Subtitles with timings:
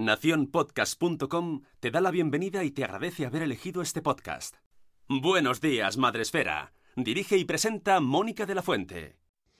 [0.00, 4.56] Naciónpodcast.com te da la bienvenida y te agradece haber elegido este podcast.
[5.08, 6.72] Buenos días, Madresfera.
[6.96, 9.18] Dirige y presenta Mónica de la Fuente.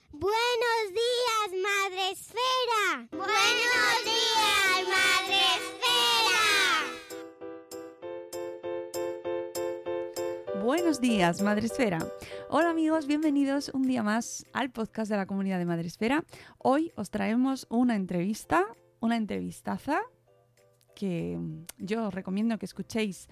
[0.09, 3.07] Buenos días, Madresfera.
[3.11, 4.87] Buenos días,
[5.29, 6.39] Madresfera.
[10.63, 11.99] Buenos días, Madresfera.
[12.49, 16.23] Hola amigos, bienvenidos un día más al podcast de la comunidad de Madresfera.
[16.57, 18.65] Hoy os traemos una entrevista,
[19.01, 20.01] una entrevistaza
[20.95, 21.39] que
[21.77, 23.27] yo os recomiendo que escuchéis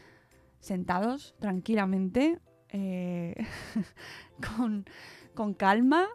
[0.59, 3.35] sentados tranquilamente, eh,
[4.57, 4.85] con,
[5.33, 6.08] con calma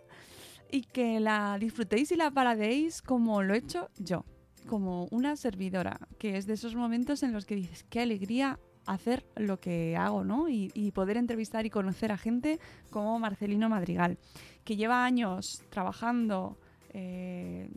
[0.71, 4.25] y que la disfrutéis y la paradéis como lo he hecho yo,
[4.69, 9.25] como una servidora, que es de esos momentos en los que dices, qué alegría hacer
[9.37, 10.49] lo que hago, ¿no?
[10.49, 14.19] Y poder entrevistar y conocer a gente como Marcelino Madrigal,
[14.65, 16.59] que lleva años trabajando
[16.97, 17.69] eh,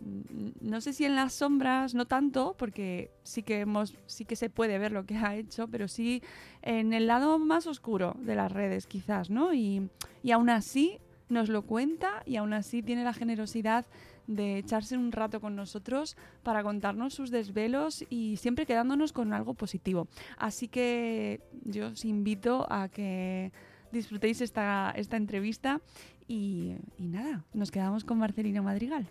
[0.62, 4.52] no sé si en las sombras, no tanto, porque sí que hemos, sí que se
[4.52, 6.22] puede ver lo que ha hecho, pero sí
[6.62, 9.56] en el lado más oscuro de las redes, quizás, ¿no?
[9.56, 9.90] Y,
[10.22, 13.88] y aún así nos lo cuenta y aún así tiene la generosidad
[14.28, 19.56] de echarse un rato con nosotros para contarnos sus desvelos y siempre quedándonos con algo
[19.56, 20.08] positivo.
[20.38, 23.52] Así que yo os invito a que
[23.98, 25.82] disfrutéis esta, esta entrevista
[26.28, 29.08] y, y nada, nos quedamos con Marcelino Madrigal.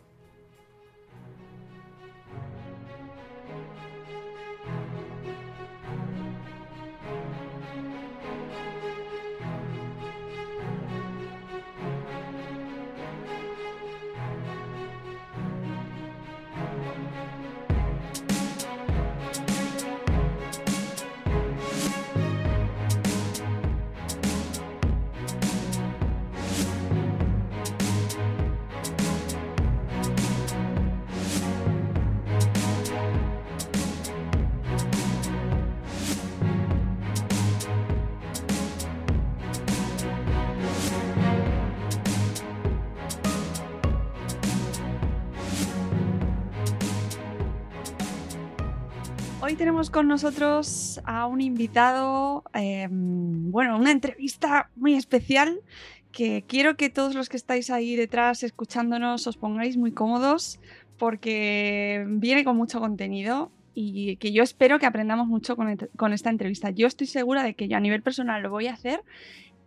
[49.67, 55.59] Tenemos con nosotros a un invitado, eh, bueno, una entrevista muy especial
[56.13, 60.61] que quiero que todos los que estáis ahí detrás escuchándonos os pongáis muy cómodos
[60.99, 66.71] porque viene con mucho contenido y que yo espero que aprendamos mucho con esta entrevista.
[66.71, 69.03] Yo estoy segura de que yo a nivel personal lo voy a hacer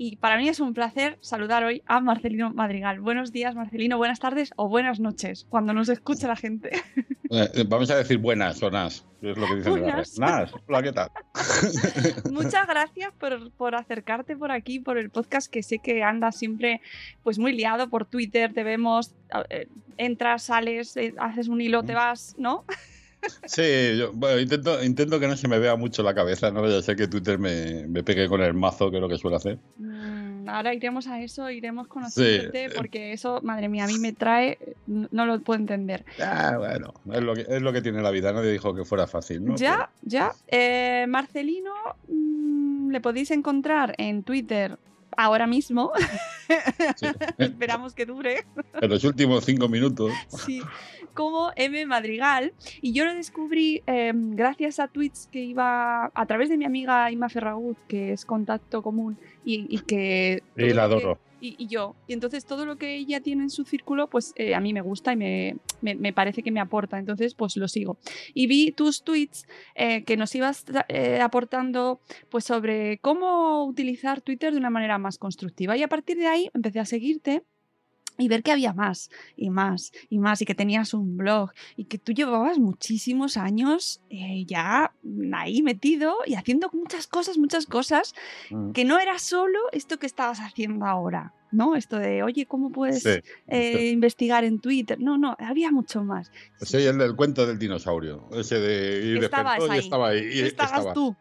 [0.01, 3.01] y para mí es un placer saludar hoy a Marcelino Madrigal.
[3.01, 6.71] Buenos días, Marcelino, buenas tardes o buenas noches, cuando nos escuche la gente.
[7.31, 10.07] Eh, vamos a decir buenas o nas, es lo que dicen en la red.
[10.17, 11.11] Nas, hola, ¿qué tal?
[12.31, 16.81] Muchas gracias por, por, acercarte por aquí, por el podcast, que sé que andas siempre
[17.21, 19.13] pues muy liado por Twitter, te vemos,
[19.51, 22.65] eh, entras, sales, eh, haces un hilo, te vas, ¿no?
[23.45, 26.81] Sí, yo, bueno, intento, intento que no se me vea mucho la cabeza, no ya
[26.81, 29.57] sé que Twitter me, me pegue con el mazo, que es lo que suele hacer.
[29.77, 32.75] Mm, ahora iremos a eso, iremos conociéndote, sí.
[32.75, 34.57] porque eso, madre mía, a mí me trae,
[34.87, 36.05] no lo puedo entender.
[36.21, 39.07] Ah, bueno, es lo, que, es lo que tiene la vida, nadie dijo que fuera
[39.07, 39.55] fácil, ¿no?
[39.55, 40.09] Ya, Pero...
[40.09, 40.31] ya.
[40.47, 41.73] Eh, Marcelino,
[42.07, 44.77] mmm, le podéis encontrar en Twitter
[45.23, 45.91] ahora mismo.
[46.95, 47.05] Sí.
[47.37, 48.45] Esperamos que dure.
[48.81, 50.11] En los últimos cinco minutos.
[50.45, 50.61] Sí.
[51.13, 52.53] como M Madrigal.
[52.81, 57.11] Y yo lo descubrí eh, gracias a tweets que iba a través de mi amiga
[57.11, 60.41] Ima Ferragut, que es contacto común y, y que...
[60.55, 61.19] Y la lo que- adoro.
[61.41, 61.95] Y, yo.
[62.07, 64.81] Y entonces todo lo que ella tiene en su círculo, pues eh, a mí me
[64.81, 66.97] gusta y me, me- parece que me aporta.
[66.99, 67.97] Entonces, pues lo sigo.
[68.33, 74.51] Y vi tus tweets eh, que nos ibas eh, aportando pues sobre cómo utilizar Twitter
[74.53, 75.77] de una manera más constructiva.
[75.77, 77.43] Y a partir de ahí empecé a seguirte.
[78.19, 81.85] Y ver que había más y más y más y que tenías un blog y
[81.85, 84.93] que tú llevabas muchísimos años eh, ya
[85.33, 88.13] ahí metido y haciendo muchas cosas, muchas cosas
[88.51, 88.71] Mm.
[88.73, 91.75] que no era solo esto que estabas haciendo ahora, ¿no?
[91.75, 93.09] Esto de, oye, ¿cómo puedes Sí.
[93.47, 94.99] eh, investigar en Twitter?
[94.99, 96.31] No, no, había mucho más.
[96.61, 98.27] Soy el del cuento del dinosaurio.
[98.33, 99.79] Ese de ir Estabas despertó y ahí.
[99.85, 100.29] estaba ahí.
[100.33, 101.15] y Estabas estaba, tú.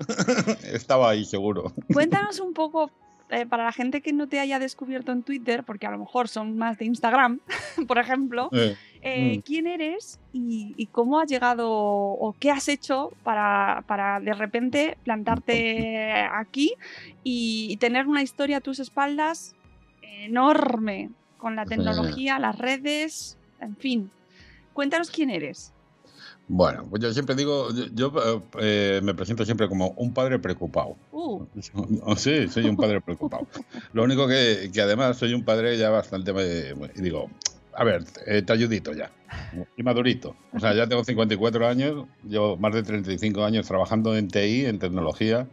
[0.72, 1.72] estaba ahí, seguro.
[1.92, 2.90] Cuéntanos un poco,
[3.34, 6.28] eh, para la gente que no te haya descubierto en Twitter, porque a lo mejor
[6.28, 7.40] son más de Instagram,
[7.88, 9.40] por ejemplo, Eh, eh, Mm.
[9.42, 14.96] quién eres y, y cómo has llegado o qué has hecho para, para de repente
[15.04, 16.72] plantarte aquí
[17.22, 19.54] y, y tener una historia a tus espaldas
[20.00, 24.10] enorme con la tecnología, las redes, en fin.
[24.72, 25.73] Cuéntanos quién eres.
[26.46, 30.96] Bueno, pues yo siempre digo, yo, yo, eh, me presento siempre como un padre preocupado.
[31.10, 31.46] Uh,
[32.16, 33.46] Sí, soy un padre preocupado.
[33.92, 37.30] Lo único que, que además soy un padre ya bastante, eh, digo,
[37.72, 39.10] a ver, eh, te ayudito ya,
[39.76, 40.36] y madurito.
[40.52, 44.78] O sea, ya tengo 54 años, llevo más de 35 años trabajando en TI, en
[44.78, 45.48] tecnología,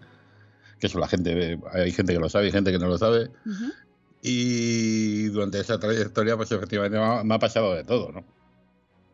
[0.80, 3.30] que eso la gente, hay gente que lo sabe y gente que no lo sabe.
[3.46, 3.72] ujú.
[4.24, 8.24] Y durante esa trayectoria, pues efectivamente me ha, me ha pasado de todo, ¿no?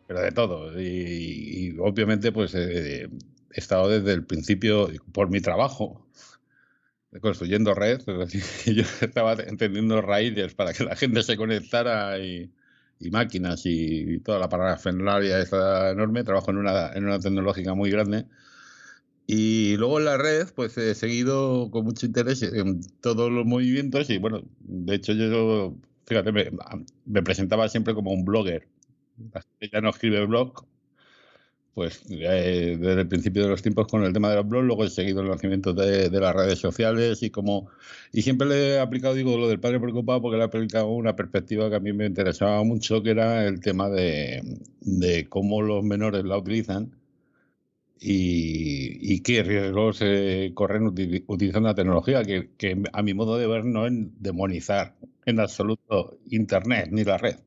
[0.07, 0.79] Pero de todo.
[0.79, 3.09] Y, y obviamente, pues eh,
[3.51, 6.07] he estado desde el principio, por mi trabajo,
[7.21, 8.01] construyendo red.
[8.05, 8.43] Decir,
[8.75, 12.51] yo estaba entendiendo raíces para que la gente se conectara y,
[12.99, 16.23] y máquinas y, toda la parafernalia esta enorme.
[16.23, 18.25] Trabajo en una, en una tecnológica muy grande.
[19.27, 24.09] Y luego en la red, pues he seguido con mucho interés en todos los movimientos
[24.09, 25.75] y bueno, de hecho yo,
[26.05, 26.49] fíjate, me,
[27.05, 28.69] me presentaba siempre como un blogger.
[29.17, 30.65] La gente ya no escribe blog,
[31.73, 34.83] pues eh, desde el principio de los tiempos con el tema de los blogs, luego
[34.83, 37.69] he seguido el nacimiento de, las redes sociales y como
[38.11, 41.15] y siempre le he aplicado, digo, lo del padre preocupado porque le he aplicado una
[41.15, 44.41] perspectiva que a mí me interesaba mucho, que era el tema de,
[45.29, 46.95] cómo los menores la utilizan
[47.99, 53.47] y, qué riesgos eh, corren uti- utilizando la tecnología, que, que a mi modo de
[53.47, 57.37] ver no es demonizar en absoluto Internet ni la red.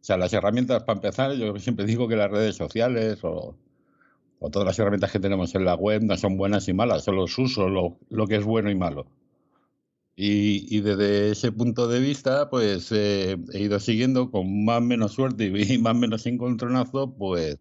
[0.00, 3.54] O sea, las herramientas, para empezar, yo siempre digo que las redes sociales o,
[4.50, 7.36] todas las herramientas que tenemos en la web no son buenas y malas, son los
[7.38, 9.06] usos, lo, lo que es bueno y malo.
[10.16, 14.82] Y, y desde ese punto de vista, pues eh, he ido siguiendo con más o
[14.82, 17.58] menos suerte y más o menos encontronazo, pues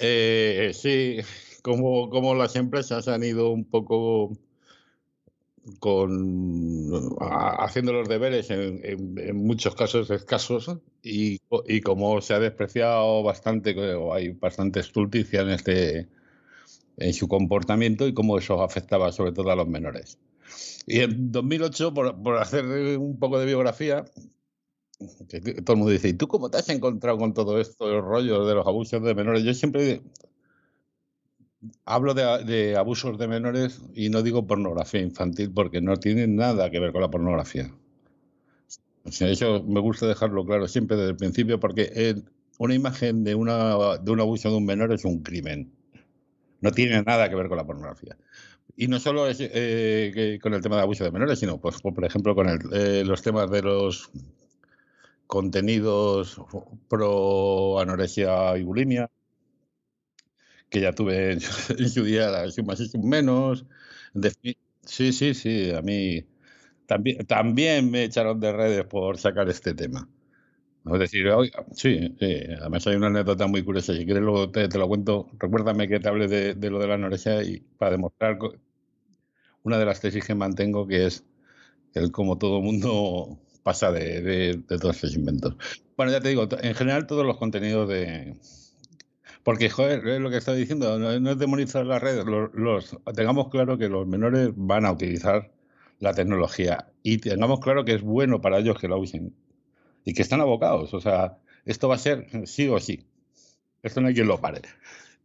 [0.00, 1.18] eh, sí,
[1.62, 4.36] como, como las empresas han ido un poco
[5.78, 10.70] con haciendo los deberes en, en- en muchos casos escasos
[11.02, 11.38] y,
[11.68, 13.74] y como se ha despreciado bastante,
[14.12, 16.08] hay bastante estulticia en este
[16.98, 20.18] en su comportamiento y cómo eso afectaba sobre todo a los menores.
[20.86, 22.64] Y en 2008, por, por hacer
[22.98, 24.04] un poco de biografía,
[25.28, 28.02] que todo el mundo dice, ¿y tú cómo te has encontrado con todo esto, el
[28.02, 29.42] rollo de los abusos de menores?
[29.44, 30.02] Yo siempre
[31.84, 36.70] hablo de, de abusos de menores y no digo pornografía infantil porque no tiene nada
[36.70, 37.70] que ver con la pornografía.
[39.04, 42.22] Eso me gusta dejarlo claro siempre desde el principio porque
[42.58, 45.72] una imagen de, una, de un abuso de un menor es un crimen.
[46.60, 48.16] No tiene nada que ver con la pornografía.
[48.76, 52.04] Y no solo es eh, con el tema de abuso de menores, sino, pues, por
[52.04, 54.10] ejemplo, con el, eh, los temas de los
[55.26, 56.40] contenidos
[56.88, 59.10] pro anorexia y bulimia,
[60.72, 61.40] que ya tuve en
[61.90, 63.66] su, día, la suma y sum menos.
[64.14, 66.24] En defi- sí, sí, sí, a mí
[66.86, 70.08] también, también me echaron de redes por sacar este tema.
[70.86, 74.68] Es decir, oiga, sí, sí, además hay una anécdota muy curiosa, si quieres luego te,
[74.68, 77.92] te lo cuento, recuérdame que te hable de, de lo de la anorexia y para
[77.92, 78.38] demostrar
[79.62, 81.24] una de las tesis que mantengo que es
[81.94, 85.56] el cómo todo mundo pasa de, de- de todos estos inventos.
[85.96, 88.36] Bueno, ya te digo, en general todos los contenidos de...
[89.42, 93.76] Porque, joder, es lo que estaba diciendo, no, es demonizar las redes, los, tengamos claro
[93.76, 95.50] que los menores van a utilizar
[95.98, 99.34] la tecnología y tengamos claro que es bueno para ellos que la usen
[100.04, 100.94] y que están abocados.
[100.94, 103.04] O sea, esto va a ser sí o sí.
[103.82, 104.62] Esto no hay quien lo pare.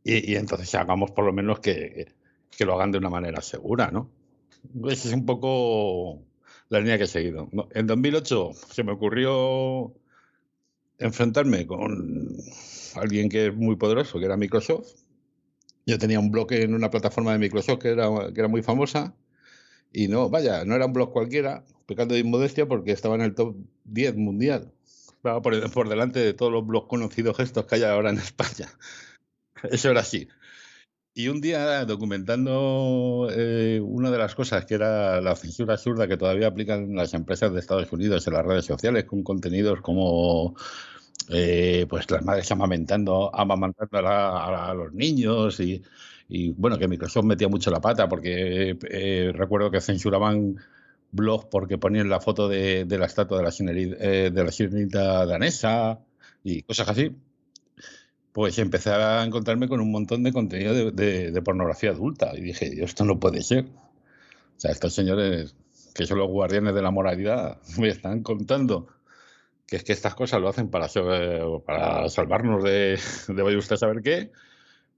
[0.03, 2.13] Y, entonces hagamos por lo menos que,
[2.55, 4.09] que lo hagan de una manera segura, ¿no?
[4.89, 6.21] Esa es un poco
[6.69, 7.49] la línea que he seguido.
[7.71, 9.93] En 2008 se me ocurrió
[10.97, 12.37] enfrentarme con
[12.99, 14.87] alguien que es muy poderoso, que era Microsoft.
[15.85, 19.15] Yo tenía un blog en una plataforma de Microsoft que era, que era muy famosa.
[19.93, 23.35] Y no, vaya, no era un blog cualquiera, pecando de inmodestia, porque estaba en el
[23.35, 24.71] top 10 mundial.
[24.85, 28.69] Estaba por, por delante de todos los blogs conocidos gestos que hay ahora en España.
[29.71, 30.27] Eso era así.
[31.17, 36.15] Y un día, documentando eh, una de las cosas que era la censura absurda que
[36.15, 40.55] todavía aplican las empresas de Estados Unidos en las redes sociales, con contenidos como
[41.29, 45.81] eh, pues las madres amamentando, amamantando a, a, los niños y,
[46.29, 50.57] y, bueno, que Microsoft metía mucho la pata porque eh, recuerdo que censuraban
[51.11, 53.53] blogs porque ponían la foto de, de la estatua de la,
[53.99, 55.99] eh, de la sirenita danesa
[56.43, 57.15] y cosas así
[58.37, 62.37] pues empecé a encontrarme con un montón de contenido de, pornografía adulta.
[62.37, 63.65] Y dije, esto no puede ser.
[63.65, 65.55] O sea, estos señores,
[65.95, 68.89] que son los guardianes de la moralidad, me están contando
[69.67, 70.87] que es que estas cosas lo hacen para,
[71.65, 74.31] para salvarnos de, de vaya usted a saber qué.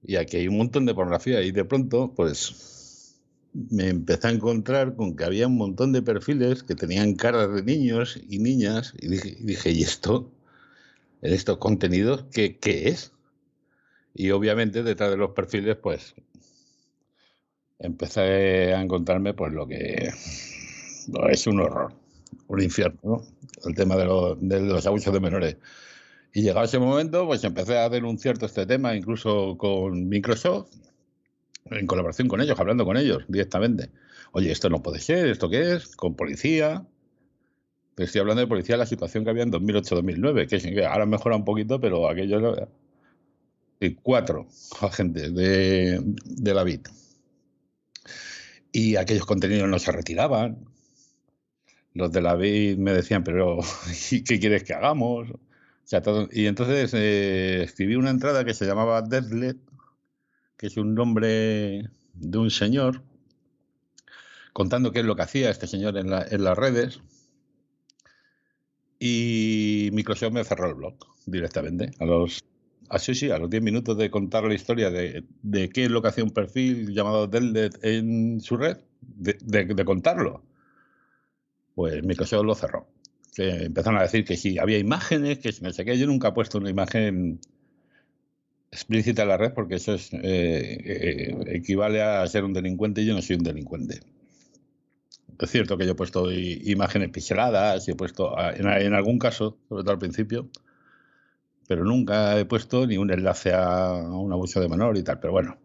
[0.04, 1.42] Y aquí hay un montón de pornografía.
[1.42, 3.20] Y de pronto, pues
[3.54, 7.64] me empecé a encontrar con que había un montón de perfiles que tenían caras de
[7.64, 8.94] niños y niñas.
[9.00, 10.32] Y dije, y, dije, ¿y esto?
[11.22, 13.12] ¿En estos contenidos qué, qué es?
[14.14, 16.16] Y obviamente detrás de los perfiles, pues
[17.80, 20.12] empecé a encontrarme pues lo que
[21.32, 21.94] es un horror,
[22.50, 23.22] un infierno, ¿no?
[23.66, 25.58] el tema de, los abusos de menores.
[26.34, 30.72] Y llegado ese momento, pues empecé a denunciar todo este tema, incluso con Microsoft,
[31.70, 33.90] en colaboración con ellos, hablando con ellos directamente.
[34.32, 35.96] Oye, esto no puede ser, ¿esto qué es?
[35.96, 36.86] Con policía.
[37.98, 41.80] estoy hablando de policía, la situación que había en 2008-2009, que ahora mejora un poquito,
[41.80, 42.68] pero aquello
[44.02, 44.48] cuatro
[44.82, 46.88] agentes de, de la BIT.
[48.72, 50.66] Y aquellos contenidos no se retiraban.
[51.94, 53.60] Los de la BIT me decían, pero
[54.10, 55.30] ¿qué quieres que hagamos?
[56.32, 59.58] y entonces eh, escribí una entrada que se llamaba Deadlet,
[60.56, 63.02] que es un nombre de un señor,
[64.54, 67.02] contando qué es lo que hacía este señor en, la, en las redes.
[69.00, 70.94] Y Microsoft me cerró el blog
[71.26, 72.44] directamente a los
[72.90, 75.24] Así, sí, a los 10 minutos de contar la historia de,
[75.72, 80.44] qué es lo que hacía un perfil llamado Deldet en su red, de, contarlo,
[81.80, 82.90] pues Microsoft lo cerró.
[83.38, 85.98] Empezaron a decir que si había imágenes, que no sé qué.
[85.98, 87.40] Yo nunca he puesto una imagen
[88.70, 93.06] explícita en la red porque eso es, eh, eh, equivale a ser un delincuente y
[93.06, 94.02] yo no soy un delincuente.
[95.40, 99.58] Es cierto que yo he puesto imágenes pixeladas y he puesto, en, en algún caso,
[99.70, 100.50] sobre todo al principio,
[101.66, 105.22] pero nunca he puesto ni un enlace a, un abuso de menor y tal.
[105.22, 105.58] Pero bueno,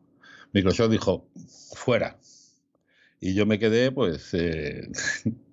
[0.52, 1.26] Microsoft dijo,
[1.75, 2.21] fuera.
[3.18, 4.88] Y yo me quedé, pues, eh,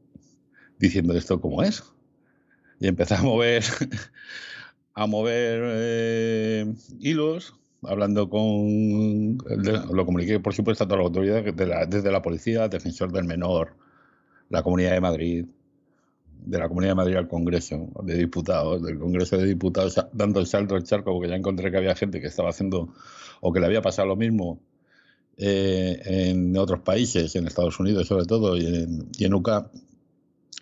[0.82, 1.84] diciendo esto como es.
[2.80, 3.64] Y empecé a mover,
[4.94, 9.38] a mover eh, hilos, hablando con.
[9.38, 11.56] Lo comuniqué, por supuesto, a todas las autoridades,
[11.90, 13.76] desde la policía, defensor del menor,
[14.50, 15.46] la Comunidad de Madrid,
[16.44, 20.48] de la Comunidad de Madrid al Congreso de Diputados, del Congreso de Diputados, dando el
[20.48, 22.94] salto al charco, porque ya encontré que había gente que estaba haciendo
[23.42, 24.60] o que le había pasado lo mismo
[25.38, 29.70] eh, en otros países, en Estados Unidos sobre todo, y en, y en UCA.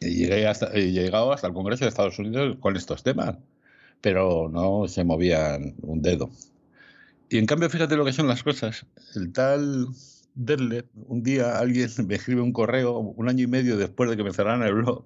[0.02, 3.38] Y llegué hasta, he llegado hasta el Congreso de Estados Unidos con estos temas,
[4.02, 6.30] pero no se movían un dedo.
[7.30, 8.86] Y en cambio, fíjate lo que son las cosas.
[9.16, 9.88] El tal
[10.36, 14.24] Derlet, un día alguien me escribe un correo, un año y medio después de que
[14.24, 15.06] me cerraran el blog,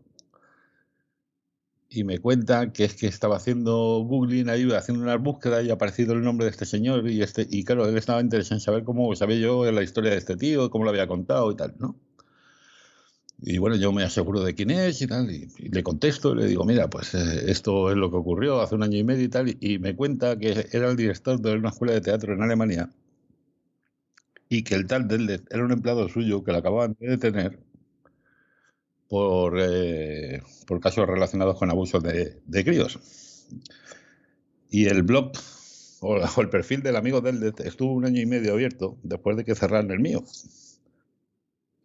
[1.96, 5.74] y me cuenta que es que estaba haciendo googling ahí, haciendo una búsqueda y ha
[5.74, 8.84] aparecido el nombre de este señor y este y claro, él estaba interesado en saber
[8.84, 11.96] cómo sabía yo la historia de este tío, cómo lo había contado y tal, ¿no?
[13.46, 16.46] Y bueno, yo me aseguro de quién es y tal, y, le contesto y le
[16.48, 19.30] digo, mira, pues eh, esto es lo que ocurrió hace un año y medio y
[19.30, 22.90] tal, y, me cuenta que era el director de una escuela de teatro en Alemania
[24.48, 27.60] y que el tal del era un empleado suyo que lo acababan de detener
[29.10, 33.00] por, eh, por casos relacionados con abusos de, de críos.
[34.70, 35.34] Y el blog
[36.00, 39.56] o, el perfil del amigo del estuvo un año y medio abierto después de que
[39.56, 40.24] cerraran el mío.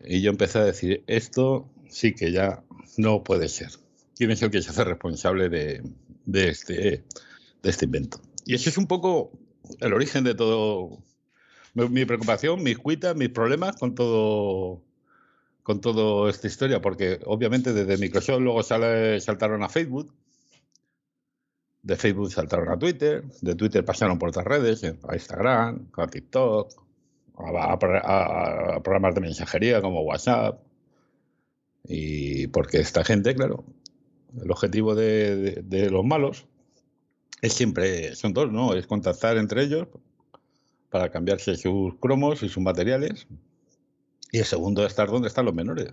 [0.05, 2.63] Y yo empecé a decir, esto sí que ya
[2.97, 3.71] no puede ser.
[4.17, 5.83] ¿Quién es el que se hace responsable de,
[6.27, 7.05] de, este,
[7.63, 8.21] de este invento?
[8.45, 9.33] Y ese es un poco
[9.81, 10.99] el origen de todo,
[11.75, 14.83] mi preocupación, mis cuitas, mis problemas con todo
[15.69, 20.15] con toda esta historia, porque obviamente desde Microsoft luego sale, saltaron a Facebook,
[21.83, 26.88] de Facebook saltaron a Twitter, de Twitter pasaron por otras redes, a Instagram, a TikTok,
[27.39, 30.61] a, programas de mensajería como WhatsApp.
[31.85, 33.65] Y porque esta gente, claro,
[34.43, 36.47] el objetivo de, los malos
[37.41, 38.75] es siempre, son dos, ¿no?
[38.75, 39.89] Es contactar entre ellos
[40.91, 43.27] para cambiarse sus cromos y sus materiales.
[44.33, 45.93] Y el segundo es estar donde están los menores.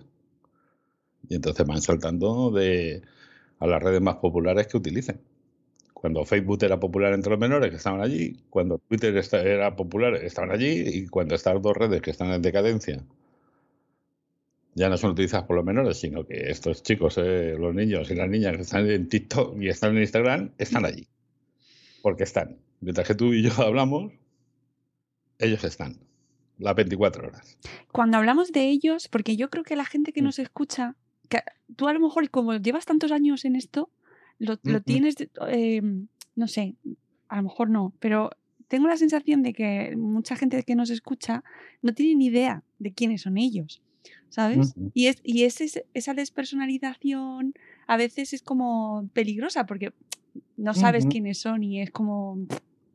[1.28, 3.02] Y entonces van saltando de,
[3.58, 5.20] a las redes más populares que utilicen.
[6.06, 9.12] Cuando Facebook era popular entre los menores que estaban allí, cuando Twitter
[9.44, 13.02] era popular estaban allí, y cuando estas dos redes que están en decadencia
[14.76, 18.14] ya no son utilizadas por los menores, sino que estos chicos, eh, los niños y
[18.14, 21.08] las niñas que están en TikTok y están en Instagram, están allí.
[22.02, 22.56] Porque están.
[22.80, 24.12] Mientras que tú y yo hablamos,
[25.40, 25.96] ellos están.
[26.58, 27.58] Las 24 horas.
[27.90, 30.26] Cuando hablamos de ellos, porque yo creo que la gente que mm.
[30.26, 30.94] nos escucha,
[31.28, 31.40] que
[31.74, 33.90] tú a lo mejor, como llevas tantos años en esto,
[34.38, 34.80] lo, mm.
[34.84, 35.16] tienes,
[35.48, 35.82] eh,
[36.34, 36.74] no sé,
[37.28, 38.30] a lo mejor no, pero
[38.68, 41.44] tengo la sensación de que mucha gente que nos escucha
[41.82, 43.82] no tiene ni idea de quiénes son ellos.
[44.28, 44.74] ¿sabes?
[44.92, 47.54] Y, es, y esa despersonalización
[47.86, 49.92] a veces es como peligrosa porque
[50.56, 52.46] no sabes quiénes son y es como,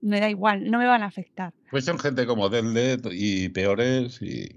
[0.01, 1.53] me da igual, no me van a afectar.
[1.71, 4.49] Pues son gente como Deldet y peores y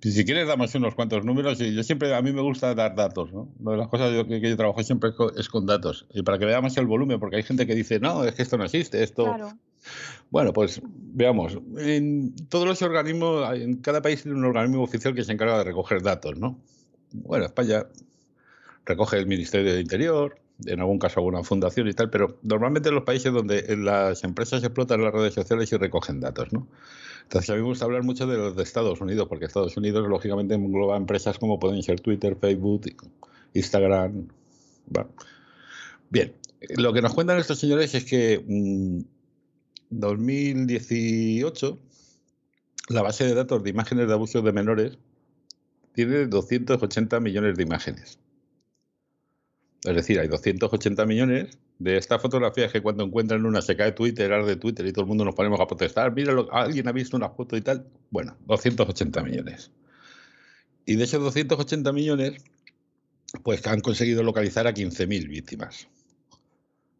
[0.00, 3.48] si quieres damos unos cuantos números yo siempre a mí me gusta dar datos, ¿no?
[3.60, 6.76] Una de las cosas que, yo trabajo siempre es con datos y para que veamos
[6.76, 9.50] el volumen porque hay gente que dice no es que esto no existe, esto claro.
[10.30, 11.58] Bueno, pues veamos.
[11.78, 15.64] En todos los organismos, en cada país tiene un organismo oficial que se encarga de
[15.64, 16.58] recoger datos, ¿no?
[17.12, 17.86] Bueno, España
[18.84, 22.94] recoge el Ministerio del Interior, en algún caso alguna fundación y tal, pero normalmente en
[22.96, 26.66] los países donde las empresas explotan las redes sociales y recogen datos, ¿no?
[27.24, 30.08] Entonces a mí me gusta hablar mucho de los de Estados Unidos, porque Estados Unidos
[30.08, 32.86] lógicamente engloba empresas como pueden ser Twitter, Facebook,
[33.54, 34.28] Instagram.
[36.10, 36.34] Bien,
[36.76, 39.00] lo que nos cuentan estos señores es que mm,
[39.90, 41.78] 2018,
[42.90, 44.98] la base de datos de imágenes de abusos de menores
[45.94, 48.18] tiene 280 millones de imágenes.
[49.84, 54.30] Es decir, hay 280 millones de estas fotografías que cuando encuentran una se cae Twitter,
[54.44, 56.14] de Twitter y todo el mundo nos ponemos a protestar.
[56.14, 57.86] Mira, alguien ha visto una foto y tal.
[58.10, 59.70] Bueno, 280 millones.
[60.86, 62.42] Y de esos 280 millones,
[63.42, 65.86] pues han conseguido localizar a 15.000 víctimas.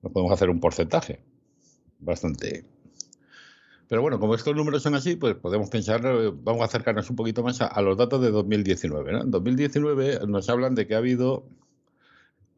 [0.02, 1.20] No podemos hacer un porcentaje
[2.00, 2.64] bastante
[3.88, 7.16] pero bueno, como estos números son así, pues podemos pensar, eh, vamos a acercarnos un
[7.16, 9.20] poquito más a, los datos de 2019.
[9.20, 11.44] En 2019 nos hablan de que ha habido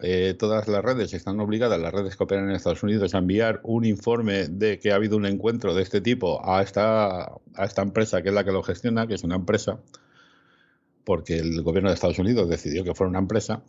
[0.01, 3.61] eh, todas las redes están obligadas, las redes que operan en Estados Unidos, a enviar
[3.63, 7.83] un informe de que ha habido un encuentro de este tipo a esta, a esta
[7.83, 9.81] empresa que es la que lo gestiona, que es una empresa,
[11.05, 13.63] porque el gobierno de Estados Unidos decidió que fuera una empresa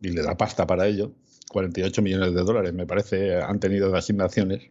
[0.00, 1.12] y le da pasta para ello.
[1.50, 4.70] 48 millones de dólares, me parece, han tenido de asignaciones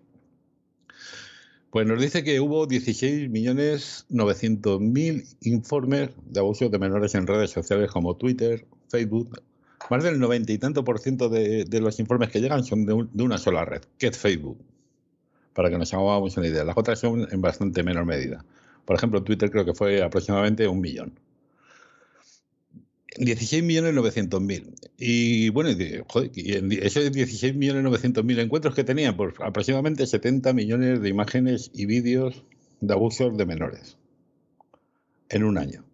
[1.76, 8.16] pues nos dice que hubo 16.900.000 informes de abusos de menores en redes sociales como
[8.16, 9.42] Twitter, Facebook.
[9.90, 12.94] Más del 90 y tanto por ciento de, los informes que llegan son de,
[13.24, 14.58] una sola red, que es Facebook.
[15.54, 16.64] Para que nos hagamos una idea.
[16.64, 18.44] Las otras son en bastante menor medida.
[18.84, 21.20] Por ejemplo, Twitter creo que fue aproximadamente un millón.
[23.18, 24.74] 16.900.000.
[24.98, 25.70] Y bueno,
[26.08, 32.44] joder, esos 16.900.000 encuentros que tenían, pues aproximadamente 70 millones de imágenes y vídeos
[32.82, 33.98] de abusos de menores
[35.30, 35.85] en un año.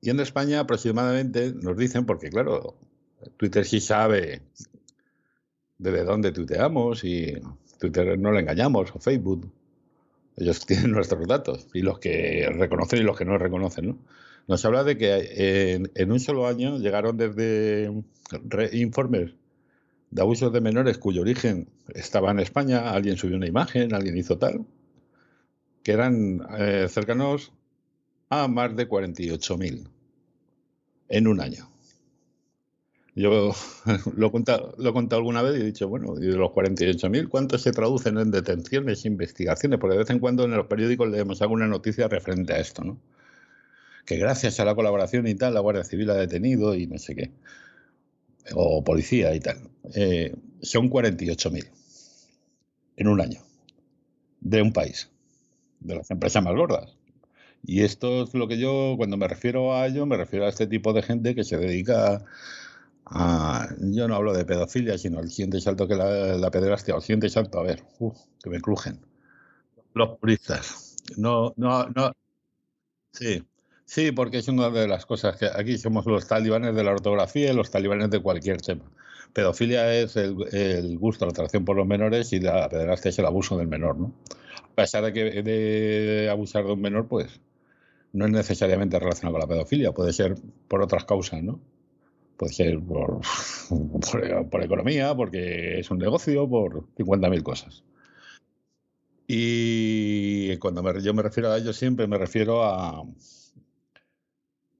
[0.00, 2.74] Y en España aproximadamente nos dicen, porque claro,
[3.36, 4.42] Twitter sí sabe
[5.78, 7.34] desde dónde tuiteamos y
[7.78, 9.50] Twitter no le engañamos, o Facebook.
[10.36, 13.98] Ellos tienen nuestros datos y los que reconocen y los que no reconocen, ¿no?
[14.46, 17.92] Nos habla de que en, un solo año llegaron desde
[18.72, 19.32] informes
[20.10, 24.38] de abusos de menores cuyo origen estaba en España, alguien subió una imagen, alguien hizo
[24.38, 24.66] tal,
[25.84, 27.52] que eran eh, cercanos
[28.30, 29.88] a más de 48.000
[31.08, 31.68] en un año.
[33.14, 33.52] Yo
[34.16, 34.74] lo he, contado,
[35.16, 39.04] alguna vez y he dicho, bueno, y de los 48.000, ¿cuántos se traducen en detenciones,
[39.04, 39.78] investigaciones?
[39.78, 42.98] Porque de vez en cuando en los periódicos leemos alguna noticia referente a esto, ¿no?
[44.06, 47.14] que gracias a la colaboración y tal, la Guardia Civil ha detenido y no sé
[47.14, 47.30] qué,
[48.54, 49.70] o policía y tal.
[49.94, 51.70] Eh, son 48.000
[52.96, 53.40] en un año
[54.40, 55.10] de un país,
[55.80, 56.96] de las empresas más gordas.
[57.62, 60.66] Y esto es lo que yo, cuando me refiero a ello, me refiero a este
[60.66, 62.24] tipo de gente que se dedica
[63.06, 63.68] a.
[63.80, 67.28] Yo no hablo de pedofilia, sino al siguiente salto que la, la pederastia, al siguiente
[67.28, 67.84] salto, a ver,
[68.42, 69.00] que me crujen.
[69.94, 70.96] Los puristas.
[71.16, 72.12] No, no, no.
[73.12, 73.42] Sí,
[73.90, 77.50] Sí, porque es una de las cosas que aquí somos los talibanes de la ortografía
[77.50, 78.84] y los talibanes de cualquier tema.
[79.32, 83.58] Pedofilia es el, gusto, la atracción por los menores y la pederastia es el abuso
[83.58, 84.14] del menor, ¿no?
[84.62, 87.40] A pesar que de abusar de un menor, pues
[88.12, 90.34] no es necesariamente relacionado con la pedofilia, puede ser
[90.68, 91.60] por otras causas, ¿no?
[92.36, 93.20] Puede ser por,
[94.50, 97.84] por, economía, porque es un negocio, por 50.000 cosas.
[99.26, 103.04] Y cuando yo me refiero a ellos siempre me refiero a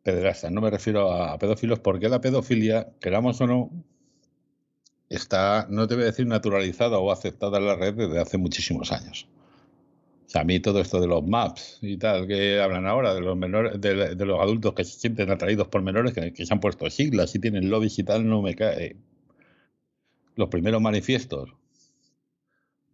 [0.03, 3.71] pederastas, no me refiero a pedófilos, porque la pedofilia, queramos o no,
[5.09, 8.91] está, no te voy a decir naturalizada o aceptada en la red desde hace muchísimos
[8.91, 9.29] años.
[10.35, 13.81] A mí todo esto de los maps y tal que hablan ahora, de los menores,
[13.81, 17.41] de, los adultos que se sienten atraídos por menores que, se han puesto siglas y
[17.41, 18.97] tienen lobbies y tal, no me cae.
[20.37, 21.51] Los primeros manifiestos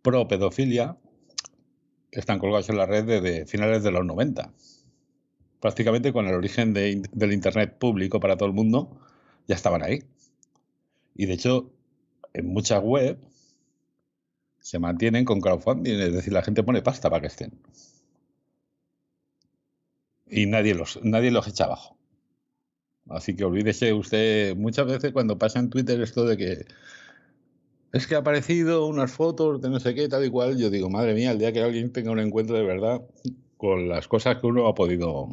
[0.03, 0.97] pro pedofilia
[2.11, 4.53] están colgados en la red desde finales de los 90.
[5.61, 8.99] Prácticamente con el origen del Internet público para todo el mundo,
[9.47, 10.05] ya estaban ahí.
[11.15, 11.71] Y de hecho,
[12.33, 13.36] en muchas webs
[14.67, 17.53] se mantienen con crowdfunding, es decir, la gente pone pasta para que estén.
[20.27, 21.97] Y nadie los, nadie los echa abajo.
[23.09, 26.67] Así que olvídese usted, muchas veces cuando pasa en Twitter esto de que
[27.93, 30.91] es que ha aparecido unas fotos de no sé qué, tal y cual, yo digo,
[30.91, 33.03] madre mía, el día que alguien tenga un encuentro de verdad
[33.57, 35.29] con las cosas que uno ha podido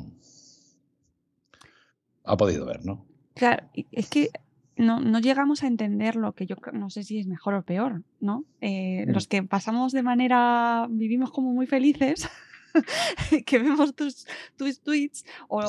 [2.23, 3.03] ha podido ver, ¿no?
[3.33, 4.29] Claro, es que
[4.75, 8.03] no, no, llegamos a entender lo que yo no sé si es mejor o peor,
[8.19, 8.43] ¿no?
[8.61, 12.27] Eh, los que pasamos de manera, vivimos como muy felices,
[13.45, 14.25] que vemos tus,
[14.57, 15.63] tus tweets o,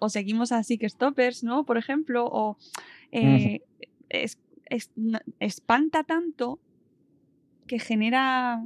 [0.00, 1.64] o, seguimos a que Stoppers, ¿no?
[1.64, 2.56] Por ejemplo, o
[3.10, 3.62] eh,
[4.08, 4.38] es,
[5.40, 6.60] espanta tanto
[7.66, 8.64] que genera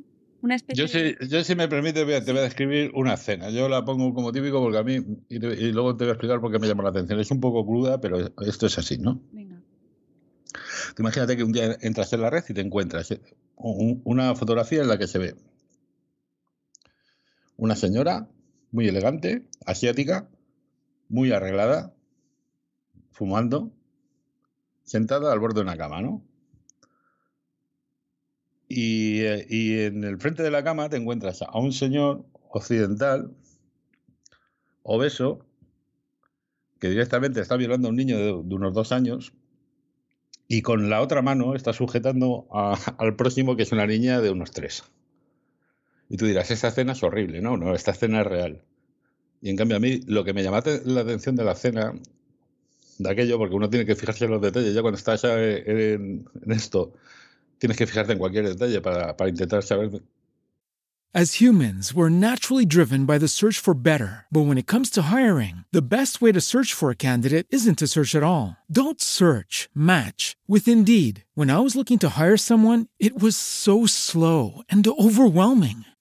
[0.68, 3.50] yo, si, yo, si me permite, te voy a describir una escena.
[3.50, 6.52] Yo la pongo como típico porque a mí, y, luego te voy a explicar por
[6.52, 7.18] qué me llama la atención.
[7.18, 9.20] Es un poco cruda, pero esto es así, ¿no?
[9.32, 9.60] Venga.
[10.98, 13.12] imagínate que un día entras en la red y te encuentras
[13.56, 15.34] una fotografía en la que se ve
[17.58, 18.28] una señora
[18.70, 20.28] muy elegante, asiática,
[21.08, 21.92] muy arreglada,
[23.10, 23.72] fumando,
[24.84, 26.22] sentada al borde de una cama, ¿no?
[28.70, 33.34] Eh, y, en el frente de la cama te encuentras a un señor occidental,
[34.82, 35.44] obeso,
[36.78, 39.32] que directamente está violando a un niño de, unos dos años
[40.46, 42.46] y con la otra mano está sujetando
[42.98, 44.84] al próximo, que es una niña de unos tres.
[46.10, 48.62] Y tú dirás, esta escena es horrible, no, no, esta escena es real.
[49.40, 51.94] Y en cambio a mí lo que me llama la atención de la escena,
[52.98, 56.94] de aquello, porque uno tiene que fijarse en los detalles, ya cuando estás en esto,
[57.58, 60.02] tienes que fijarte en cualquier detalle para, para intentar saber.
[61.14, 64.26] As humans, we're naturally driven by the search for better.
[64.30, 67.78] But when it comes to hiring, the best way to search for a candidate isn't
[67.78, 68.58] to search at all.
[68.70, 71.24] Don't search, match with Indeed.
[71.34, 75.86] When I was looking to hire someone, it was so slow and overwhelming.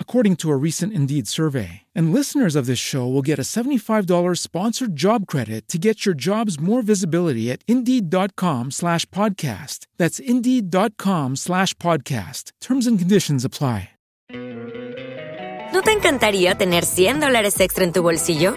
[0.00, 1.82] according to a recent Indeed survey.
[1.94, 6.14] And listeners of this show will get a $75 sponsored job credit to get your
[6.14, 9.86] jobs more visibility at Indeed.com slash podcast.
[9.98, 12.52] That's Indeed.com slash podcast.
[12.62, 13.90] Terms and conditions apply.
[15.72, 18.56] ¿No te encantaría tener 100 dólares extra en tu bolsillo?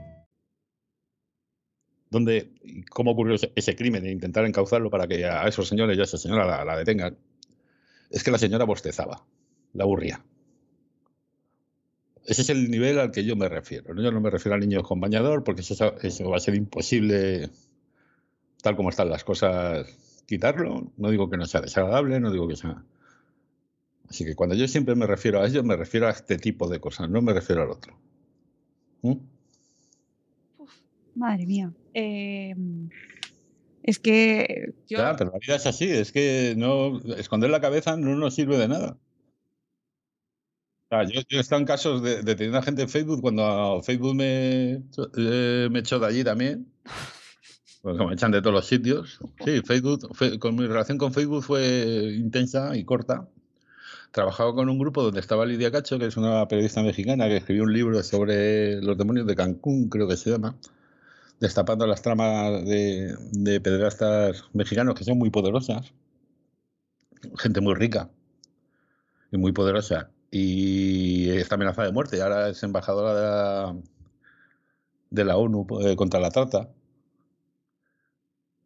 [2.11, 2.51] ¿Dónde,
[2.89, 6.17] ¿Cómo ocurrió ese, crimen e intentar encauzarlo para que a esos señores y a esa
[6.17, 7.17] señora la, detengan?
[8.09, 9.25] Es que la señora bostezaba,
[9.71, 10.21] la aburría.
[12.25, 13.95] Ese es el nivel al que yo me refiero.
[13.95, 17.49] Yo no me refiero a niños con bañador, porque eso, va a ser imposible,
[18.61, 19.87] tal como están las cosas,
[20.27, 20.91] quitarlo.
[20.97, 22.83] No digo que no sea desagradable, no digo que sea.
[24.09, 26.81] Así que cuando yo siempre me refiero a ellos, me refiero a este tipo de
[26.81, 27.97] cosas, no me refiero al otro.
[31.15, 31.71] Madre mía.
[31.93, 32.89] Em,
[33.83, 34.73] es que.
[34.87, 34.97] Yo...
[35.17, 38.67] pero la vida es así, es que no esconder la cabeza no nos sirve de
[38.67, 38.97] nada.
[40.91, 44.83] Yo, he estado en casos de, tener una gente en Facebook cuando Facebook me,
[45.15, 46.67] eh, me echó de allí también.
[47.81, 49.19] Porque me echan de todos los sitios.
[49.43, 53.29] Sí, Facebook, con mi relación con Facebook fue intensa y corta.
[54.11, 57.63] trabajaba con un grupo donde estaba Lidia Cacho, que es una periodista mexicana que escribió
[57.63, 60.57] un libro sobre los demonios de Cancún, creo que se llama,
[61.41, 65.93] destapando las tramas de, de pederastas mexicanos que son muy poderosas,
[67.37, 68.09] gente muy rica
[69.31, 72.21] y muy poderosa, y está amenazada de muerte.
[72.21, 73.75] Ahora es embajadora de la,
[75.09, 76.69] de la ONU eh, contra la trata.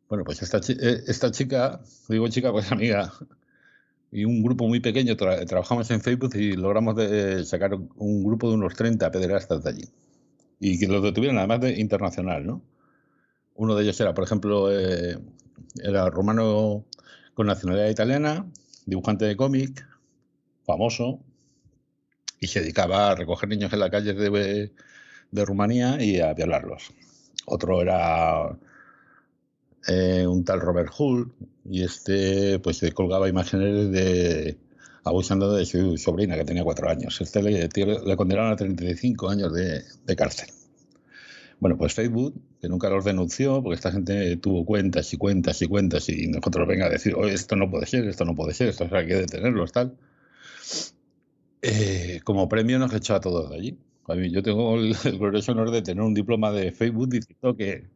[0.09, 3.11] Bueno, pues esta, eh, esta chica, digo chica, pues amiga,
[4.11, 8.55] y un grupo muy pequeño, trabajamos en Facebook y logramos de, sacar un grupo de
[8.55, 9.89] unos 30 pederastas de allí.
[10.59, 12.61] Y que los detuvieron además de internacional, ¿no?
[13.55, 15.17] Uno de ellos era, por ejemplo, eh,
[15.83, 16.85] era romano
[17.33, 18.45] con nacionalidad italiana,
[18.85, 19.87] dibujante de cómic,
[20.65, 21.19] famoso,
[22.39, 24.71] y se dedicaba a recoger niños en la calle de,
[25.31, 26.93] de Rumanía y a violarlos.
[27.45, 28.57] Otro era
[29.87, 31.31] eh, un tal Robert Hull
[31.63, 34.57] y este pues se colgaba imágenes de
[35.05, 37.21] abusando de su sobrina que tenía cuatro años.
[37.21, 40.49] Este le, condenaron a 35 años de, cárcel.
[41.59, 45.67] Bueno, pues Facebook, que nunca los denunció, porque esta gente tuvo cuentas y cuentas y
[45.67, 48.89] cuentas y nosotros venga a decir, esto no puede ser, esto no puede ser, esto
[48.91, 49.95] hay que detenerlos, tal.
[51.61, 53.77] Eh, como premio nos echó a todos de allí.
[54.31, 57.89] yo tengo el, glorioso honor de tener un diploma de Facebook diciendo que,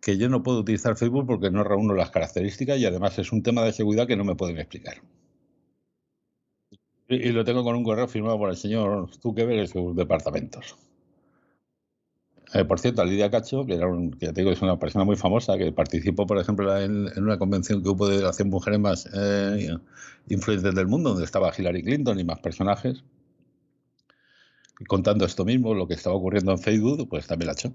[0.00, 3.42] que yo no puedo utilizar Facebook porque no reúno las características y además es un
[3.42, 4.98] tema de seguridad que no me pueden explicar.
[7.08, 10.76] Y, lo tengo con un correo firmado por el señor Zuckerberg en sus departamentos.
[12.54, 15.04] Eh, por cierto, a Lidia Cacho, que, era un, que te digo es una persona
[15.04, 18.80] muy famosa, que participó, por ejemplo, en, una convención que hubo de las 100 mujeres
[18.80, 19.76] más eh,
[20.28, 23.04] influyentes del mundo, donde estaba Hillary Clinton y más personajes,
[24.78, 27.72] y contando esto mismo, lo que estaba ocurriendo en Facebook, pues también la hecho.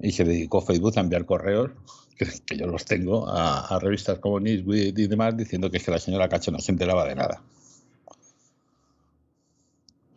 [0.00, 1.70] Y se dedicó Facebook a enviar correos,
[2.16, 5.98] que, yo los tengo, a, revistas como Newsweek y demás, diciendo que, es que la
[5.98, 7.42] señora Cacho no se enteraba de nada.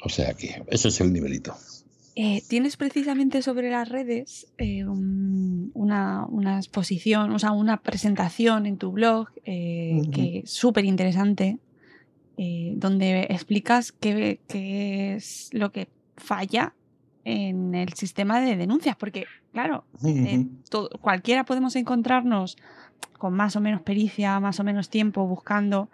[0.07, 1.53] O sea que ese es el nivelito.
[2.15, 6.25] Eh, tienes precisamente sobre las redes eh, una,
[6.57, 11.59] exposición, o sea, una presentación en tu blog eh, que es súper interesante,
[12.37, 16.73] donde explicas qué, es lo que falla
[17.25, 19.83] en el sistema de denuncias, porque, claro,
[21.01, 22.55] cualquiera podemos encontrarnos
[23.17, 25.89] con más o menos pericia, más o menos tiempo buscando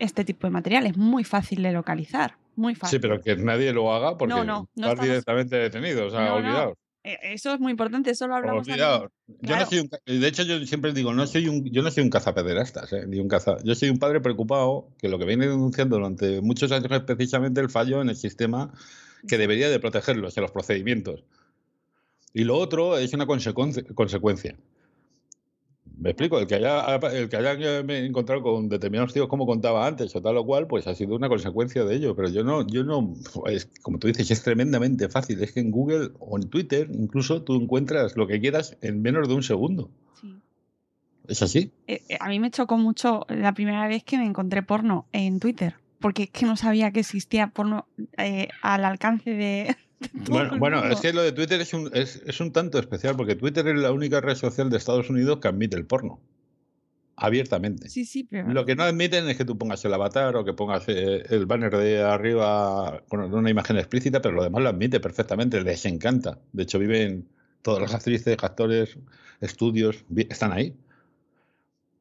[0.00, 0.86] este tipo de material.
[0.86, 2.41] Es muy fácil de localizar.
[2.56, 2.98] Muy fácil.
[2.98, 6.34] Sí, pero que nadie lo haga porque no, no, no estás directamente detenido, o sea,
[6.34, 6.76] olvidado.
[7.04, 9.10] E, eso es muy importante, eso lo hablamos Olvidado.
[9.40, 12.04] Yo no soy un, de hecho, yo siempre digo, no soy un, yo no soy
[12.04, 13.06] un cazapederastas, ¿eh?
[13.06, 13.56] ni un caza.
[13.64, 17.60] Yo soy un padre preocupado que lo que viene denunciando durante muchos años es precisamente
[17.60, 18.72] el fallo en el sistema
[19.26, 21.24] que debería de protegerlos, en los procedimientos.
[22.34, 24.56] Y lo otro es una consecuencia.
[26.02, 30.16] Me explico, el que haya, el que haya encontrado con determinados tíos como contaba antes
[30.16, 32.16] o tal o cual, pues ha sido una consecuencia de ello.
[32.16, 33.14] Pero yo no, yo no,
[33.46, 35.40] es, como tú dices, es tremendamente fácil.
[35.40, 39.28] Es que en Google o en Twitter incluso tú encuentras lo que quieras en menos
[39.28, 39.90] de un segundo.
[40.20, 40.34] Sí.
[41.28, 41.70] ¿Es así?
[41.86, 45.38] Eh, eh, a mí me chocó mucho la primera vez que me encontré porno en
[45.38, 47.86] Twitter, porque es que no sabía que existía porno
[48.18, 49.76] eh, al alcance de,
[50.58, 53.76] Bueno, es que lo de Twitter es un, es, un tanto especial porque Twitter es
[53.76, 56.20] la única red social de Estados Unidos que admite el porno.
[57.14, 57.88] Abiertamente.
[57.88, 60.84] Sí, sí, Lo que no admiten es que tú pongas el avatar o que pongas
[60.88, 65.62] eh, el banner de arriba con una imagen explícita, pero lo demás lo admite perfectamente,
[65.62, 66.38] les encanta.
[66.52, 67.28] De hecho, viven
[67.60, 68.98] todas las actrices, actores,
[69.40, 70.74] estudios, están ahí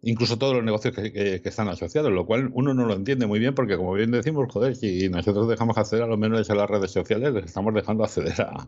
[0.01, 3.53] incluso todos los negocios que, están asociados, lo cual uno no lo entiende muy bien
[3.53, 6.91] porque, como bien decimos, joder, si nosotros dejamos acceder a los menores a las redes
[6.91, 8.67] sociales, les estamos dejando acceder a,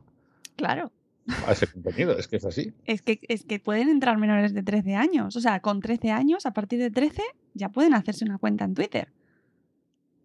[0.56, 0.92] claro.
[1.48, 2.74] a ese contenido, es que es así.
[2.86, 6.46] Es que, es que pueden entrar menores de 13 años, o sea, con 13 años,
[6.46, 7.22] a partir de 13,
[7.54, 9.10] ya pueden hacerse una cuenta en Twitter.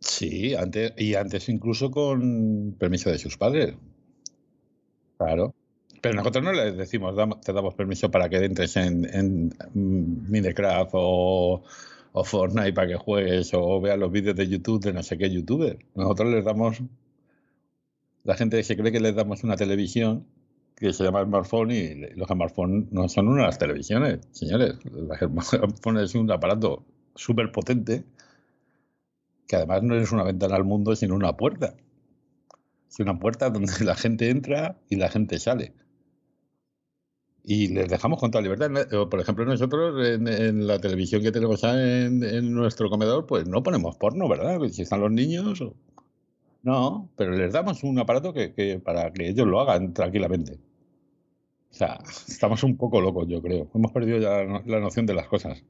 [0.00, 3.74] Sí, antes, y antes incluso con permiso de sus padres.
[5.16, 5.54] Claro.
[6.00, 11.62] Pero nosotros no les decimos, te damos permiso para que entres en, Minecraft o,
[12.24, 15.78] Fortnite para que juegues o veas los vídeos de YouTube de no sé qué youtuber.
[15.94, 16.82] Nosotros les damos.
[18.24, 20.26] La gente se cree que les damos una televisión
[20.74, 24.74] que se llama smartphone y los smartphones no son unas televisiones, señores.
[24.84, 26.84] El smartphone es un aparato
[27.14, 28.04] súper potente
[29.46, 31.74] que además no es una ventana al mundo, sino una puerta.
[32.88, 35.72] Es una puerta donde la gente entra y la gente sale
[37.50, 38.70] y les dejamos con toda libertad.
[39.08, 43.96] Por ejemplo, nosotros en, la televisión que tenemos en, en, nuestro comedor, pues no ponemos
[43.96, 44.60] porno, ¿verdad?
[44.68, 45.64] Si están los niños.
[46.62, 50.58] No, pero les damos un aparato que, para que ellos lo hagan tranquilamente.
[51.70, 53.70] O sea, estamos un poco locos, yo creo.
[53.74, 55.64] Hemos perdido ya la noción de las cosas.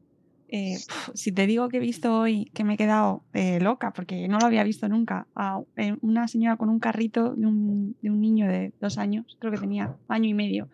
[0.48, 0.78] eh,
[1.14, 4.40] si te digo que he visto hoy, que me he quedado eh, loca, porque no
[4.40, 8.20] lo había visto nunca, a eh, una señora con un carrito de un, de un
[8.20, 10.68] niño de dos años, creo que tenía año y medio,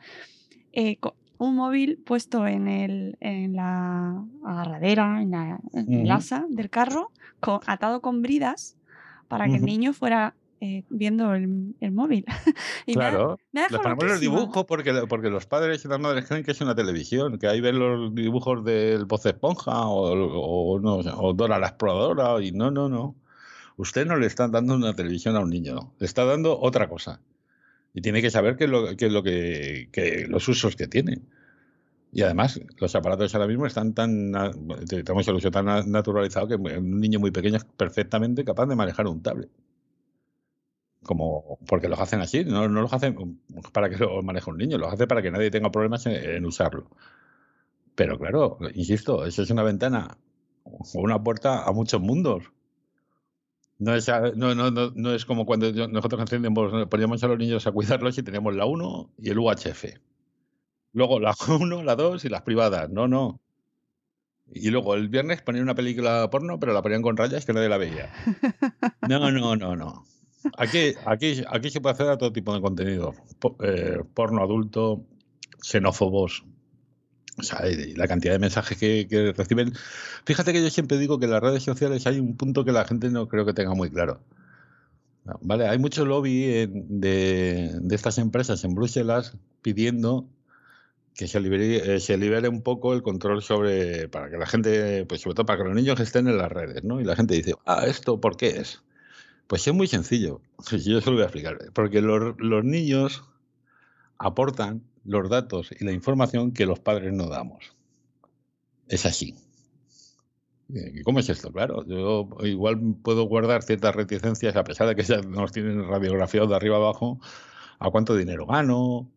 [0.74, 0.98] eh,
[1.38, 7.10] un móvil puesto en, el, en la agarradera, en, la, en el asa del carro,
[7.40, 8.76] co- atado con bridas
[9.28, 9.66] para que el Ujú.
[9.66, 12.24] niño fuera eh, viendo el, el móvil.
[12.86, 15.84] Y me ha- Claro, me ha les dejado ponemos los dibujos porque, porque los padres
[15.84, 19.26] y las madres creen que es una televisión, que ahí ven los dibujos del Voz
[19.26, 23.16] Esponja o, o, no o Dora la Exploradora y no, no, no.
[23.76, 27.20] Usted no le está dando una televisión a un niño, le está dando otra cosa.
[27.94, 29.88] Y tiene que saber qué es lo, es lo que,
[30.28, 31.22] los usos que tiene.
[32.12, 34.32] Y además, los aparatos ahora mismo están tan,
[34.88, 39.22] tenemos tan na- naturalizado que un niño muy pequeño es perfectamente capaz de manejar un
[39.22, 39.50] tablet
[41.02, 43.14] como porque los hacen así, no, no los hacen
[43.72, 46.46] para que lo maneje un niño, los hace para que nadie tenga problemas en, en
[46.46, 46.88] usarlo.
[47.98, 50.16] Pero claro, insisto, eso es una ventana
[50.64, 52.44] o una puerta a muchos mundos.
[53.78, 57.66] No es, no, no, no, no es como cuando nosotros encendemos- poníamos a los niños
[57.66, 59.84] a cuidarlos y teníamos la 1 y el UHF.
[60.92, 62.88] Luego la 1, la 2 y las privadas.
[62.90, 63.40] No, no.
[64.52, 67.68] Y luego el viernes ponían una película porno, pero la ponían con rayas que nadie
[67.68, 68.12] la veía.
[69.08, 70.04] No, no, no, no.
[70.58, 73.14] Aquí, aquí, aquí se puede hacer a todo tipo de contenido.
[73.62, 75.04] Eh, porno adulto,
[75.62, 76.44] xenófobos.
[77.38, 77.60] O sea,
[77.96, 79.72] la cantidad de mensajes que, que reciben.
[80.24, 82.84] Fíjate que yo siempre digo que en las redes sociales hay un punto que la
[82.84, 84.20] gente no creo que tenga muy claro.
[85.40, 90.28] Vale, hay mucho lobby en- de, de estas empresas en Bruselas pidiendo
[91.14, 95.06] que se libere, eh, se libere un poco el control sobre, para que la gente,
[95.06, 97.00] pues sobre todo para que los niños estén en las redes, ¿no?
[97.00, 98.82] Y la gente dice, ah, ¿esto por qué es?
[99.48, 100.40] Pues es muy sencillo.
[100.72, 101.58] Yo se lo voy a explicar.
[101.74, 103.24] Porque los, los niños
[104.18, 107.74] aportan los datos y la información que los padres no damos.
[108.88, 109.34] Es así.
[110.68, 111.52] ¿Y ¿Cómo es esto?
[111.52, 116.48] Claro, yo igual puedo guardar ciertas reticencias, a pesar de que ya nos tienen radiografiados
[116.48, 117.20] de arriba abajo,
[117.78, 119.10] a cuánto dinero gano,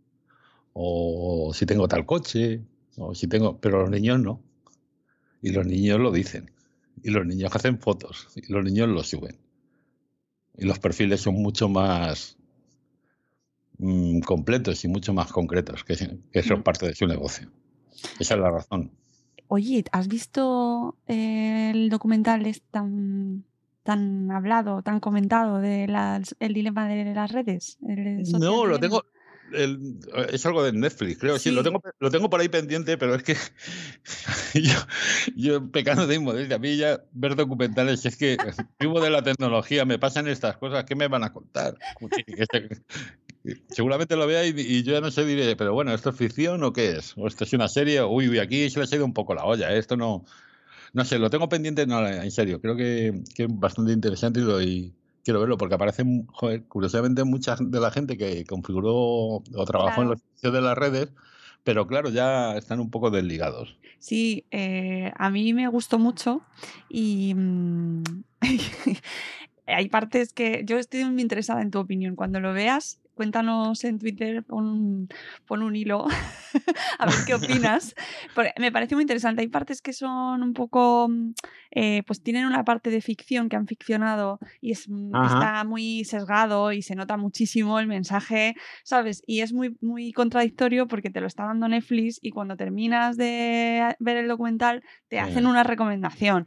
[0.73, 2.62] o si tengo tal coche,
[2.97, 3.60] o si tengo.
[3.60, 4.41] Pero los niños no.
[5.41, 6.52] Y los niños lo dicen.
[7.02, 8.28] Y los niños hacen fotos.
[8.36, 9.39] Y los niños lo suben.
[10.58, 12.37] Y los perfiles son mucho más
[13.78, 16.63] mm, completos y mucho más concretos, que, que eso es Mm.
[16.63, 17.50] parte de su negocio.
[18.20, 18.92] Esa es la razón.
[19.48, 23.46] Oye, ¿has visto eh, el documental es tan,
[23.84, 27.78] tan hablado, tan comentado de las, el dilema de las redes?
[27.82, 29.04] No, lo tengo.
[29.54, 30.00] el-
[30.34, 31.40] es algo de Netflix, creo.
[31.40, 33.34] Sí, lo, tengo, lo tengo por ahí pendiente, pero es que
[34.62, 34.76] yo,
[35.38, 38.38] yo pecando de inmodestia, a mí ya ver documentales, es que
[38.80, 41.78] vivo de la tecnología, me pasan estas cosas, ¿qué me van a contar?
[43.70, 46.64] Seguramente lo vea y, y yo ya no sé, diré, pero bueno, ¿esto es ficción
[46.64, 47.14] o qué es?
[47.18, 48.04] ¿O esto es una serie?
[48.04, 49.80] Uy, uy, aquí se les ha ido un poco la olla, ¿eh?
[49.80, 50.26] esto no...
[50.94, 54.44] No sé, lo tengo pendiente, no, en serio, creo que, que es bastante interesante y,
[54.44, 54.94] lo, y
[55.28, 60.08] quiero verlo porque aparecen, joder, curiosamente mucha de la gente que configuró o trabajó en
[60.08, 61.10] los servicios de las redes,
[61.66, 63.78] pero claro, ya están un poco desligados.
[64.00, 66.42] Sí, eh, a mí me gustó mucho
[66.90, 68.04] y mm,
[69.68, 72.16] hay partes que yo estoy muy interesada en tu opinión.
[72.16, 75.10] Cuando lo veas, cuéntanos en Twitter, pon,
[75.45, 76.06] pon un hilo
[76.99, 77.95] a ver qué opinas.
[78.34, 79.41] Porque me parece muy interesante.
[79.41, 81.34] Hay partes que son un poco, mm,
[81.71, 86.06] eh, pues tienen una parte de ficción que han ficcionado y es, mm, está muy
[86.06, 89.23] sesgado y se nota muchísimo el mensaje, ¿sabes?
[89.25, 93.95] Y es muy, muy contradictorio porque te lo está dando Netflix y cuando terminas de
[93.99, 96.45] ver el documental te hacen una recomendación.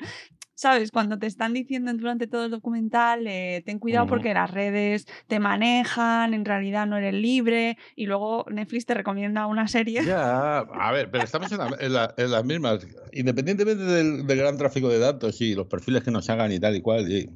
[0.61, 0.90] ¿Sabes?
[0.90, 5.40] Cuando te están diciendo durante todo el documental, eh, ten cuidado porque las redes te
[5.40, 10.05] manejan, en realidad no eres libre, y luego Netflix te recomienda una serie.
[10.05, 12.87] Ya, a ver, pero estamos en, la- en la- en las mismas.
[13.12, 16.77] Independientemente del, del gran tráfico de datos y los perfiles que nos hagan y tal
[16.77, 17.11] y cual.
[17.11, 17.31] y-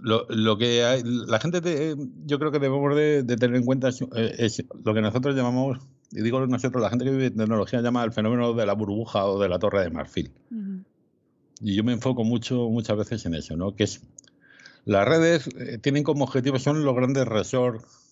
[0.00, 3.64] lo, lo que hay- la gente, te- yo creo que debemos de, de tener en
[3.64, 5.78] cuenta es, eh, es lo que nosotros llamamos,
[6.12, 9.26] y digo nosotros, la gente que vive en tecnología llama el fenómeno de la burbuja
[9.26, 10.32] o de la torre de marfil.
[11.60, 13.74] Y yo me enfoco mucho, muchas veces en eso, ¿no?
[13.74, 14.02] Que es
[14.84, 18.05] las redes eh, tienen como objetivo, son los grandes resorts,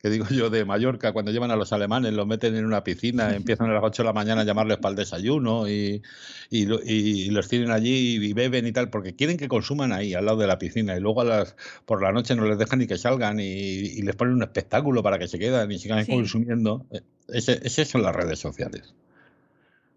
[0.00, 3.34] que digo yo, de Mallorca, cuando llevan a los alemanes, los meten en una piscina,
[3.34, 6.02] empiezan a las 8 de la mañana a llamarles para el desayuno y,
[6.50, 10.14] y, lo- y los tienen allí y beben y tal, porque quieren que consuman ahí,
[10.14, 12.78] al lado de la piscina, y luego a las, por la noche no les dejan
[12.78, 16.04] ni que salgan y, y les ponen un espectáculo para que se quedan y sigan
[16.04, 16.12] Sí.
[16.12, 16.86] consumiendo.
[16.92, 18.94] Eh, Ese, ese son las redes sociales.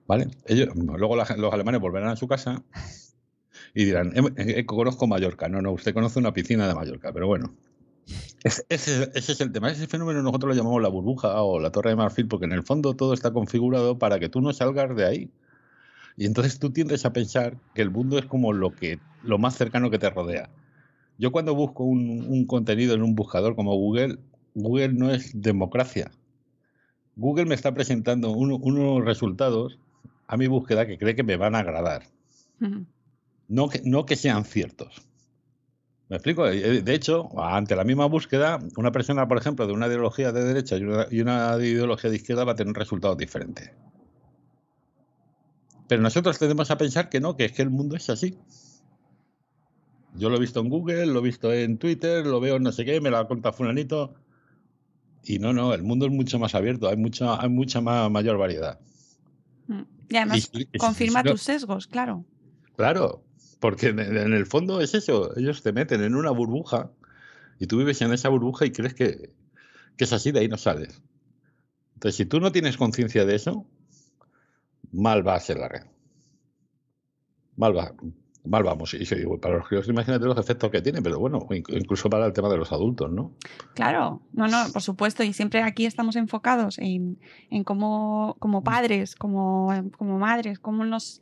[0.07, 0.27] ¿Vale?
[0.47, 2.63] Ellos, luego la- los alemanes volverán a su casa
[3.75, 5.47] y dirán, "Em- eh, conozco Mallorca.
[5.47, 7.53] No, no, usted conoce una piscina de Mallorca, pero bueno.
[8.43, 9.71] Ese, ese, es el tema.
[9.71, 12.63] Ese fenómeno nosotros lo llamamos la burbuja o la torre de marfil, porque en el
[12.63, 15.31] fondo todo está configurado para que tú no salgas de ahí.
[16.17, 19.55] Y entonces tú tiendes a pensar que el mundo es como lo, que, lo más
[19.55, 20.49] cercano que te rodea.
[21.17, 24.17] Yo cuando busco un, contenido en un buscador como Google,
[24.55, 26.11] Google no es democracia.
[27.15, 29.77] Google me está presentando unos resultados
[30.27, 32.03] a mi búsqueda que cree que me van a agradar.
[33.47, 35.01] no, que, no que sean ciertos.
[36.11, 36.45] ¿Me explico?
[36.45, 40.43] Eh, de hecho, ante la misma búsqueda, una persona, por ejemplo, de una ideología de
[40.43, 43.71] derecha y una, y una ideología de izquierda va a tener resultados diferentes.
[45.87, 48.37] Pero nosotros tendemos a pensar que no, que es que el mundo es así.
[50.15, 52.73] Yo lo he visto en Google, lo he visto en Twitter, lo veo en no
[52.73, 54.13] sé qué, me lo ha contado fulanito.
[55.23, 58.37] Y no, no, el mundo es mucho más abierto, hay mucha, hay mucha más, mayor
[58.37, 58.81] variedad.
[59.67, 59.83] Mm.
[60.09, 62.25] Y además confirma tus sesgos, claro.
[62.75, 63.23] Claro,
[63.61, 66.89] porque en, el fondo es eso, ellos te meten en una burbuja
[67.59, 69.29] y tú vives en esa burbuja y crees que,
[69.97, 70.99] es así, de ahí no sales.
[71.93, 73.67] Entonces, si tú no tienes conciencia de eso,
[74.91, 75.83] mal va a ser la red.
[77.55, 77.93] Mal va.
[78.43, 79.05] Mal vamos, y
[79.37, 82.57] para los críos imagínate los efectos que tiene, pero bueno, incluso para el tema de
[82.57, 83.35] los adultos, ¿no?
[83.75, 87.19] Claro, no, no, por supuesto, y siempre aquí estamos enfocados en,
[87.51, 91.21] en cómo, como padres, como, como madres, cómo nos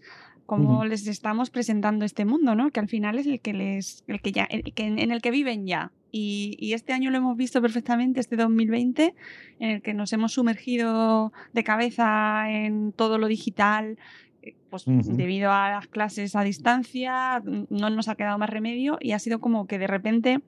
[0.49, 2.71] cómo les estamos presentando este mundo, ¿no?
[2.71, 5.67] Que al final es el que les, el que ya, que, en el que viven
[5.67, 5.91] ya.
[6.11, 9.13] Y, y, este año lo hemos visto perfectamente, este 2020,
[9.59, 13.99] en el que nos hemos sumergido de cabeza en todo lo digital,
[14.41, 19.11] eh, pues debido a las clases a distancia, no nos ha quedado más remedio y
[19.11, 20.41] ha sido como que de repente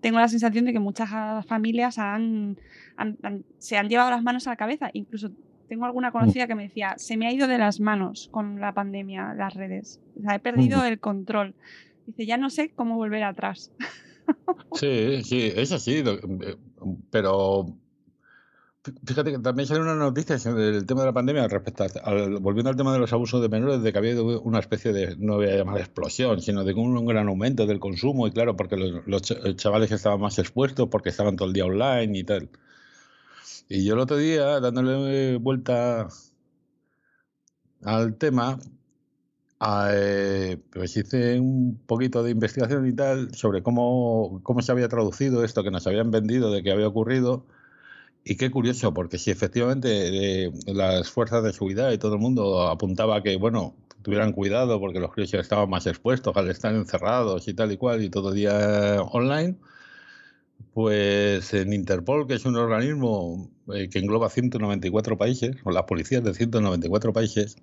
[0.00, 1.10] tengo la sensación de que muchas
[1.46, 2.58] familias han,
[3.58, 5.32] se han llevado las manos a la cabeza, incluso
[5.68, 8.72] tengo alguna conocida que me decía, se me ha ido de las manos con la
[8.72, 10.00] pandemia las redes.
[10.18, 11.54] O sea, he perdido el control.
[12.06, 13.70] Dice, ya no sé cómo volver atrás.
[14.74, 16.02] Sí, sí, es así.
[16.04, 16.56] Eh,
[17.10, 17.64] pero
[19.06, 22.76] fíjate que también salió una noticia del tema de la pandemia respecto al, volviendo al
[22.76, 25.56] tema de los abusos de menores, de que había una especie de, no voy a
[25.56, 29.22] llamar explosión, sino de un, gran aumento del consumo y claro, porque los, los
[29.56, 32.50] chavales estaban más expuestos, porque estaban todo el día online y tal.
[33.68, 36.08] Y yo el otro día, dándole vuelta
[37.82, 38.58] al tema,
[39.90, 45.44] eh, pues hice un poquito de investigación y tal sobre cómo, cómo se había traducido
[45.44, 47.46] esto que nos habían vendido de que había ocurrido.
[48.24, 52.68] Y qué curioso, porque si efectivamente eh, las fuerzas de seguridad y todo el mundo
[52.68, 57.48] apuntaba a que, bueno, tuvieran cuidado porque los críos estaban más expuestos al estar encerrados
[57.48, 59.58] y tal y cual y todo día online,
[60.78, 66.22] pues en Interpol, que es un organismo eh, que engloba 194 países, o las policías
[66.22, 67.56] de 194 países,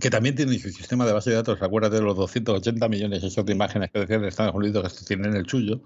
[0.00, 3.52] que también tiene su sistema de base de datos, acuérdate de los 280 millones de
[3.52, 5.80] imágenes que decían en Estados Unidos que tienen el suyo,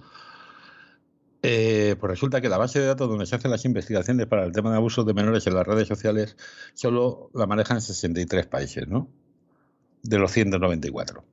[1.40, 4.52] eh, pues resulta que la base de datos donde se hacen las investigaciones para el
[4.52, 6.36] tema de abusos de menores en las redes sociales
[6.74, 9.08] solo la manejan 63 países, ¿no?
[10.02, 11.24] De los 194.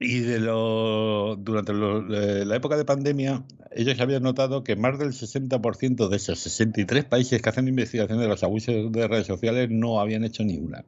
[0.00, 3.42] Y de lo, durante la época de pandemia,
[3.72, 8.28] ellos habían notado que más del 60% de esos 63 países que hacen investigación de
[8.28, 10.84] los abusos de redes sociales no habían hecho ni una.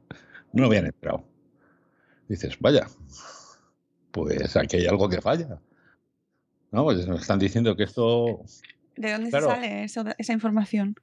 [0.53, 1.25] No habían entrado.
[2.29, 2.87] Dices, vaya,
[4.11, 5.59] pues aquí hay algo que falla.
[6.71, 6.85] ¿No?
[6.85, 8.45] Pues nos están diciendo que esto.
[8.95, 9.83] ¿De dónde sale
[10.17, 10.95] esa información?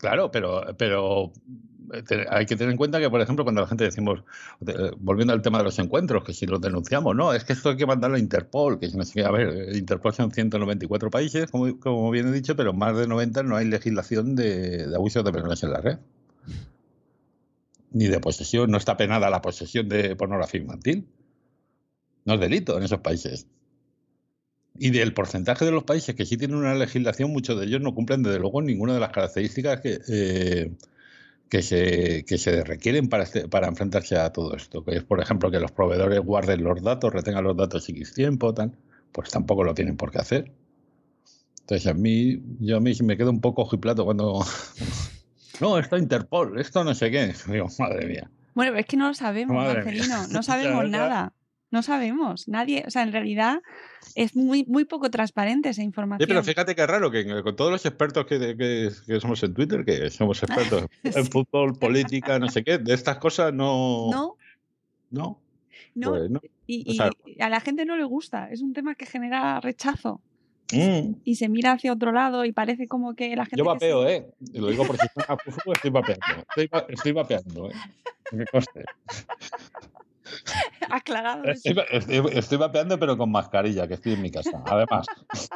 [0.00, 1.32] Claro, pero, pero
[2.30, 4.22] hay que tener en cuenta que, por ejemplo, cuando la gente decimos,
[4.98, 7.76] volviendo al tema de los encuentros, que si los denunciamos, no, es que esto hay
[7.76, 11.78] que mandarlo a Interpol, que si no sé a ver, Interpol son 194 países, como,
[11.78, 15.32] como bien he dicho, pero más de 90 no hay legislación de, de abusos de
[15.32, 15.98] personas en la red.
[17.92, 21.06] Ni de posesión, no está penada la posesión de pornografía infantil.
[22.24, 23.46] No es delito en esos países.
[24.76, 27.94] Y del porcentaje de los países que sí tienen una legislación, muchos de ellos no
[27.94, 30.72] cumplen desde luego ninguna de las características que, eh,
[31.48, 35.20] que se, que se requieren para, este, para enfrentarse a todo esto, que es, por
[35.20, 38.72] ejemplo, que los proveedores guarden los datos, retengan los datos X tiempo, tal,
[39.12, 40.52] pues tampoco lo tienen por qué hacer.
[41.60, 44.44] Entonces, a mí, yo a mí me quedo un poco ojiplato cuando...
[45.60, 47.32] no, esto Interpol, esto no sé qué.
[47.50, 48.30] Digo, madre mía.
[48.54, 51.32] Bueno, es que no lo sabemos, Marcelino, no sabemos nada.
[51.74, 53.60] No sabemos, nadie, o sea, en realidad
[54.14, 56.24] es muy, muy poco transparente esa información.
[56.24, 59.84] Sí, pero fíjate que raro que con todos los expertos que, que, somos en Twitter,
[59.84, 64.08] que somos expertos en fútbol, política, no sé qué, de estas cosas no.
[64.12, 64.36] No.
[65.10, 65.40] No.
[65.96, 66.10] No.
[66.12, 66.30] Pues
[66.68, 66.96] y,
[67.40, 70.20] a la gente no le gusta, es un tema que genera rechazo.
[70.72, 71.16] Mm.
[71.24, 73.58] Y se mira hacia otro lado y parece como que la gente.
[73.58, 74.30] Yo vapeo, ¿eh?
[74.52, 75.06] Lo digo porque
[75.72, 76.24] estoy vapeando.
[76.54, 77.74] Estoy, estoy vapeando, ¿eh?
[78.30, 78.84] Que coste.
[80.90, 81.44] aclarado.
[81.44, 84.62] Estoy, estoy- estoy vapeando, pero con mascarilla, que estoy en mi casa.
[84.66, 85.06] Además,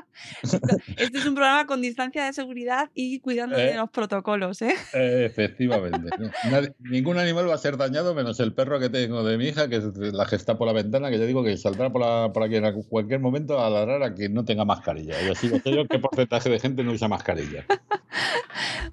[0.97, 3.77] Este es un programa con distancia de seguridad y cuidando de ¿Eh?
[3.77, 4.75] los protocolos, ¿eh?
[4.95, 6.11] eh, efectivamente.
[6.51, 9.69] Nadie- ningún animal va a ser dañado, menos el perro que tengo de mi hija,
[9.69, 12.31] que es la que está por la ventana, que yo digo que saldrá por, la-
[12.33, 15.21] por aquí en cualquier momento a ladrar a quien no tenga mascarilla.
[15.23, 17.65] Y así sé yo qué porcentaje de gente no usa mascarilla.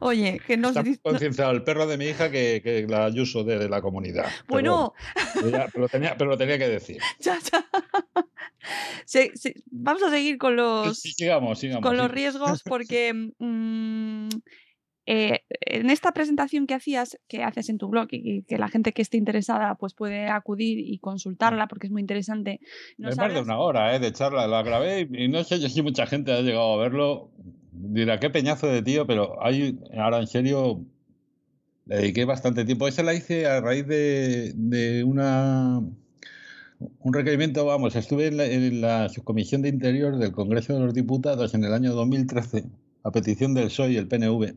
[0.06, 3.68] Oye, que no Está concienciado el perro de mi hija que, que la Ayuso de
[3.68, 4.28] la comunidad.
[4.48, 4.94] Bueno,
[5.34, 7.02] pero, lo tenía, pero lo tenía que decir.
[7.20, 7.40] ya,
[9.72, 11.84] vamos a seguir con los, Sí, sigamos, sigamos.
[11.84, 14.30] con los riesgos porque mm,
[15.08, 18.92] eh, en esta presentación que hacías, que haces en tu blog y que la gente
[18.92, 22.60] que esté interesada pues puede acudir y consultarla porque es muy interesante.
[23.00, 24.00] Es más de una hora ¿eh?
[24.00, 27.32] de charla, la grabé y y no sé si mucha gente ha llegado a verlo.
[27.78, 30.86] Dirá, qué peñazo de tío, pero hay, ahora en serio,
[31.86, 32.88] le dediqué bastante tiempo.
[32.88, 35.82] Esa la hice a raíz de, de una
[37.00, 40.94] un requerimiento, vamos, estuve en la, en la subcomisión de Interior del Congreso de los
[40.94, 42.66] Diputados en el año 2013
[43.04, 44.56] a petición del PSOE y el PNV.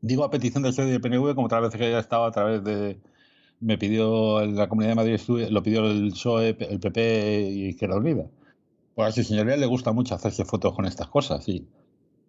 [0.00, 2.32] Digo a petición del PSOE y del PNV como otras veces que ya estaba a
[2.32, 2.98] través de...
[3.60, 5.20] Me pidió la Comunidad de Madrid,
[5.50, 8.26] lo pidió el PSOE, el PP y Izquierda Unida.
[8.94, 11.66] Pues a su señoría le gusta mucho hacerse fotos con estas cosas y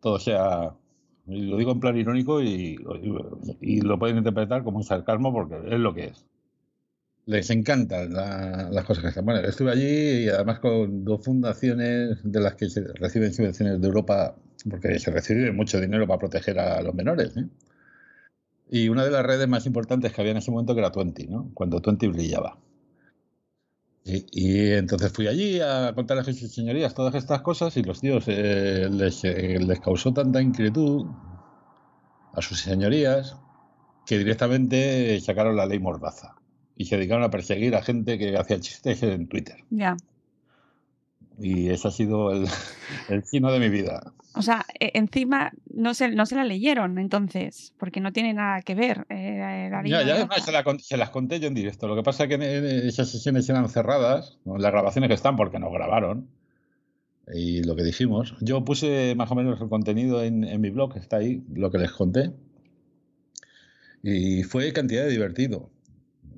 [0.01, 0.73] todo sea...
[1.27, 2.77] Lo digo en plan irónico y,
[3.83, 6.25] lo pueden interpretar como un sarcasmo porque es lo que es
[7.29, 9.23] les encantan la- las cosas que están.
[9.23, 13.87] Bueno, estuve allí y además con dos fundaciones de las que se reciben subvenciones de
[13.87, 14.35] Europa,
[14.67, 17.37] porque se recibe mucho dinero para proteger a los menores.
[17.37, 17.45] ¿eh?
[18.71, 21.51] Y una de las redes más importantes que había en ese momento era Twenty, ¿no?
[21.53, 22.57] cuando Twenty brillaba.
[24.09, 28.01] Y, y entonces fui allí a contarles a sus señorías todas estas cosas y los
[28.01, 31.05] tíos eh, les, eh, les causó tanta inquietud
[32.33, 33.37] a sus señorías
[34.07, 36.35] que directamente sacaron la ley Mordaza
[36.75, 39.57] y se dedicaron a perseguir a gente que hacía chistes en Twitter.
[39.69, 39.95] Ya.
[41.37, 42.47] Y eso ha sido el,
[43.09, 44.13] el chino de mi vida.
[44.39, 48.61] O sea, e- encima no se, no se la leyeron entonces, porque no tiene nada
[48.61, 49.05] que ver.
[49.09, 51.87] eh, la Ya, ya además se, la se las conté yo en directo.
[51.87, 54.57] Lo que pasa es que en- en esas sesiones eran cerradas, ¿no?
[54.57, 56.27] las grabaciones que están porque nos grabaron.
[57.33, 60.97] Y lo que dijimos, yo puse más o menos el contenido en, en mi blog,
[60.97, 62.31] está ahí, lo que les conté.
[64.01, 65.69] Y fue cantidad de divertido.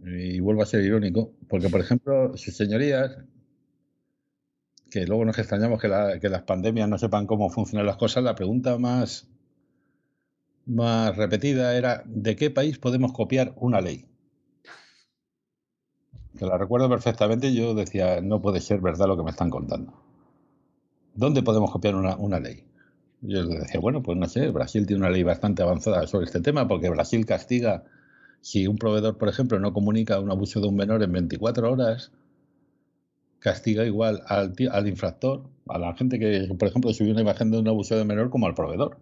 [0.06, 3.18] Y vuelvo a ser irónico, porque por ejemplo, sus señorías,
[4.92, 8.24] que luego nos extrañamos que, la- que las pandemias no sepan cómo funcionan las cosas,
[8.24, 9.28] la pregunta más,
[10.66, 14.08] más repetida era ¿de qué país podemos copiar una ley?
[16.38, 19.94] Que la recuerdo perfectamente yo decía, no puede ser verdad lo que me están contando.
[21.14, 22.66] ¿Dónde podemos copiar una, una ley?
[23.22, 26.42] Yo les decía, bueno, pues no sé, Brasil tiene una ley bastante avanzada sobre este
[26.42, 27.84] tema porque Brasil castiga
[28.42, 32.12] si un proveedor, por ejemplo, no comunica un abuso de un menor en 24 horas,
[33.42, 37.60] castiga igual al, al infractor, a la gente que, por ejemplo, subió una imagen de
[37.60, 39.00] un abuso de menor como al proveedor.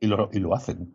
[0.00, 0.94] Y lo, hacen.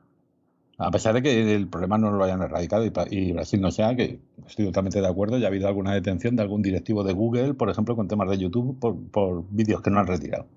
[0.77, 4.19] A pesar de que el problema no lo hayan erradicado y, Brasil no sea, que
[4.47, 7.69] estoy totalmente de acuerdo, ya ha habido alguna detención de algún directivo de Google, por
[7.69, 10.47] ejemplo, con temas de YouTube, por, por vídeos que no han retirado.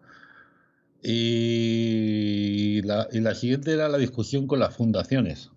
[1.02, 5.50] Y la, y la siguiente era la discusión con las fundaciones.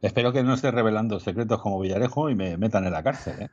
[0.00, 3.42] Espero que no esté revelando secretos como Villarejo y me metan en la cárcel.
[3.42, 3.48] ¿eh?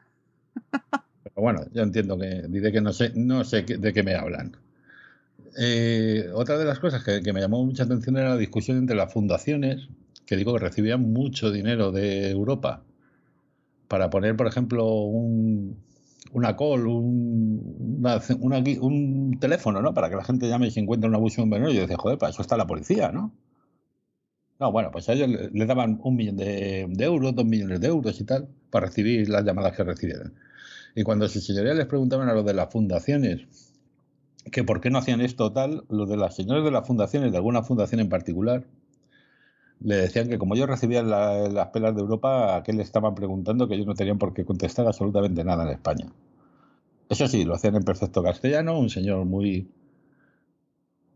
[1.24, 4.56] Pero bueno, yo entiendo que diré que no sé, no sé de qué me hablan.
[5.58, 9.12] Eh, otra de las cosas que, me llamó mucha atención era la discusión entre las
[9.12, 9.90] fundaciones,
[10.26, 12.84] que digo que recibían mucho dinero de Europa
[13.88, 15.78] para poner, por ejemplo, un,
[16.32, 17.78] una call, un,
[19.40, 19.94] teléfono, ¿no?
[19.94, 21.72] Para que la gente llame si encuentra un abuso de un menor.
[21.72, 23.34] Y yo decía, joder, para eso está la policía, ¿no?
[24.60, 27.80] No, bueno, pues a ellos le, le daban un millón de, de euros, dos millones
[27.80, 30.34] de euros y tal, para recibir las llamadas que recibieran.
[30.96, 33.48] Y cuando sus señorías les preguntaban a los de las fundaciones
[34.52, 37.38] que por qué no hacían esto tal, los de las señoras de las fundaciones, de
[37.38, 38.66] alguna fundación en particular,
[39.82, 43.14] le decían que como ellos recibían la- las pelas de Europa, a qué le estaban
[43.16, 46.06] preguntando que ellos no tenían por qué contestar absolutamente nada en España.
[47.10, 49.68] Eso sí, lo hacían en perfecto castellano, un señor muy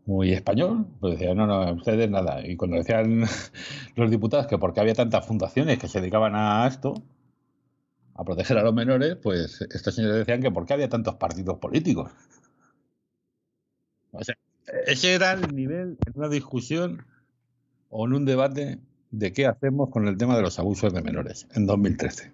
[0.06, 2.46] muy español, pues decía, no, no, ustedes nada.
[2.46, 3.24] Y cuando decían
[3.96, 6.94] los diputados que por qué había tantas fundaciones que se dedicaban a esto,
[8.14, 11.58] a proteger a los menores, pues estos señores decían que por qué había tantos partidos
[11.58, 12.10] políticos.
[14.12, 14.36] O sea,
[14.86, 17.04] ese era el nivel en una discusión
[17.90, 18.78] o en un debate
[19.10, 22.32] de qué hacemos con el tema de los abusos de menores en 2013.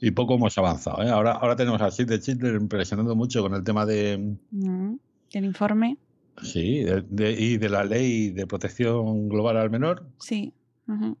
[0.00, 1.02] Y poco hemos avanzado.
[1.02, 1.10] ¿eh?
[1.10, 4.94] Ahora, ahora tenemos a Sid de Chitler impresionando mucho con el tema de, Mm,
[5.32, 5.98] El informe,
[6.42, 10.06] sí, de- de- y de la ley de protección global al menor.
[10.18, 10.52] sí.
[10.88, 11.16] ujú.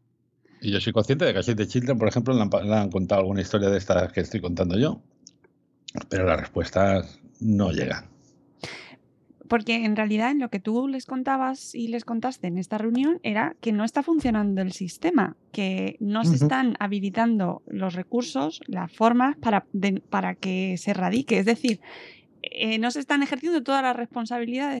[0.62, 2.74] Y yo soy consciente de que a Save the Children, por ejemplo, le han, le
[2.76, 5.00] han contado alguna historia de estas que estoy contando yo,
[6.08, 8.04] pero las respuestas no llegan.
[9.48, 13.18] Porque en realidad en lo que tú les contabas y les contaste en esta reunión
[13.24, 18.92] era que no está funcionando el sistema, que no se están habilitando los recursos, las
[18.92, 21.38] formas para, de- para que se erradique.
[21.40, 21.80] Es decir,
[22.42, 24.80] eh, no se están ejerciendo todas las responsabilidades.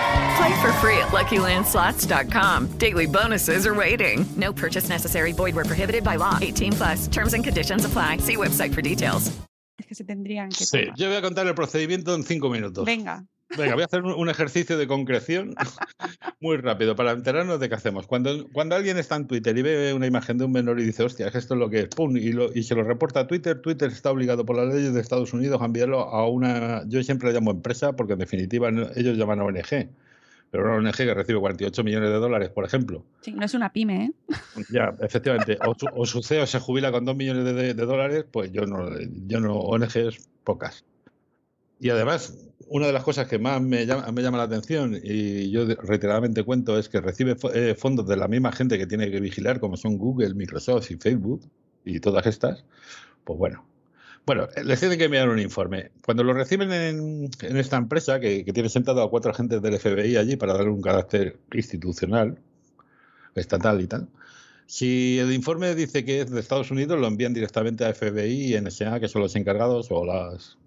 [0.37, 2.67] Play for free at LuckyLandSlots.com.
[2.77, 4.25] Daily bonuses are waiting.
[4.37, 5.33] No purchase necessary.
[5.33, 6.37] Void where prohibited by law.
[6.41, 7.07] 18 plus.
[7.07, 8.17] Terms and conditions apply.
[8.17, 9.31] See website for details.
[9.79, 10.95] Es que se tendrían que Sí, tomar.
[10.97, 12.85] yo voy a contar el procedimiento en cinco minutos.
[12.85, 13.23] Venga,
[13.57, 15.55] Venga, voy a hacer un, ejercicio de concreción
[16.39, 18.07] muy rápido para enterarnos de qué hacemos.
[18.07, 21.03] Cuando, cuando alguien está en Twitter y ve una imagen de un menor y dice,
[21.03, 23.27] hostia, que esto es lo que es, pum, y, lo- y se lo reporta a
[23.27, 27.03] Twitter, Twitter está obligado por las leyes de Estados Unidos a enviarlo a una, yo
[27.03, 29.89] siempre le llamo empresa, porque en definitiva ellos llaman ONG,
[30.51, 33.03] pero una ONG que recibe 48 millones de dólares, por ejemplo.
[33.21, 34.11] sí, no es una pyme, ¿eh?
[34.69, 37.85] Ya, efectivamente, o su, o su CEO se jubila con 2 millones de, de- de
[37.85, 38.89] dólares, pues yo no,
[39.27, 40.83] yo no, ONGs pocas.
[41.79, 42.37] Y además,
[42.67, 46.43] una de las cosas que más me llama, me llama la atención y yo reiteradamente
[46.43, 49.77] cuento es que recibe eh, fondos de la misma gente que tiene que vigilar, como
[49.77, 51.41] son Google, Microsoft y Facebook
[51.85, 52.63] y todas estas.
[53.23, 53.65] Pues bueno.
[54.25, 55.91] Bueno, les tienen que enviar un informe.
[56.05, 59.79] Cuando lo reciben en, en esta empresa, que, que tiene sentado a cuatro agentes del
[59.79, 62.37] FBI allí para darle un carácter institucional,
[63.35, 64.07] estatal y tal,
[64.67, 68.61] si el informe dice que es de Estados Unidos, lo envían directamente a FBI y
[68.61, 70.57] NSA, que son los encargados o las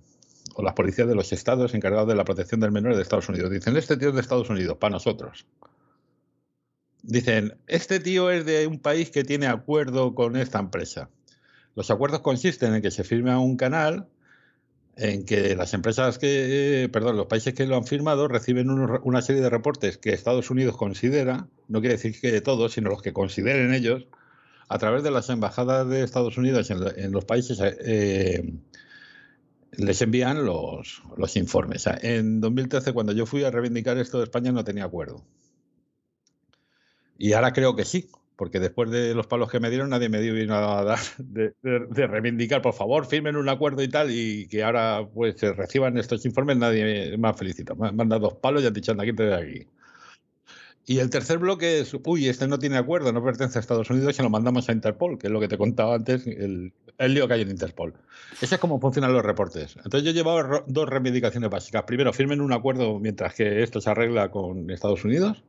[0.54, 3.50] o las policías de los estados encargados de la protección del menor de Estados Unidos.
[3.50, 5.46] Dicen, este tío es de Estados Unidos, para nosotros.
[7.02, 11.08] Dicen, este tío es de un país que tiene acuerdo con esta empresa.
[11.74, 14.08] Los acuerdos consisten en que se firma un canal
[14.96, 19.42] en que las empresas que, perdón, los países que lo han firmado reciben una serie
[19.42, 23.74] de reportes que Estados Unidos considera, no quiere decir que todos, sino los que consideren
[23.74, 24.06] ellos,
[24.68, 28.54] a través de las embajadas de Estados Unidos en, en los países, eh,
[29.72, 31.88] les envían los, los informes.
[32.02, 35.24] En 2013, cuando yo fui a reivindicar esto de España, no tenía acuerdo.
[37.18, 40.20] Y ahora creo que sí, porque después de los palos que me dieron, nadie me
[40.20, 41.54] dio bien a dar de,
[42.06, 46.24] reivindicar, por favor, firmen un acuerdo y tal, y que ahora pues se reciban estos
[46.24, 47.92] informes, nadie me ha felicitado.
[47.92, 49.66] Me han dado dos palos y han dicho, anda, aquí te de aquí.
[50.86, 54.16] Y el tercer bloque es, uy, este no tiene acuerdo, no pertenece a Estados Unidos,
[54.16, 57.34] se lo mandamos a Interpol, que es lo que te contaba antes, el, lío que
[57.34, 57.94] hay en Interpol.
[58.42, 59.76] Ese es cómo funcionan los reportes.
[59.76, 61.84] Entonces yo llevaba dos reivindicaciones básicas.
[61.84, 65.42] Primero, firmen un acuerdo mientras que esto se arregla con Estados Unidos,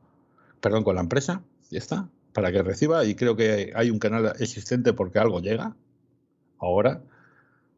[0.60, 3.04] perdón, con la empresa, ya está, para que reciba.
[3.06, 5.74] Y creo que hay un canal existente porque algo llega
[6.58, 7.02] ahora.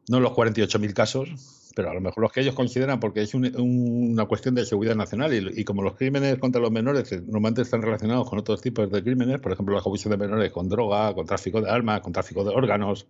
[0.09, 1.29] No los 48.000 casos,
[1.75, 4.95] pero a lo mejor los que ellos consideran porque es un- una cuestión de seguridad
[4.95, 9.03] nacional y, como los crímenes contra los menores normalmente están relacionados con otros tipos de
[9.03, 12.43] crímenes, por ejemplo, la abuso de menores con droga, con tráfico de armas, con tráfico
[12.43, 13.07] de órganos,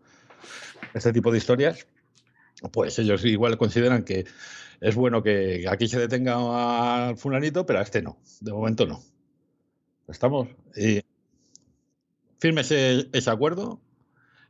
[0.94, 1.88] este tipo de historias,
[2.74, 4.26] pues ellos igual consideran que
[4.82, 9.02] es bueno que aquí se detenga al fulanito, pero a este no, de momento no.
[10.08, 10.50] ¿Estamos?
[12.40, 13.82] Firme ese, ese acuerdo.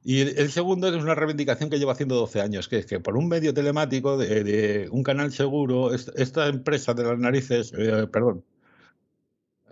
[0.03, 3.17] Y el, segundo es una reivindicación que llevo haciendo 12 años, que es que por
[3.17, 8.45] un medio telemático de, un canal seguro, est- esta empresa de las narices, eh, perdón,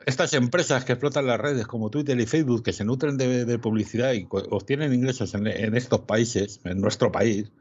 [0.06, 4.14] estas empresas que explotan las redes como Twitter y Facebook, que se nutren de, publicidad
[4.14, 7.52] y obtienen ingresos en, en estos países, en nuestro país,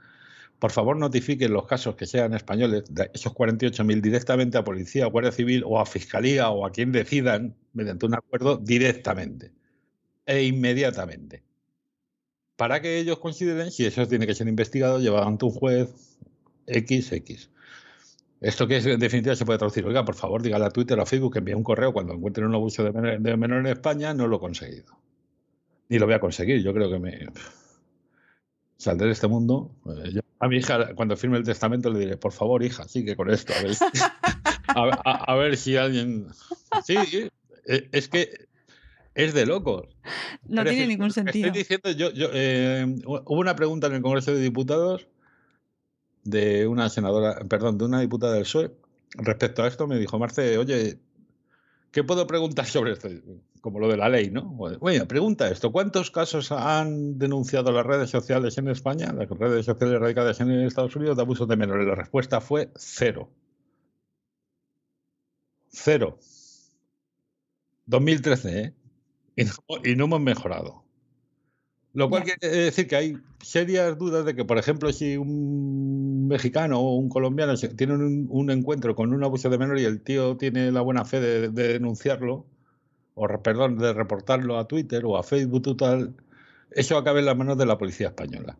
[0.58, 2.84] por favor notifiquen los casos que sean españoles,
[3.14, 8.06] esos 48.000 directamente a policía, guardia civil o a fiscalía o a quien decidan mediante
[8.06, 9.55] un acuerdo directamente
[10.26, 11.42] e inmediatamente.
[12.56, 16.18] Para que ellos consideren si eso tiene que ser investigado, llevado ante un juez
[16.66, 17.50] XX.
[18.40, 21.02] Esto que es, en definitiva se puede traducir, oiga, por favor, dígale a Twitter o
[21.02, 24.26] a Facebook que envíe un correo cuando encuentren un abuso de menor, en España, no
[24.26, 24.98] lo he conseguido.
[25.88, 27.26] Ni lo voy a conseguir, yo creo que me
[28.76, 29.70] saldré de este mundo.
[30.04, 33.30] Eh, a mi hija, cuando firme el testamento, le diré, por favor, hija, sigue con
[33.30, 33.54] esto.
[33.54, 36.26] A ver, a ver si alguien...
[36.84, 36.96] Sí,
[37.66, 38.45] eh, es que
[39.16, 39.88] es de locos.
[40.46, 41.46] No tiene decir, ningún sentido.
[41.46, 45.08] Estoy diciendo, yo, yo, eh, hubo una pregunta en el Congreso de Diputados
[46.22, 48.72] de una senadora, perdón, de una diputada del PSOE
[49.14, 49.86] respecto a esto.
[49.86, 50.98] Me dijo, Marce, oye,
[51.92, 53.08] ¿qué puedo preguntar sobre esto?
[53.62, 54.54] Como lo de la ley, ¿no?
[54.80, 59.98] Oye, pregunta esto, ¿cuántos casos han denunciado las redes sociales en España, las redes sociales
[59.98, 61.86] radicadas en Estados Unidos de abusos de menores?
[61.86, 63.30] La respuesta fue cero.
[65.70, 66.18] Cero.
[67.86, 68.74] 2013, ¿eh?
[69.36, 69.52] Y no,
[69.84, 70.82] y no hemos mejorado.
[71.92, 76.78] Lo cual quiere decir que hay serias dudas de que, por ejemplo, si un mexicano
[76.78, 80.36] o un colombiano tienen un, un encuentro con un abuso de menor y el tío
[80.36, 82.44] tiene la buena fe de, de denunciarlo,
[83.14, 86.14] o perdón, de reportarlo a Twitter o a Facebook tal,
[86.70, 88.58] eso acabe en las manos de la policía española.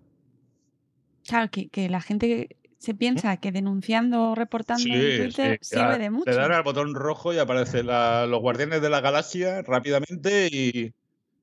[1.27, 5.99] Claro, que, que la gente se piensa que denunciando o reportando en Twitter sí, sirve
[5.99, 6.31] de mucho.
[6.31, 10.93] Le dan al botón rojo y aparecen los guardianes de la galaxia rápidamente y...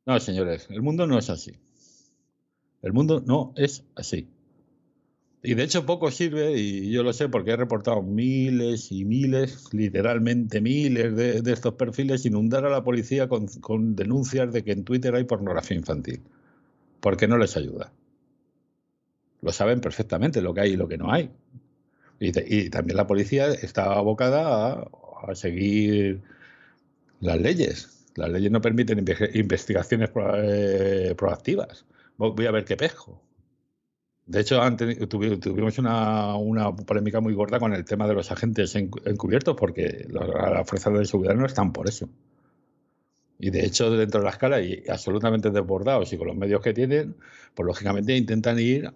[0.06, 1.54] No, señores, el mundo no es así.
[2.82, 4.28] El mundo no es así.
[5.42, 9.74] Y de hecho poco sirve, y yo lo sé porque he reportado miles y miles,
[9.74, 14.72] literalmente miles de, de estos perfiles, inundar a la policía con, con denuncias de que
[14.72, 16.22] en Twitter hay pornografía infantil.
[17.02, 17.92] Porque no les ayuda.
[19.44, 21.30] Lo saben perfectamente lo que hay y lo que no hay.
[22.20, 24.88] Y, también la policía está abocada
[25.28, 26.22] a, seguir
[27.20, 28.06] las leyes.
[28.16, 31.86] Las leyes no permiten inve- investigaciones eh, proactivas.
[32.18, 33.22] Vo- Voy a ver qué pesco.
[34.26, 34.62] De hecho,
[35.10, 40.08] tuvimos una, una polémica muy gorda con el tema de los agentes encu- encubiertos, porque
[40.10, 42.08] la- las fuerzas de seguridad no están por eso.
[43.40, 46.74] Y de hecho, dentro de la escala, y absolutamente desbordados y con los medios que
[46.74, 47.16] tienen,
[47.54, 48.90] pues lógicamente intentan ir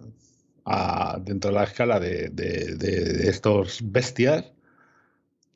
[0.68, 4.52] a- dentro de la escala de, de- estos bestias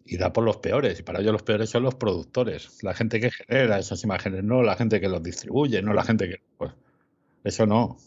[0.05, 0.99] y da por los peores.
[0.99, 4.61] Y para ellos los peores son los productores, la gente que genera esas imágenes, no
[4.63, 6.41] la gente que los distribuye, no la gente que...
[6.57, 6.71] Pues,
[7.43, 7.97] eso no.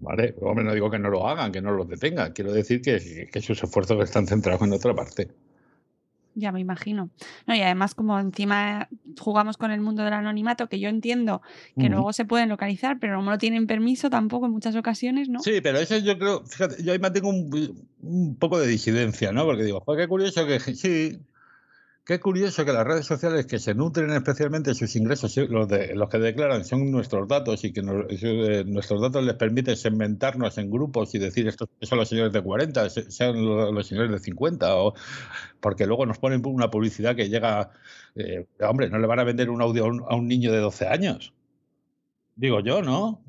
[0.00, 0.34] ¿Vale?
[0.40, 2.32] Hombre, no digo que no lo hagan, que no los detengan.
[2.32, 5.30] Quiero decir que sus esfuerzos están centrados en otra parte.
[6.34, 7.10] Ya me imagino.
[7.46, 11.42] No, y además, como encima jugamos con el mundo del anonimato, que yo entiendo
[11.78, 15.40] que luego se pueden localizar, pero no tienen permiso tampoco en muchas ocasiones, ¿no?
[15.40, 19.44] Sí, pero eso yo creo, fíjate, yo ahí mantengo un, un poco de disidencia, ¿no?
[19.44, 21.18] Porque digo, joder, qué curioso que sí,
[22.04, 26.64] qué curioso que las redes sociales que se nutren especialmente sus ingresos, los, que declaran
[26.64, 31.68] son nuestros datos y que nuestros datos les permiten segmentarnos en grupos y decir estos
[31.82, 34.94] son los señores de 40, se- sean los, señores de 50, o,
[35.60, 37.70] porque luego nos ponen una publicidad que llega,
[38.16, 40.58] eh, hombre, no le van a vender un audio a un, a un niño de
[40.58, 41.32] 12 años.
[42.34, 43.22] Digo yo, ¿no?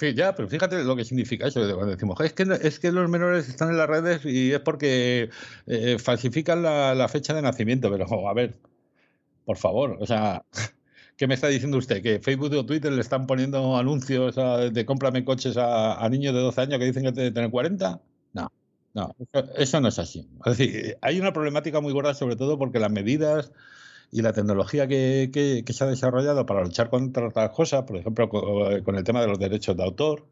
[0.00, 1.60] Eh, ya, pero fíjate lo que significa eso.
[1.74, 5.30] Cuando decimos, es que, es que los menores están en las redes y es porque
[5.66, 7.90] eh, falsifican la, fecha de nacimiento.
[7.90, 8.58] Pero, a ver,
[9.44, 10.44] por favor, o sea,
[11.16, 12.02] ¿qué me está diciendo usted?
[12.02, 16.40] ¿Que Facebook o Twitter le están poniendo anuncios a- de cómprame coches a, niños de
[16.40, 18.00] 12 años que dicen que tienen que tener 40?
[18.34, 18.52] No,
[18.94, 20.28] no, eso, eso no es así.
[20.44, 23.52] Es decir, hay una problemática muy gorda, sobre todo porque las medidas
[24.16, 27.96] y la tecnología que, que- que se ha desarrollado para luchar contra otras cosas, por
[27.96, 30.24] ejemplo, co- con, el tema de los derechos de autor,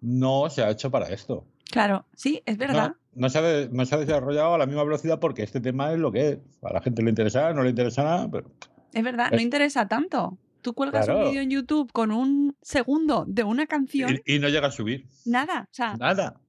[0.00, 1.44] no se ha hecho para esto.
[1.70, 2.90] Claro, sí, es verdad.
[3.14, 5.60] No, no se ha, de- no se ha desarrollado a la misma velocidad porque este
[5.60, 6.38] tema es lo que es.
[6.62, 8.50] A la gente le interesará, no le interesará, pero
[8.92, 10.38] Es verdad, no Es- interesa tanto.
[10.62, 11.20] Tú cuelgas Claro.
[11.24, 14.72] un vídeo en YouTube con un segundo de una canción, y, y no llega a
[14.72, 15.06] subir.
[15.24, 15.68] nada.
[15.70, 16.40] O sea, Nada.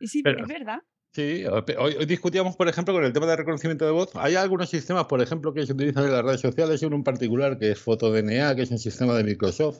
[0.00, 0.80] y sí, Pero- es verdad.
[1.14, 4.10] Sí, hoy, hoy discutíamos, por ejemplo, con el tema de reconocimiento de voz.
[4.16, 7.56] Hay algunos sistemas, por ejemplo, que se utilizan en las redes sociales, uno en particular
[7.56, 9.78] que es FotoDNA, que es un sistema de Microsoft,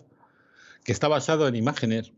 [0.84, 2.12] que está basado en imágenes.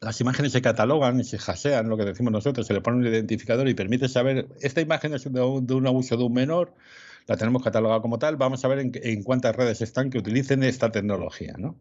[0.00, 3.06] Las imágenes se catalogan y se hasean, lo que decimos nosotros, se le pone un
[3.06, 6.74] identificador y permite saber, esta imagen es de un, de un abuso de un menor,
[7.28, 10.64] la tenemos catalogada como tal, vamos a ver en, en cuántas redes están que utilicen
[10.64, 11.76] esta tecnología, ¿no?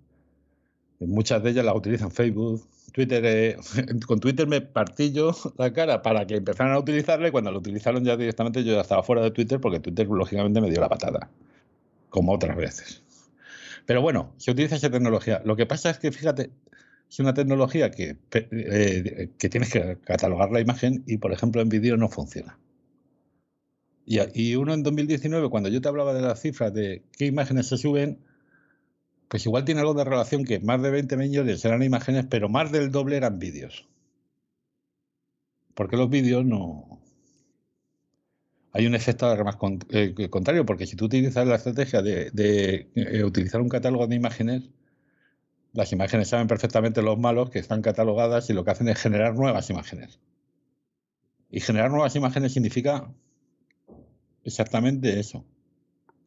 [1.00, 3.24] Muchas de ellas las utilizan Facebook, Twitter.
[3.26, 3.58] eh,
[4.08, 8.04] con Twitter me partí yo la cara para que empezaran a utilizarla cuando lo utilizaron
[8.06, 11.30] ya directamente yo ya estaba fuera de Twitter porque Twitter lógicamente me dio la patada,
[12.10, 13.04] como otras veces.
[13.86, 15.42] Pero bueno, se utiliza esa tecnología.
[15.46, 16.50] Lo que pasa es que, fíjate,
[17.10, 21.70] es una tecnología que, eh, que tienes que catalogar la imagen y, por ejemplo, en
[21.70, 22.58] vídeo no funciona.
[24.06, 27.68] Y, y, uno en 2019, cuando yo te hablaba de las cifras de qué imágenes
[27.68, 28.20] se suben,
[29.28, 32.72] pues igual tiene algo de relación que más de 20 millones eran imágenes, pero más
[32.72, 33.88] del doble eran vídeos.
[35.74, 37.02] Porque los vídeos no...
[38.72, 39.58] Hay un efecto además
[39.90, 44.70] eh, contrario, porque si tú utilizas la estrategia de, eh, utilizar un catálogo de imágenes,
[45.72, 49.36] las imágenes saben perfectamente los malos que están catalogadas y lo que hacen es generar
[49.36, 50.20] nuevas imágenes.
[51.50, 53.10] Y generar nuevas imágenes significa
[54.44, 55.46] exactamente eso,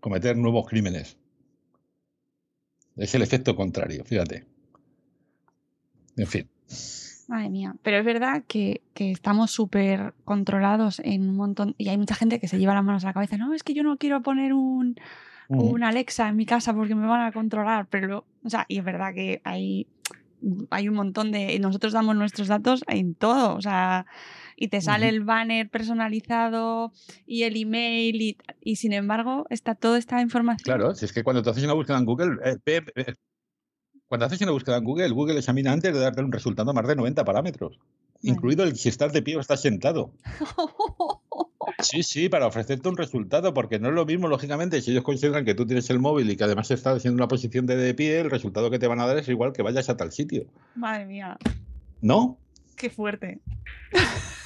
[0.01, 1.18] cometer nuevos crímenes.
[2.99, 4.44] Es el efecto contrario, fíjate.
[6.16, 6.49] En fin.
[7.28, 12.14] Madre mía, pero es verdad que, estamos súper controlados en un montón, y hay mucha
[12.14, 14.22] gente que se lleva las manos a la cabeza, no, es que yo no quiero
[14.22, 14.96] poner un,
[15.49, 18.84] un Alexa en mi casa porque me van a controlar, pero, o sea, y es
[18.84, 19.86] verdad que hay,
[20.70, 24.07] hay un montón de, nosotros damos nuestros datos en todo, o sea,
[24.61, 26.93] y te sale el banner personalizado
[27.27, 30.65] y el email y, y, sin embargo está toda esta información.
[30.65, 33.15] Claro, si es que cuando te haces una búsqueda en Google, eh, eh,
[34.09, 36.97] cuando haces una búsqueda en Google, Google examina antes de darte un resultado más de
[36.97, 37.79] 90 parámetros,
[38.21, 40.13] incluido el si estás de pie o estás sentado.
[41.81, 45.45] Sí, sí, para ofrecerte un resultado, porque no es lo mismo, lógicamente, si ellos consideran
[45.45, 48.21] que tú tienes el móvil y que además estás haciendo una posición de, de pie,
[48.21, 50.47] el resultado que te van a dar es igual que vayas a tal sitio.
[50.75, 51.37] Madre mía.
[52.01, 52.39] ¿No?
[52.79, 53.41] Qué fuerte.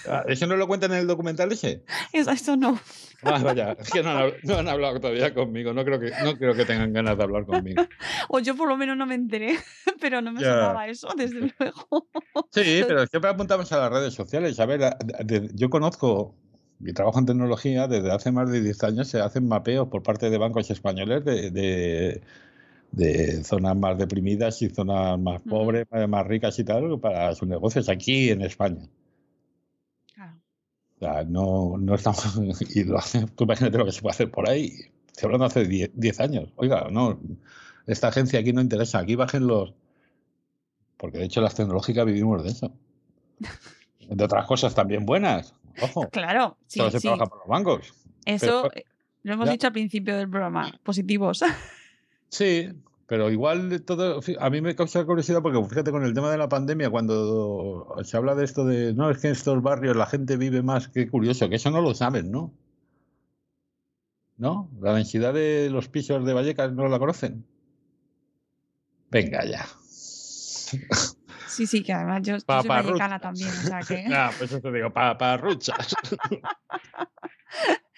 [0.09, 1.85] Ah, ¿Eso no lo cuentan en el documental ese?
[2.13, 2.79] Eso, no.
[3.23, 5.73] Ah, vaya, es que no han, hablado todavía conmigo.
[5.73, 7.85] No creo, que, no creo que tengan ganas de hablar conmigo.
[8.29, 9.57] O yo por lo menos no me enteré,
[10.01, 12.09] pero no me sonaba eso, desde luego.
[12.51, 14.59] Sí, pero siempre apuntamos a las redes sociales.
[14.59, 14.97] A ver,
[15.55, 16.35] yo conozco
[16.81, 17.87] y trabajo en tecnología.
[17.87, 21.51] Desde hace más de 10 años se hacen mapeos por parte de bancos españoles de,
[21.51, 22.23] de
[23.45, 28.31] zonas más deprimidas y zonas más pobres, más ricas y tal, para sus negocios aquí
[28.31, 28.89] en España
[31.27, 32.25] no, no estamos.
[32.75, 34.73] Y lo hace, tú imagínate lo que se puede hacer por ahí.
[35.09, 36.53] Estoy hablando hace 10 años.
[36.57, 37.21] Oiga, no,
[37.87, 38.99] esta agencia aquí no interesa.
[38.99, 39.75] Aquí bajen los.
[40.97, 42.73] Porque de hecho las tecnológicas vivimos de eso.
[44.09, 45.55] De otras cosas también buenas.
[45.81, 46.07] Ojo.
[46.11, 46.81] Claro, sí.
[46.91, 47.95] se trabaja por los bancos.
[48.27, 48.69] Eso
[49.23, 50.79] lo hemos dicho al principio del programa.
[50.83, 51.43] Positivos.
[52.33, 52.73] Sí,
[53.07, 56.49] pero igual todo, a mí me causa curiosidad porque fíjate con el tema de la
[56.49, 60.39] pandemia, cuando se habla de esto de, no, es que en estos barrios la gente
[60.39, 62.55] vive más, qué curioso, que eso no lo saben, ¿no?
[64.39, 64.71] ¿No?
[64.81, 67.45] La densidad de los pisos de Vallecas no la conocen.
[69.11, 69.67] Venga ya.
[71.49, 74.07] Sí, sí, que además yo, soy vallecana también, o sea que...
[74.11, 75.95] Ah, pues eso te digo, paparruchas.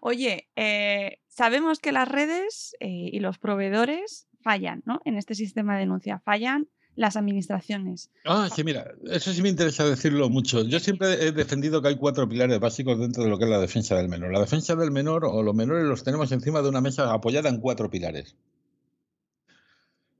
[0.00, 5.00] Oye, eh, sabemos que las redes eh, y los proveedores fallan, ¿no?
[5.04, 8.10] En este sistema de denuncia, fallan las administraciones.
[8.24, 10.64] Ah, sí, mira, eso sí me interesa decirlo mucho.
[10.64, 13.60] Yo siempre he defendido que hay cuatro pilares básicos dentro de lo que es la
[13.60, 14.32] defensa del menor.
[14.32, 17.60] La defensa del menor o los menores los tenemos encima de una mesa apoyada en
[17.60, 18.36] cuatro pilares.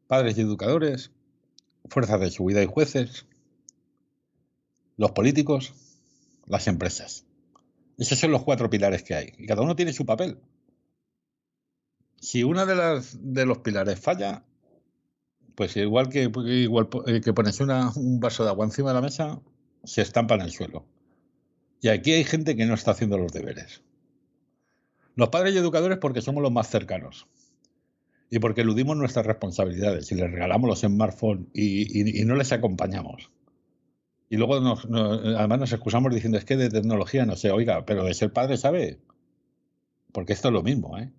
[0.07, 1.11] Padres y educadores,
[1.89, 3.27] fuerzas de seguridad y jueces,
[4.97, 5.73] los políticos,
[6.47, 7.25] las empresas.
[8.01, 9.33] Esos son los cuatro pilares que hay.
[9.39, 10.39] Y cada uno tiene su papel
[12.21, 14.45] si una de las de los pilares falla,
[15.55, 19.41] pues igual que igual eh, que pones un vaso de agua encima de la mesa,
[19.85, 20.85] se estampa en el suelo.
[21.81, 23.83] Y aquí hay gente que no está haciendo los deberes.
[25.17, 27.27] Los padres y educadores porque somos los más cercanos
[28.31, 33.31] y porque eludimos nuestras responsabilidades y les regalamos los smartphones y, y, no les acompañamos.
[34.31, 38.15] Y luego además nos excusamos diciendo es que de tecnología no sé, oiga, pero de
[38.15, 39.01] ser padre sabe,
[40.13, 41.13] porque esto es lo mismo, ¿eh?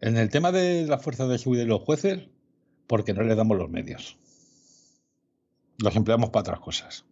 [0.00, 2.28] En el tema de la fuerza de seguridad y los jueces,
[2.86, 4.16] porque no les damos los medios.
[5.78, 7.04] Los empleamos para otras cosas.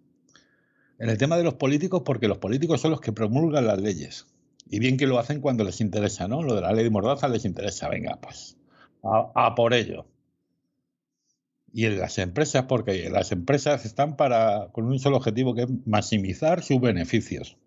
[0.98, 4.26] En el tema de los políticos, porque los políticos son los que promulgan las leyes.
[4.68, 6.42] Y bien que lo hacen cuando les interesa, ¿no?
[6.42, 7.88] Lo de la ley de Mordaza les interesa.
[7.88, 8.56] Venga, pues,
[9.02, 10.06] a, por ello.
[11.76, 15.68] Y en las empresas, porque las empresas están para, con un solo objetivo, que es
[15.84, 17.58] maximizar sus beneficios.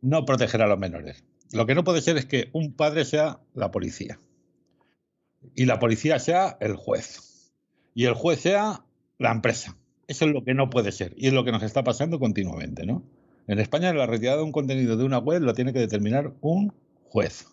[0.00, 1.22] No proteger a los menores.
[1.52, 4.18] Lo que no puede ser es que un padre sea la policía
[5.54, 7.52] y la policía sea el juez
[7.94, 8.86] y el juez sea
[9.18, 9.76] la empresa.
[10.08, 12.86] Eso es lo que no puede ser y es lo que nos está pasando continuamente,
[12.86, 13.02] ¿no?
[13.48, 16.72] En España la retirada de un contenido de una web lo tiene que determinar un
[17.04, 17.48] juez.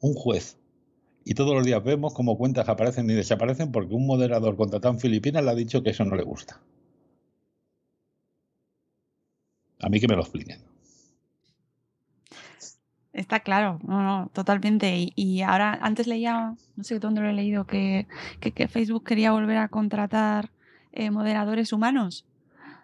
[0.00, 0.56] Un juez.
[1.24, 5.00] Y todos los días vemos cómo cuentas aparecen y desaparecen porque un moderador contratado en
[5.00, 6.60] Filipinas le ha dicho que eso no le gusta.
[9.80, 10.60] A mí que me lo expliquen.
[13.12, 14.96] Está claro, no, no, totalmente.
[14.96, 18.06] Y, y ahora, antes leía, no sé dónde lo he leído, que,
[18.40, 20.50] que, que Facebook quería volver a contratar
[20.92, 22.24] eh, moderadores humanos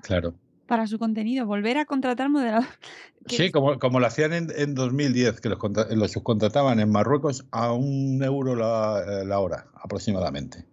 [0.03, 0.35] Claro.
[0.67, 2.69] Para su contenido, volver a contratar moderadores.
[3.29, 7.45] Sí, como, como lo hacían en, en 2010, que los, contra- los subcontrataban en Marruecos
[7.51, 10.65] a un euro la, eh, la hora aproximadamente.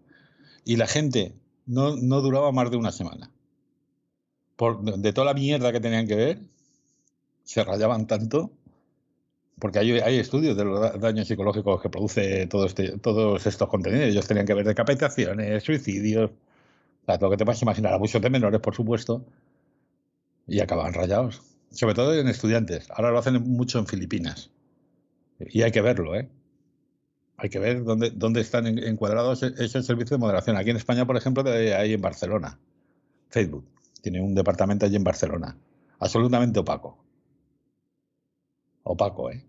[0.64, 1.34] Y la gente
[1.66, 3.32] no, no duraba más de una semana.
[4.56, 6.40] Por, de toda la mierda que tenían que ver,
[7.44, 8.52] se rayaban tanto,
[9.58, 13.68] porque hay, hay estudios de los da- daños psicológicos que produce todo este, todos estos
[13.68, 14.10] contenidos.
[14.10, 18.30] Ellos tenían que ver decapitaciones, suicidios, o sea, lo que te puedas imaginar, abusos de
[18.30, 19.26] menores, por supuesto,
[20.48, 21.42] y acababan rayados.
[21.72, 22.90] Sobre todo en estudiantes.
[22.92, 24.52] Ahora lo hacen mucho en Filipinas.
[25.40, 26.30] Y hay que verlo, ¿eh?
[27.38, 30.56] Hay que ver dónde, dónde están en- encuadrados e- esos servicios de moderación.
[30.56, 32.60] Aquí en España, por ejemplo, hay en Barcelona.
[33.30, 33.66] Facebook.
[34.02, 35.58] Tiene un departamento allí en Barcelona.
[36.00, 37.04] Absolutamente opaco.
[38.84, 39.44] Opaco, ¿eh?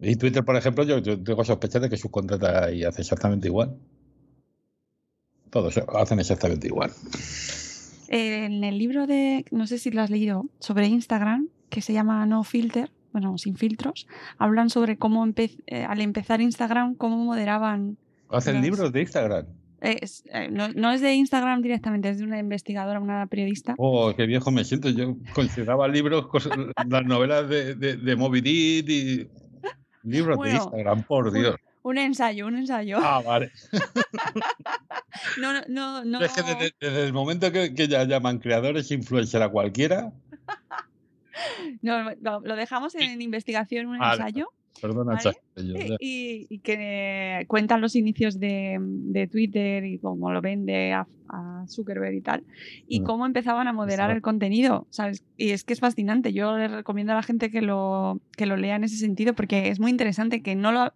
[0.00, 3.78] Y Twitter, por ejemplo, yo, yo tengo sospechas de que subcontrata y hace exactamente igual.
[5.50, 6.90] Todos hacen exactamente igual.
[8.08, 11.92] Eh, en el libro de, no sé si lo has leído, sobre Instagram, que se
[11.92, 14.06] llama No Filter, bueno, sin filtros,
[14.38, 17.96] hablan sobre cómo empe- eh, al empezar Instagram, cómo moderaban.
[18.28, 19.46] Hacen libros de Instagram.
[19.80, 23.74] Eh, es- eh, no, no es de Instagram directamente, es de una investigadora, una periodista.
[23.78, 24.88] Oh, qué viejo me siento.
[24.90, 26.56] Yo consideraba libros, cosas-
[26.88, 29.28] las novelas de, de, de Moby Dick y
[30.02, 31.56] libros Bueno, de Instagram, por un- Dios.
[31.84, 32.96] Un ensayo, un ensayo.
[33.00, 33.52] Ah, vale.
[35.40, 36.20] No, no, no, no.
[36.24, 40.12] Es que desde, desde el momento que, que ya llaman creadores, influencer a cualquiera,
[41.82, 44.48] no, no, lo dejamos en investigación, un Vale, ensayo.
[44.80, 45.36] perdona, ¿Vale?
[45.56, 51.06] Eh, Y, y que cuentan los inicios de, de Twitter y cómo lo vende a,
[51.28, 52.44] a Zuckerberg y tal,
[52.88, 53.04] y Mm.
[53.04, 55.22] cómo empezaban a moderar el contenido, ¿sabes?
[55.36, 56.32] Y es que es fascinante.
[56.32, 59.68] Yo le recomiendo a la gente que lo, que lo lea en ese sentido porque
[59.68, 60.92] es muy interesante que no lo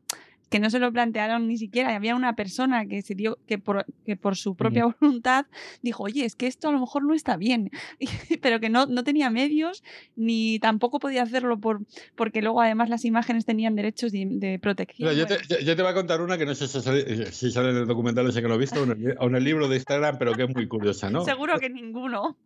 [0.51, 1.95] que no se lo plantearon ni siquiera.
[1.95, 5.47] Había una persona que se dio, que por, que por su propia voluntad
[5.83, 7.71] dijo, oye, es que esto a lo mejor no está bien,
[8.43, 9.83] pero que no, no tenía medios
[10.17, 11.81] ni tampoco podía hacerlo por,
[12.15, 15.09] porque luego además las imágenes tenían derechos de, de protección.
[15.11, 17.33] Mira, yo, te, yo- yo te voy a contar una que no sé si sale,
[17.33, 19.35] si sale en el documental ese que lo he visto o en el, o en
[19.37, 21.25] el libro de Instagram, pero que es muy curiosa, ¿no?
[21.25, 22.37] Seguro que ninguno.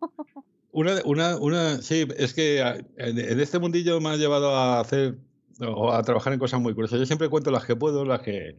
[0.71, 2.59] Una, una, una, sí, es que
[2.97, 5.17] en, en este mundillo me ha llevado a hacer
[5.61, 6.99] o a trabajar en cosas muy curiosas.
[6.99, 8.55] Yo siempre cuento las que puedo, las que,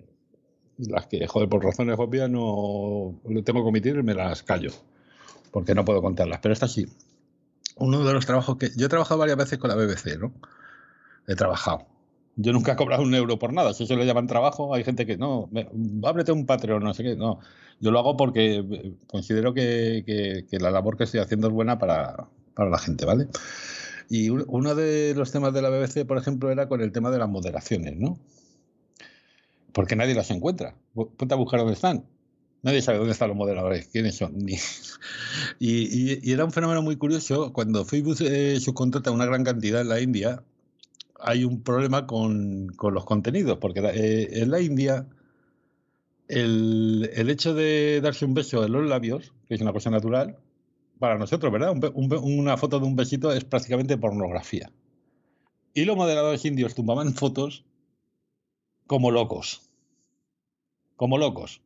[0.78, 4.70] las que, joder, por razones obvias no lo tengo que omitir me las callo,
[5.50, 6.40] porque no puedo contarlas.
[6.42, 6.86] Pero esta sí.
[7.76, 10.32] Uno de los trabajos que yo he trabajado varias veces con la BBC, ¿no?
[11.26, 11.86] He trabajado.
[12.36, 13.72] Yo nunca he cobrado un euro por nada.
[13.74, 15.68] Si eso le llaman trabajo, hay gente que no, me-
[16.04, 17.16] ábrete un Patreon, no sé qué.
[17.16, 17.40] No,
[17.80, 21.52] yo lo hago porque eh, considero que, que- que la labor que estoy haciendo es
[21.52, 23.28] buena para, para la gente, ¿vale?
[24.08, 27.10] Y un- uno de los temas de la BBC, por ejemplo, era con el tema
[27.10, 28.18] de las moderaciones, ¿no?
[29.72, 30.76] Porque nadie las encuentra.
[30.94, 32.04] Ponte a buscar dónde están.
[32.62, 34.34] Nadie sabe dónde están los moderadores, quiénes son.
[35.58, 37.52] Y, y- y era un fenómeno muy curioso.
[37.52, 40.42] Cuando Facebook eh, subcontrata una gran cantidad en la India,
[41.20, 45.06] hay un problema con, con los contenidos, porque eh, en la India
[46.28, 50.36] el, el hecho de darse un beso en los labios, que es una cosa natural,
[51.04, 51.74] para nosotros, ¿verdad?
[52.22, 54.70] Una foto de un besito es prácticamente pornografía.
[55.74, 57.66] Y los moderadores indios tumbaban fotos
[58.86, 59.60] como locos.
[60.96, 61.60] Como locos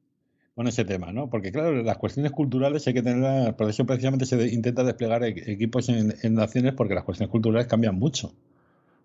[0.57, 1.30] con ese tema, ¿no?
[1.30, 5.53] Porque claro, las cuestiones culturales hay que tener, por eso precisamente se intenta desplegar e-
[5.53, 8.34] equipos en, en naciones porque las cuestiones culturales cambian mucho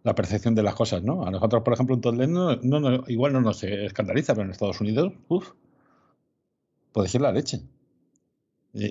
[0.03, 1.25] la percepción de las cosas, ¿no?
[1.25, 4.51] A nosotros, por ejemplo, un toddler no, no, no- igual no nos escandaliza, pero en
[4.51, 5.51] Estados Unidos, uff,
[6.93, 7.59] puede ser la leche.
[8.73, 8.85] Y,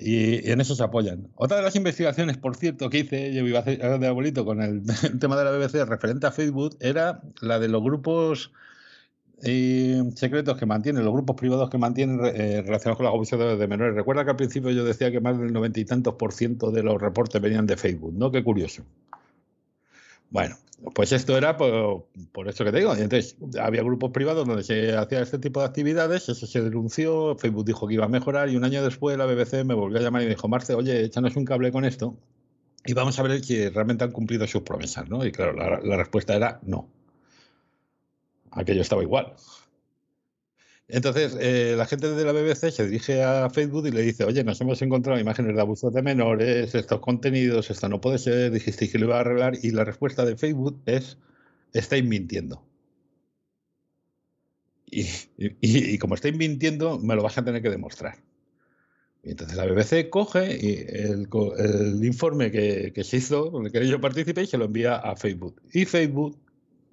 [0.47, 1.27] y- en eso se apoyan.
[1.35, 4.61] Otra de las investigaciones, por cierto, que hice, yo iba a hacer de abuelito con
[4.61, 4.83] el,
[5.19, 8.51] tema de la BBC referente a Facebook, era la de los grupos
[9.43, 13.67] eh, secretos que mantienen, los grupos privados que mantienen eh, relacionados con abusos de, de
[13.67, 13.93] menores.
[13.95, 16.83] Recuerda que al principio yo decía que más del noventa y tantos por ciento de
[16.83, 18.31] los reportes venían de Facebook, ¿no?
[18.31, 18.83] Qué curioso.
[20.33, 20.57] Bueno,
[20.95, 22.93] pues esto era por, por eso que te digo.
[22.95, 27.63] Entonces, había grupos privados donde se hacía este tipo de actividades, eso se denunció, Facebook
[27.63, 30.23] dijo que iba a mejorar y un año después la BBC me volvió a llamar
[30.23, 32.17] y me dijo, Marce, oye, échanos un cable con esto
[32.83, 35.23] y vamos a ver si realmente han cumplido sus promesas, ¿no?
[35.23, 36.89] Y claro, la, la respuesta era no.
[38.49, 39.35] Aquello estaba igual.
[40.93, 44.43] Entonces, eh, la gente de la BBC se dirige a Facebook y le dice, oye,
[44.43, 48.91] nos hemos encontrado imágenes de abusos de menores, estos contenidos, esto no puede ser, dijisteis
[48.91, 51.17] que lo iba a arreglar, y la respuesta de Facebook es,
[51.73, 52.63] estáis mintiendo.
[54.85, 58.19] Y, como estáis mintiendo, me lo vas a tener que demostrar.
[59.23, 63.87] Y entonces la BBC coge y el, informe que, que se hizo, con el que
[63.87, 65.59] yo participé, y se lo envía a Facebook.
[65.73, 66.37] Y Facebook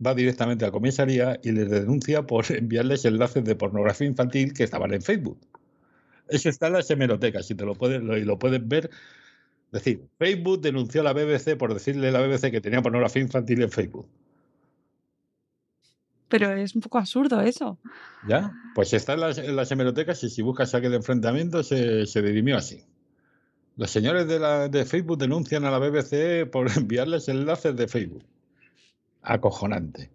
[0.04, 4.92] va directamente a comisaría y les denuncia por enviarles enlaces de pornografía infantil que estaban
[4.94, 5.38] en Facebook.
[6.28, 8.90] Eso está en las hemerotecas y te lo puedes, lo, y lo puedes ver.
[9.72, 13.22] Es decir, Facebook denunció a la BBC por decirle a la BBC que tenía pornografía
[13.22, 14.08] infantil en Facebook.
[16.28, 17.78] Pero es un poco absurdo eso.
[18.28, 18.52] ¿Ya?
[18.76, 22.56] Pues está en las, en las hemerotecas y si buscas aquel enfrentamiento se, se dirimió
[22.56, 22.84] así.
[23.76, 28.24] Los señores de, la, de Facebook denuncian a la BBC por enviarles enlaces de Facebook.
[29.22, 30.10] Acojonante.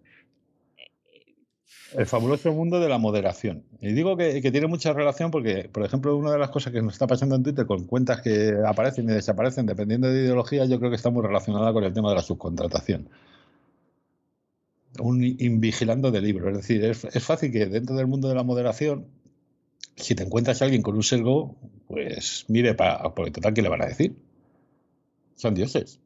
[1.94, 3.64] El fabuloso mundo de la moderación.
[3.80, 6.82] Y digo que, que, tiene mucha relación porque, por ejemplo, una de las cosas que
[6.82, 10.78] nos está pasando en Twitter con cuentas que aparecen y desaparecen dependiendo de ideología, yo
[10.80, 13.10] creo que está muy relacionada con el tema de la subcontratación.
[15.00, 16.52] Un invigilando de libros.
[16.52, 19.06] Es decir, es, es fácil que dentro del mundo de la moderación,
[19.96, 21.56] si te encuentras a alguien con un selgo,
[21.88, 24.16] pues mire, para, porque total, ¿qué le van a decir?
[25.36, 26.00] Son dioses.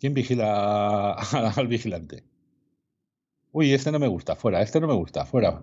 [0.00, 1.12] ¿Quién vigila
[1.56, 2.24] al vigilante?
[3.52, 5.62] Uy, este no me gusta, fuera, este no me gusta, fuera.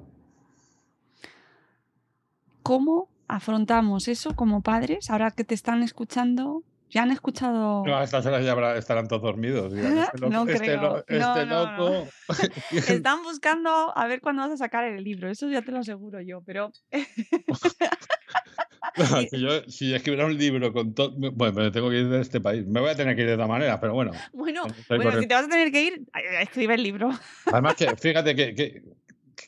[2.64, 5.10] ¿Cómo afrontamos eso como padres?
[5.10, 7.84] Ahora que te están escuchando, ya han escuchado.
[7.86, 9.74] No, a estas horas ya estarán todos dormidos.
[9.74, 10.82] Este loco, no este, creo.
[10.82, 12.08] lo- este No, no, loco.
[12.72, 16.22] Están buscando a ver cuándo vas a sacar el libro, eso ya te lo aseguro
[16.22, 16.72] yo, pero
[19.30, 21.12] si yo si escribiera un libro con todo.
[21.34, 22.66] Bueno, me tengo que ir de este país.
[22.66, 24.12] Me voy a tener que ir de todas maneras, pero bueno.
[24.34, 26.08] bueno, bueno, si te vas a tener que ir,
[26.42, 27.10] escribe el libro.
[27.52, 28.84] Además que, fíjate que, que-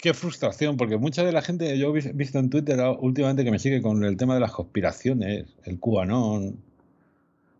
[0.01, 3.51] qué frustración, porque mucha de la gente, yo he vis- visto en Twitter últimamente que
[3.51, 6.57] me sigue con el tema de las conspiraciones, el QAnon,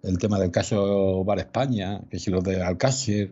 [0.04, 3.32] el tema del caso Bar España, que si los de Alcácer,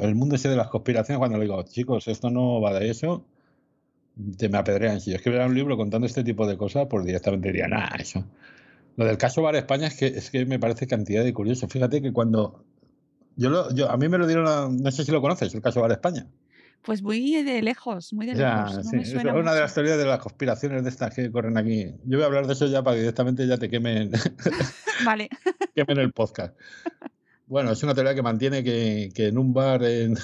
[0.00, 3.24] el mundo ese de las conspiraciones, cuando le digo, chicos, esto no va de eso,
[4.36, 5.00] te me apedrean.
[5.00, 8.24] Si yo escribiera un libro contando este tipo de cosas, pues directamente diría, nada, eso.
[8.96, 11.68] Lo del caso Bar España es que, es que me parece cantidad de curioso.
[11.68, 12.64] Fíjate que cuando...
[13.36, 15.62] Yo, lo- yo a mí me lo dieron, a- no sé si lo conoces, el
[15.62, 16.26] caso Bar España.
[16.82, 18.76] Pues muy de lejos, muy de Ya, lejos.
[18.84, 19.74] No sí, me es suena una de las mucho.
[19.76, 21.86] teorías de las conspiraciones de estas que corren aquí.
[22.04, 24.10] Yo voy a hablar de eso ya para que directamente ya te quemen,
[25.04, 25.28] Vale.
[25.74, 26.54] quemen el podcast.
[27.46, 30.16] Bueno, es una teoría que mantiene que, que en un bar en-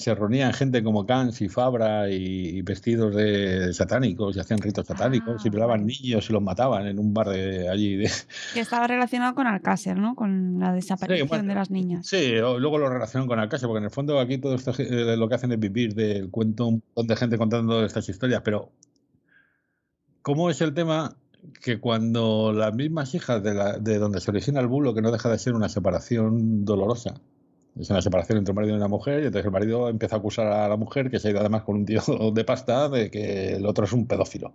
[0.00, 2.16] se reunían gente como Cans y Fabra y,
[2.58, 6.86] y vestidos de satánicos y hacían ritos satánicos y Ah, violaban niños y los mataban
[6.86, 7.96] en un bar de allí.
[7.96, 8.10] De...
[8.54, 10.14] Que estaba relacionado con Alcácer, ¿no?
[10.14, 12.06] Con la desaparición bueno, de las niñas.
[12.06, 15.28] Sí, luego lo relacionan con Alcácer, porque en el fondo aquí todo esto eh, lo
[15.28, 18.72] que hacen es vivir del cuento un montón de gente contando estas historias, pero
[20.22, 21.16] ¿cómo es el tema
[21.62, 25.10] que cuando las mismas hijas de, la- de donde se origina el bulo, que no
[25.10, 27.14] deja de ser una separación dolorosa,
[27.78, 30.18] es una separación entre un marido y una mujer, y entonces el marido empieza a
[30.18, 32.00] acusar a la mujer, que se ha ido además con un tío
[32.34, 34.52] de pasta, de que el otro es un pedófilo.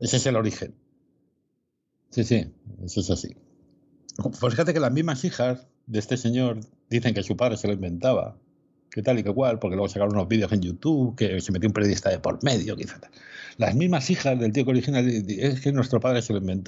[0.00, 0.74] Ese es el origen.
[2.10, 2.46] Sí, sí,
[2.84, 3.36] eso es así.
[4.40, 7.74] Pues fíjate que las mismas hijas de este señor dicen que su padre se lo
[7.74, 8.36] inventaba,
[8.90, 11.68] que tal y que cual, porque luego sacaron unos vídeos en YouTube, que se metió
[11.68, 13.10] un periodista de por medio, quizá tal.
[13.58, 16.38] Las mismas hijas del tío que origina di- di- es que nuestro padre se lo
[16.38, 16.67] inventó.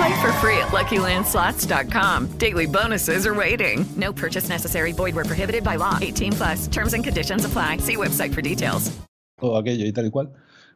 [0.00, 2.28] Play for free at LuckyLandSlots.com.
[2.38, 3.84] Daily bonuses are waiting.
[3.96, 4.92] No purchase necessary.
[4.92, 5.98] Void where prohibited by law.
[6.00, 6.68] 18 plus.
[6.68, 7.78] Terms and conditions apply.
[7.78, 8.90] See website for details.
[9.38, 10.32] todo aquello y tal y cual,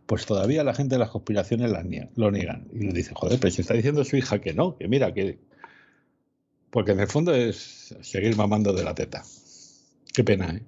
[0.06, 2.66] pues todavía la gente de las conspiraciones las nie- lo niegan.
[2.72, 5.38] Y le dice, joder, pero si está diciendo su hija que no, que mira, que...
[6.70, 9.22] Porque en el fondo es seguir mamando de la teta.
[10.14, 10.62] Qué pena, ¿eh?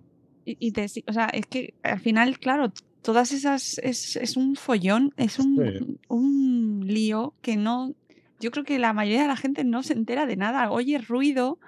[0.45, 2.71] Y, y te, o sea, es que al final, claro,
[3.03, 5.99] todas esas es, es un follón, es un, Sí.
[6.09, 7.95] un lío que no
[8.41, 11.59] yo creo que la mayoría de la gente no se entera de nada, oye ruido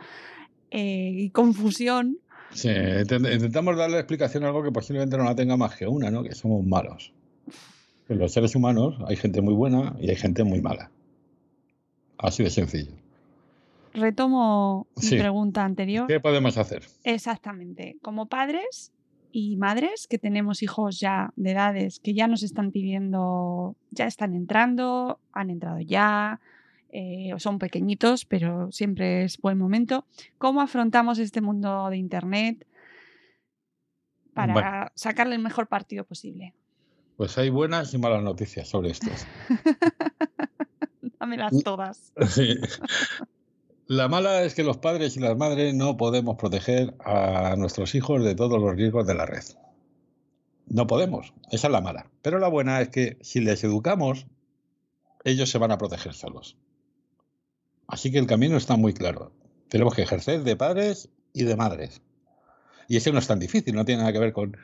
[0.71, 2.19] eh, y confusión.
[2.53, 6.11] Sí, intent- intentamos darle explicación a algo que posiblemente no la tenga más que una,
[6.11, 6.23] ¿no?
[6.23, 7.13] Que somos malos.
[8.09, 10.91] En los seres humanos hay gente muy buena y hay gente muy mala.
[12.19, 12.93] Así de sencillo.
[13.95, 15.15] Retomo Sí.
[15.15, 16.07] mi pregunta anterior.
[16.07, 16.83] ¿Qué podemos hacer?
[17.05, 17.97] Exactamente.
[18.03, 18.93] Como padres
[19.33, 24.35] y madres que tenemos hijos ya de edades que ya nos están pidiendo, ya están
[24.35, 26.41] entrando, han entrado ya,
[26.91, 30.07] eh, son pequeñitos, pero siempre es buen momento.
[30.39, 32.67] ¿Cómo afrontamos este mundo de Internet
[34.35, 34.87] para Bueno.
[34.95, 36.55] sacarle el mejor partido posible?
[37.17, 39.11] Pues hay buenas y malas noticias sobre esto.
[41.21, 42.13] Dámelas todas.
[42.29, 42.55] Sí.
[43.87, 48.23] La mala es que los padres y las madres no podemos proteger a nuestros hijos
[48.23, 49.45] de todos los riesgos de la red.
[50.67, 52.11] No podemos, esa es la mala.
[52.21, 54.27] Pero la buena es que si les educamos,
[55.25, 56.59] ellos se van a proteger solos.
[57.89, 59.33] Así que el camino está muy claro.
[59.69, 62.01] Tenemos que ejercer de padres y de madres.
[62.87, 64.57] Y eso no es tan difícil, no tiene nada que ver con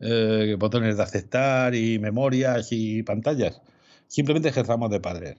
[0.00, 3.62] eh, botones de aceptar y memorias y pantallas.
[4.08, 5.36] Simplemente ejerzamos de padres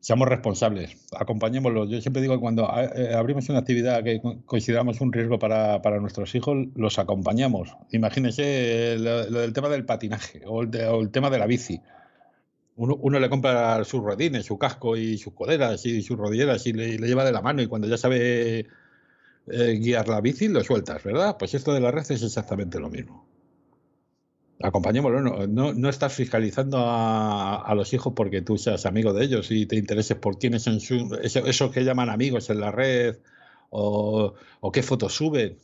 [0.00, 1.88] seamos responsables, acompañémoslos.
[1.90, 5.82] Yo siempre digo que cuando eh, abrimos una actividad que co- consideramos un riesgo para,
[5.82, 7.76] para nuestros hijos, los acompañamos.
[7.90, 8.44] Imagínense
[8.94, 11.80] eh, lo, del tema del patinaje o el, o el tema de la bici.
[12.76, 16.72] Uno, uno le compra sus rodines, su casco y sus coderas y sus rodilleras y
[16.72, 18.66] le, lleva de la mano y cuando ya sabe
[19.48, 21.36] eh, guiar la bici lo sueltas, ¿verdad?
[21.38, 23.26] Pues esto de la red es exactamente lo mismo.
[24.62, 29.76] Acompañémoslo, no, estás fiscalizando a, los hijos porque tú seas amigo de ellos y te
[29.76, 30.76] intereses por quiénes son
[31.22, 33.16] eso, esos que llaman amigos en la red
[33.68, 35.58] o, o qué fotos suben.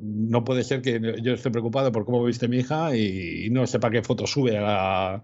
[0.00, 3.90] No puede ser que yo esté preocupado por cómo viste mi hija y, no sepa
[3.90, 5.22] qué foto sube a la...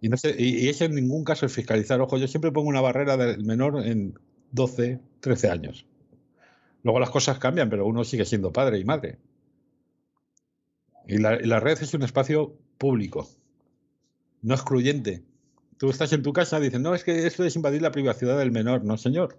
[0.00, 2.00] Y, no sé, y, y en ningún caso es fiscalizar.
[2.00, 4.18] Ojo, yo siempre pongo una barrera del menor en
[4.52, 5.86] 12, 13 años.
[6.82, 9.18] Luego las cosas cambian, pero uno sigue siendo padre y madre.
[11.06, 13.28] Y la, la red es un espacio público,
[14.42, 15.22] no excluyente.
[15.78, 18.38] Tú estás en tu casa y dices, no, es que esto es invadir la privacidad
[18.38, 18.84] del menor.
[18.84, 19.38] No, señor.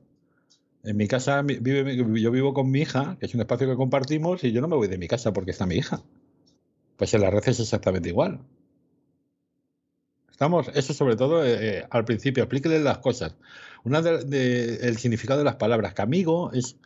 [0.84, 4.44] En mi casa vive, yo vivo con mi hija, que es un espacio que compartimos,
[4.44, 6.02] y yo no me voy de mi casa porque está mi hija.
[6.95, 8.40] Pues en la red es exactamente igual.
[10.40, 13.36] Estamos, eso sobre todo eh, al principio, explíqueles las cosas.
[13.84, 16.78] Una de, de- el significado de las palabras, que amigo es,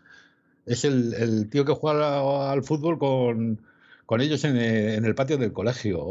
[0.66, 3.62] es el, el tío que juega al, fútbol con,
[4.06, 6.06] con ellos en, eh, en el patio del colegio o,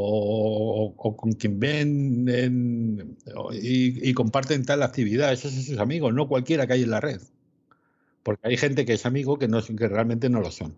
[0.86, 3.16] o- o con quien ven en-
[3.55, 5.32] y, y comparten tal actividad.
[5.32, 7.20] Esos son sus amigos, no cualquiera que hay en la red.
[8.24, 10.74] Porque hay gente que es amigo que, no, que realmente no lo son.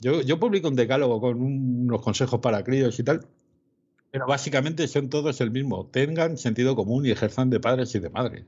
[0.00, 3.26] Yo, yo publico un decálogo con un- unos consejos para críos y tal,
[4.14, 5.86] pero básicamente son todos el mismo.
[5.86, 8.44] Tengan sentido común y ejerzan de padres y de madres.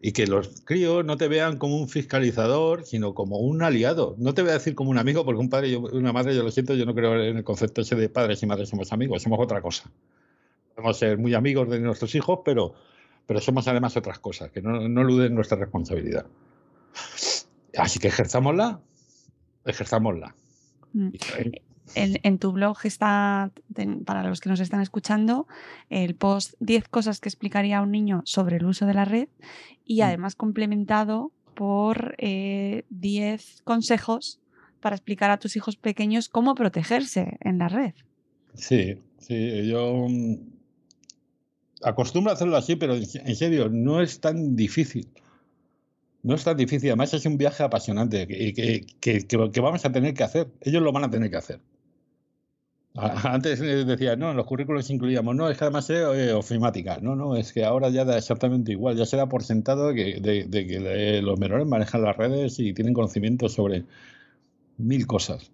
[0.00, 4.14] Y que los críos no te vean como un fiscalizador, sino como un aliado.
[4.18, 6.44] No te voy a decir como un amigo, porque un padre y una madre, yo
[6.44, 9.20] lo siento, yo no creo en el concepto ese de padres y madres somos amigos,
[9.20, 9.90] somos otra cosa.
[10.76, 12.74] Podemos ser muy amigos de nuestros hijos, pero,
[13.26, 16.26] pero somos además otras cosas, que no, no eluden nuestra responsabilidad.
[17.76, 18.80] Así que ejerzámosla,
[19.64, 20.36] ejerzámosla.
[20.92, 21.08] Mm.
[21.94, 25.46] En, en tu blog está, ten- para los que nos están escuchando,
[25.90, 29.28] el post 10 cosas que explicaría a un niño sobre el uso de la red
[29.84, 30.04] y Mm.
[30.04, 34.40] además complementado por eh, 10 consejos
[34.80, 37.92] para explicar a tus hijos pequeños cómo protegerse en la red.
[38.54, 40.36] Sí, sí, yo mm,
[41.82, 45.08] acostumbro a hacerlo así, pero en se- en serio, no es tan difícil.
[46.22, 49.84] No es tan difícil, además es un viaje apasionante que, que- que- que- que vamos
[49.84, 50.48] a tener que hacer.
[50.62, 51.60] Ellos lo van a tener que hacer.
[52.96, 56.98] Antes eh, decía, no, en los currículos incluíamos, no, es que además es eh, ofimática.
[57.02, 60.20] No, no, es que ahora ya da exactamente igual, ya se da por sentado que,
[60.20, 60.76] de, de que
[61.18, 63.84] eh, los menores manejan las redes y tienen conocimiento sobre
[64.78, 65.50] mil cosas.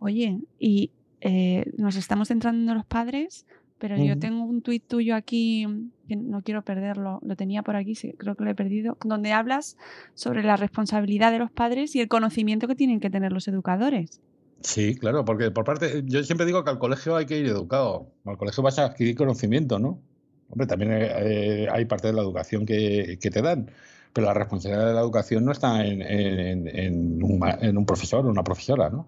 [0.00, 0.90] Oye, y
[1.22, 3.46] eh, nos estamos centrando en los padres,
[3.78, 5.66] pero yo tengo un tuit tuyo aquí
[6.06, 9.32] que no quiero perderlo, lo tenía por aquí, sí, creo que lo he perdido, donde
[9.32, 9.78] hablas
[10.12, 14.20] sobre la responsabilidad de los padres y el conocimiento que tienen que tener los educadores.
[14.62, 18.12] Sí, claro, porque por parte, yo siempre digo que al colegio hay que ir educado.
[18.26, 20.02] Al colegio vas a adquirir conocimiento, ¿no?
[20.50, 23.70] Hombre, también eh, hay parte de la educación que, que te dan,
[24.12, 28.90] pero la responsabilidad de la educación no está en, en- un, profesor o una profesora,
[28.90, 29.06] ¿no?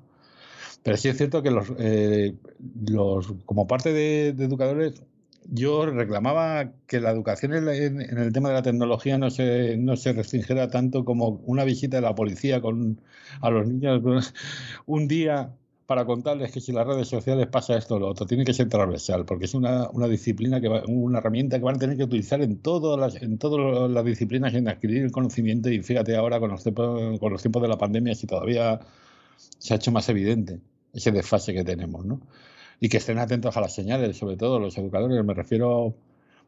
[0.82, 2.34] Pero sí es cierto que los, eh,
[2.88, 5.02] los como parte de educadores,
[5.46, 9.96] yo reclamaba que la educación en, en el tema de la tecnología no se, no
[9.96, 13.00] se restringiera tanto como una visita de la policía con,
[13.40, 14.02] a los niños
[14.86, 15.52] un día
[15.86, 18.68] para contarles que si las redes sociales pasa esto o lo otro, tiene que ser
[18.68, 22.04] transversal, porque es una, una disciplina, que va, una herramienta que van a tener que
[22.04, 26.40] utilizar en todas las, en todas las disciplinas en adquirir el conocimiento y fíjate ahora
[26.40, 28.80] con los, tiempos, con los tiempos de la pandemia si todavía
[29.58, 30.60] se ha hecho más evidente
[30.94, 32.20] ese desfase que tenemos, ¿no?
[32.82, 35.94] Y que estén atentos a las señales, sobre todo los educadores, me refiero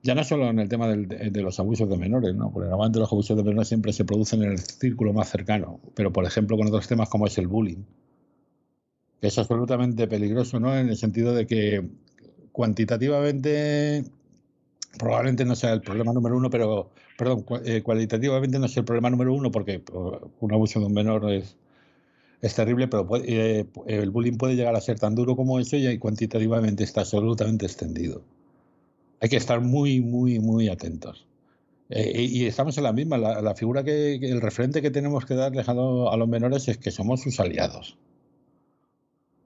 [0.02, 2.50] ya no solo en el tema del, de, los abusos de menores, ¿no?
[2.50, 6.12] porque normalmente los abusos de menores siempre se producen en el círculo más cercano, pero
[6.12, 7.84] por ejemplo con otros temas como es el bullying,
[9.20, 10.76] que es absolutamente peligroso, ¿no?
[10.76, 11.88] En el sentido de que
[12.50, 14.04] cuantitativamente
[14.98, 19.08] probablemente no sea el problema número uno, pero, perdón, eh, cualitativamente no es el problema
[19.08, 19.82] número uno porque
[20.40, 21.56] un abuso de un menor es,
[22.40, 25.98] es terrible, pero eh, el bullying puede llegar a ser tan duro como eso y
[25.98, 28.22] cuantitativamente está absolutamente extendido.
[29.20, 31.26] Hay que estar muy, muy, muy atentos.
[31.90, 35.68] Eh, y estamos en la misma, la, figura que, el referente que tenemos que darles
[35.68, 37.96] a, los menores es que somos sus aliados.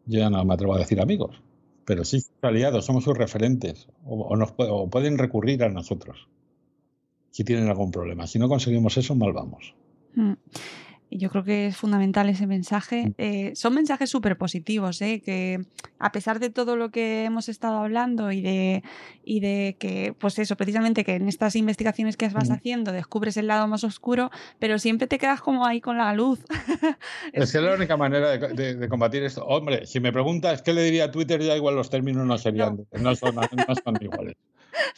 [0.07, 1.43] Yo ya no me atrevo a decir amigos,
[1.85, 6.29] pero sí aliados, somos sus referentes o, nos pueden recurrir a nosotros
[7.31, 8.27] si tienen algún problema.
[8.27, 9.75] Si no conseguimos eso, mal vamos.
[10.15, 10.33] Mm.
[11.11, 13.09] Yo creo que es fundamental ese mensaje.
[13.09, 13.15] Mm.
[13.19, 15.23] Eh, son mensajes súper positivos, ¿eh?
[15.25, 15.65] que
[15.99, 18.83] a pesar de todo lo que hemos estado hablando y de,
[19.25, 23.47] y de que, pues eso, precisamente que en estas investigaciones que vas haciendo descubres el
[23.47, 26.41] lado más oscuro, pero siempre te quedas como ahí con la luz.
[27.33, 29.45] es que es la única manera de, combatir esto.
[29.47, 32.87] Hombre, si me preguntas qué le diría a Twitter, ya igual los términos no serían,
[33.01, 34.37] no, son, no son iguales.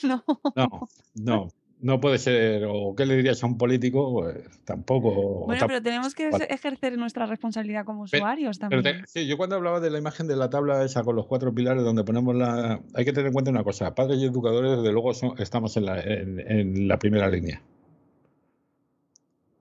[0.03, 0.23] No.
[0.57, 1.49] No, no
[1.83, 5.47] no puede ser, o qué le dirías a un político, pues tampoco.
[5.47, 9.05] Bueno, pero tenemos que ejercer nuestra responsabilidad como usuarios también.
[9.07, 11.83] sí, yo cuando hablaba de la imagen de la tabla esa con los cuatro pilares
[11.83, 12.81] donde ponemos la.
[12.95, 16.01] Hay que tener en cuenta una cosa: padres y educadores, desde luego, estamos en la,
[16.01, 17.63] en, la primera línea.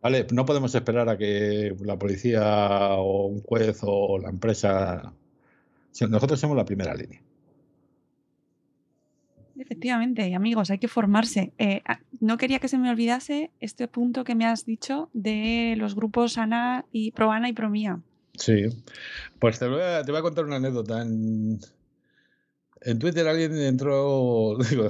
[0.01, 5.13] Vale, no podemos esperar a que la policía o un juez o la empresa.
[6.09, 7.21] Nosotros somos la primera línea.
[9.59, 11.51] Efectivamente, amigos, hay que formarse.
[11.57, 15.75] Eh, ah, no quería que se me olvidase este punto que me has dicho de
[15.77, 17.99] los grupos ANA y ProAna y ProMía.
[18.37, 18.67] Sí,
[19.37, 21.01] pues te voy, a, te voy a contar una anécdota.
[21.01, 21.59] En,
[22.99, 24.87] Twitter alguien entró, digo,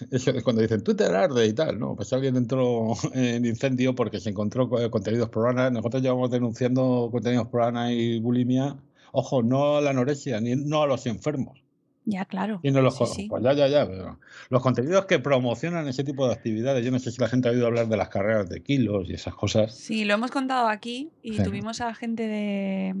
[0.44, 1.94] cuando dicen Twitter arde y tal, ¿no?
[1.94, 5.68] Pues alguien entró en incendio porque se encontró contenidos ProAna.
[5.68, 8.76] Nosotros llevamos denunciando contenidos ProAna y bulimia.
[9.12, 11.65] Ojo, no a la anorexia, ni no a los enfermos
[12.06, 12.60] ya, claro.
[12.62, 14.16] Y no los, Pues ya, ya, ya.
[14.48, 17.50] los contenidos que promocionan ese tipo de actividades, yo no sé si la gente ha
[17.50, 19.74] oído hablar de las carreras de kilos y esas cosas.
[19.74, 22.94] Sí, lo hemos contado aquí y tuvimos a gente de,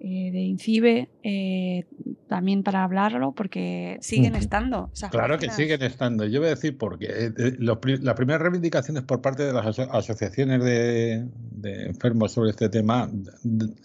[0.00, 1.84] eh, de INCIBE eh,
[2.26, 4.90] también para hablarlo porque siguen estando.
[5.10, 6.24] claro que siguen estando.
[6.24, 11.28] Yo voy a decir porque eh, las primeras reivindicaciones por parte de las asociaciones de,
[11.62, 13.10] enfermos sobre este tema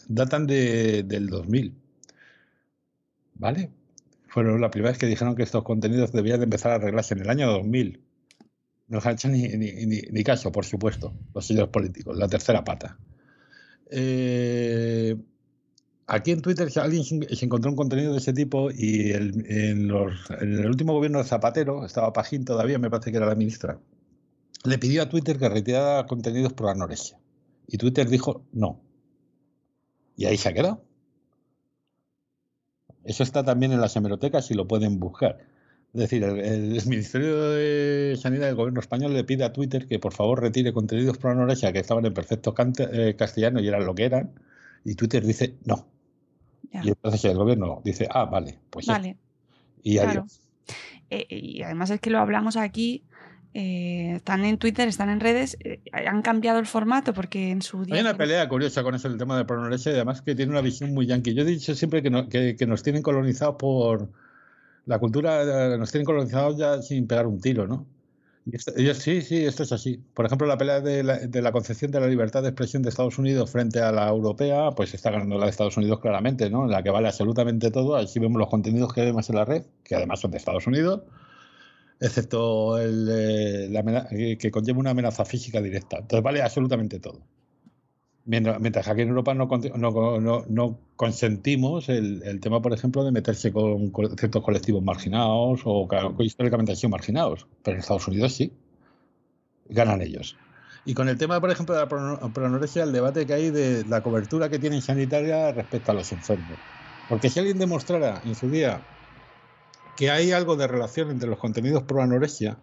[0.07, 1.75] datan de, del 2000.
[3.35, 3.69] ¿Vale?
[4.29, 7.21] Fueron la primera vez que dijeron que estos contenidos debían de empezar a arreglarse en
[7.21, 8.01] el año 2000.
[8.87, 12.97] No han hecho ni, ni, caso, por supuesto, los señores políticos, la tercera pata.
[13.91, 15.15] Eh,
[16.07, 20.93] aquí en Twitter alguien se encontró un contenido de ese tipo y en, el último
[20.93, 23.79] gobierno de Zapatero, estaba Pajín todavía, me parece que era la ministra,
[24.63, 27.17] le pidió a Twitter que retirara contenidos por anorexia.
[27.67, 28.81] Y Twitter dijo no.
[30.15, 30.83] Y ahí se ha quedado.
[33.09, 35.39] Eso está también en las hemerotecas y lo pueden buscar.
[35.95, 40.13] Es decir, el, Ministerio de Sanidad del Gobierno español le pide a Twitter que por
[40.13, 44.05] favor retire contenidos pro anorexia que estaban en perfecto eh, castellano y eran lo que
[44.05, 44.29] eran,
[44.85, 45.87] y Twitter dice no.
[46.71, 49.17] Y entonces el gobierno dice, ah, vale, pues vale.
[49.81, 50.41] Y adiós.
[51.09, 53.01] Eh, y además es que lo hablamos aquí
[53.53, 57.83] eh, están en Twitter, están en redes, eh, han cambiado el formato porque en su
[57.83, 57.95] día...
[57.95, 60.61] Hay una pelea curiosa con eso, el tema de pronorexia y además que tiene una
[60.61, 61.33] visión muy yankee.
[61.33, 64.09] Yo he dicho siempre que, que, nos tienen colonizados por...
[64.85, 67.87] La cultura eh, nos tienen colonizados ya sin pegar un tiro, ¿no?
[68.45, 70.01] Y sí, sí, esto es así.
[70.13, 72.89] Por ejemplo, la pelea de la, de la, concepción de la libertad de expresión de
[72.89, 76.65] Estados Unidos frente a la europea, pues está ganando la de Estados Unidos claramente, ¿no?
[76.65, 77.95] En la que vale absolutamente todo.
[77.95, 81.01] Así vemos los contenidos que vemos en la red, que además son de Estados Unidos
[81.99, 84.07] excepto el, eh, la
[84.37, 85.97] que conlleva una amenaza física directa.
[85.97, 87.21] Entonces vale absolutamente todo.
[88.25, 93.11] Mientras, mientras aquí en Europa no, no, no, consentimos el, el, tema, por ejemplo, de
[93.11, 98.33] meterse con, ciertos colectivos marginados o que históricamente han sido marginados, pero en Estados Unidos
[98.33, 98.53] sí,
[99.67, 100.37] ganan ellos.
[100.85, 101.87] Y con el tema, por ejemplo, de la
[102.33, 106.57] pronorexia, el debate que hay de la cobertura que tienen sanitaria respecto a los enfermos.
[107.09, 108.81] Porque si alguien demostrara en su día
[109.99, 112.57] que hay algo de relación entre los contenidos pro anorexia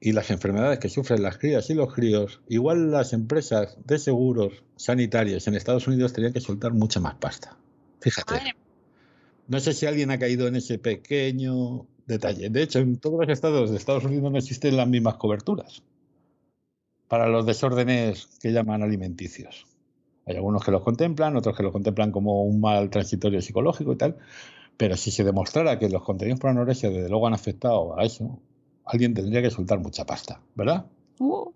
[0.00, 4.64] y las enfermedades que sufren las crías y los críos, igual las empresas de seguros
[4.74, 7.56] sanitarios en Estados Unidos tenían que soltar mucha más pasta.
[8.00, 8.34] Fíjate.
[8.34, 8.56] Madre-
[9.46, 12.50] No sé si alguien ha caído en ese pequeño detalle.
[12.50, 15.84] De hecho, en todos los estados de Estados Unidos no existen las mismas coberturas
[17.06, 19.66] para los desórdenes que llaman alimenticios.
[20.26, 23.96] Hay algunos que los contemplan, otros que los contemplan como un mal transitorio psicológico y
[23.96, 24.16] tal.
[24.76, 28.40] Pero si se demostrara que los contenidos por anorexia desde luego han afectado a eso,
[28.84, 30.86] alguien tendría que soltar mucha pasta, ¿verdad?
[31.18, 31.52] Uh,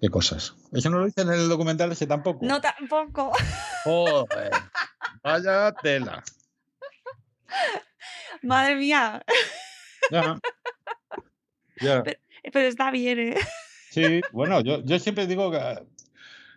[0.00, 0.54] ¿Qué cosas?
[0.72, 2.44] Eso no lo dice en el documental ese tampoco.
[2.44, 3.32] no tampoco.
[3.84, 4.50] Joder,
[5.22, 6.22] vaya tela.
[8.42, 9.22] Madre mía.
[10.10, 10.40] Ya.
[11.80, 12.02] Ya.
[12.52, 13.36] Pero está bien, ¿eh?
[13.90, 15.58] Sí, bueno, yo, yo siempre digo que,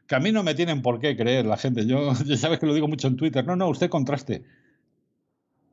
[0.07, 1.85] que a mí no me tienen por qué creer la gente.
[1.85, 3.45] Yo, ya sabes que lo digo mucho en Twitter.
[3.45, 4.45] No, no, usted contraste.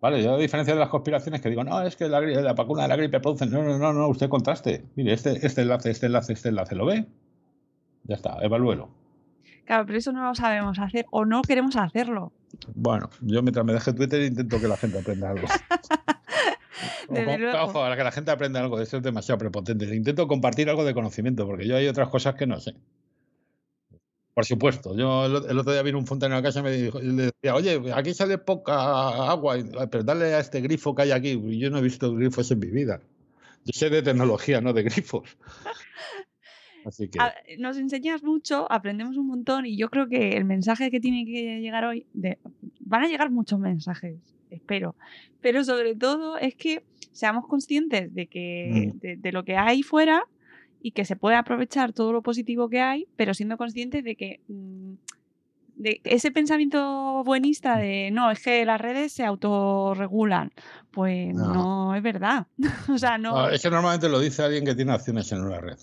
[0.01, 2.83] Vale, yo a diferencia de las conspiraciones que digo, no, es que la, la vacuna
[2.83, 3.47] de la gripe produce.
[3.47, 4.85] No, no, no, no, usted contraste.
[4.97, 7.07] Mire, este, este enlace, este enlace, este enlace, ¿lo ve?
[8.05, 8.89] Ya está, evalúelo.
[9.67, 12.33] Claro, pero eso no lo sabemos hacer o no queremos hacerlo.
[12.75, 15.47] Bueno, yo mientras me deje Twitter intento que la gente aprenda algo.
[17.11, 17.59] Desde luego.
[17.65, 19.85] ojo, a que la gente aprenda algo de eso es demasiado prepotente.
[19.95, 22.75] Intento compartir algo de conocimiento, porque yo hay otras cosas que no sé.
[24.35, 27.01] Por supuesto, yo el, el otro día vino un fontanero a casa y me dijo,
[27.01, 31.03] y le decía, oye, aquí sale poca agua, y- pero dale a este grifo que
[31.03, 31.39] hay aquí.
[31.59, 33.01] Yo no he visto grifos en mi vida.
[33.65, 35.37] Yo sé de tecnología, no de grifos.
[36.85, 40.91] Así que, A- nos enseñas mucho, aprendemos un montón y yo creo que el mensaje
[40.91, 42.39] que tiene que llegar hoy, de,
[42.81, 44.17] van a llegar muchos mensajes,
[44.51, 44.95] espero,
[45.43, 46.83] pero sobre todo es que
[47.13, 48.99] seamos conscientes de, que, Mm.
[49.01, 50.23] de, de lo que hay fuera
[50.81, 54.41] y que se puede aprovechar todo lo positivo que hay, pero siendo conscientes de que
[54.49, 54.95] mm,
[55.77, 60.53] de ese pensamiento buenista de no, es que las redes se autorregulan,
[60.91, 61.55] pues No.
[61.55, 62.47] no, es verdad.
[62.89, 63.37] o sea, no.
[63.37, 65.79] Ah, eso normalmente lo dice alguien que tiene acciones en una red.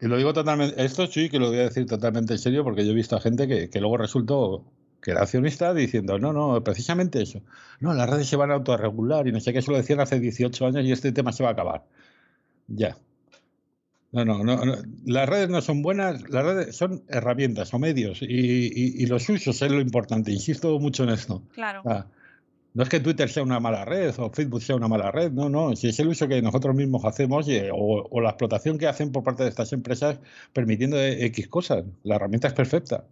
[0.00, 2.86] Y lo digo totalmente, esto sí que lo voy a decir totalmente en serio porque
[2.86, 4.64] yo he visto a gente que, que luego resultó
[5.02, 7.42] que era accionista diciendo, no, no, precisamente eso.
[7.80, 10.20] No, las redes se van a autorregular y no sé qué, eso lo decían hace
[10.20, 11.84] 18 años y este tema se va a acabar.
[12.68, 12.96] Ya.
[14.12, 14.74] No, no, no, no.
[15.06, 19.28] Las redes no son buenas, las redes son herramientas o medios y, y- y los
[19.28, 21.42] usos es lo importante, insisto mucho en esto.
[21.54, 21.82] Claro.
[22.72, 25.48] No es que Twitter sea una mala red o Facebook sea una mala red, no,
[25.48, 28.86] no, si es el uso que nosotros mismos hacemos y- o, o la explotación que
[28.88, 30.18] hacen por parte de estas empresas
[30.52, 31.84] permitiendo X cosas.
[32.04, 33.04] La herramienta es perfecta.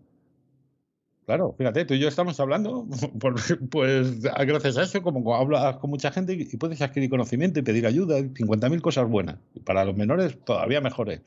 [1.29, 2.87] Claro, fíjate, tú y yo estamos hablando,
[3.71, 7.87] pues gracias a eso, como hablas con mucha gente y puedes adquirir conocimiento y pedir
[7.87, 9.37] ayuda, 50.000 cosas buenas.
[9.63, 11.21] Para los menores todavía mejores.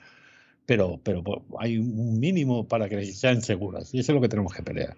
[0.65, 4.30] Pero, pero pues, hay un mínimo para que sean seguras y eso es lo que
[4.30, 4.98] tenemos que pelear.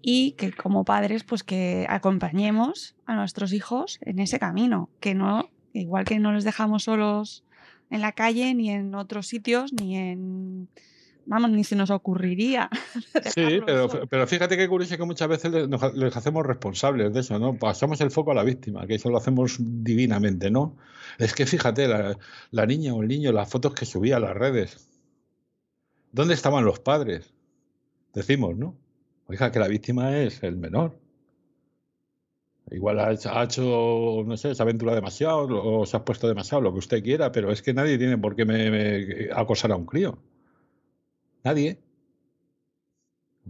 [0.00, 5.50] Y que como padres, pues que acompañemos a nuestros hijos en ese camino, que no,
[5.74, 7.44] igual que no les dejamos solos
[7.90, 10.70] en la calle, ni en otros sitios, ni en,
[11.26, 12.70] vamos, ni se nos ocurriría.
[13.34, 17.54] Sí, pero, pero fíjate qué curioso que muchas veces les, hacemos responsables de eso, ¿no?
[17.58, 20.76] Pasamos el foco a la víctima, que eso lo hacemos divinamente, ¿no?
[21.18, 22.16] Es que fíjate, la,
[22.50, 24.88] la niña o el niño, las fotos que subía a las redes.
[26.12, 27.32] ¿Dónde estaban los padres?
[28.14, 28.74] Decimos, ¿no?
[29.26, 30.98] Oiga, que la víctima es el menor.
[32.70, 36.62] Igual ha hecho, ha hecho, no sé, se aventura demasiado o se ha puesto demasiado,
[36.62, 39.76] lo que usted quiera, pero es que nadie tiene por qué me- me acosar a
[39.76, 40.18] un crío.
[41.46, 41.78] Nadie.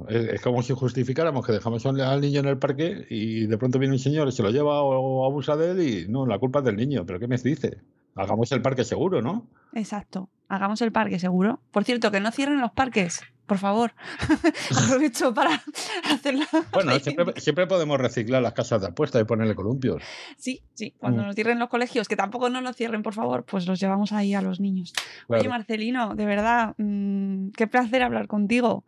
[0.08, 3.78] Es, como si justificáramos que dejamos al al niño en el parque y de pronto
[3.78, 6.38] viene un señor y se lo lleva o, o abusa de él y no, la
[6.38, 7.06] culpa es del niño.
[7.06, 7.80] ¿Pero qué me dice?
[8.14, 9.48] Hagamos el parque seguro, ¿no?
[9.72, 10.28] Exacto.
[10.46, 11.60] Hagamos el parque seguro.
[11.70, 13.92] Por cierto, que no cierren los parques, por favor.
[14.84, 15.62] Aprovecho para
[16.10, 16.44] hacerlo.
[16.72, 20.02] Bueno, siempre, siempre podemos reciclar las casas de apuesta y ponerle columpios.
[20.36, 20.94] Sí, sí.
[20.98, 21.26] Cuando Mm.
[21.26, 24.34] nos cierren los colegios, que tampoco no los cierren, por favor, pues los llevamos ahí
[24.34, 24.92] a los niños.
[25.28, 25.48] Oye.
[25.48, 28.84] Marcelino, de verdad, mm, qué placer hablar contigo.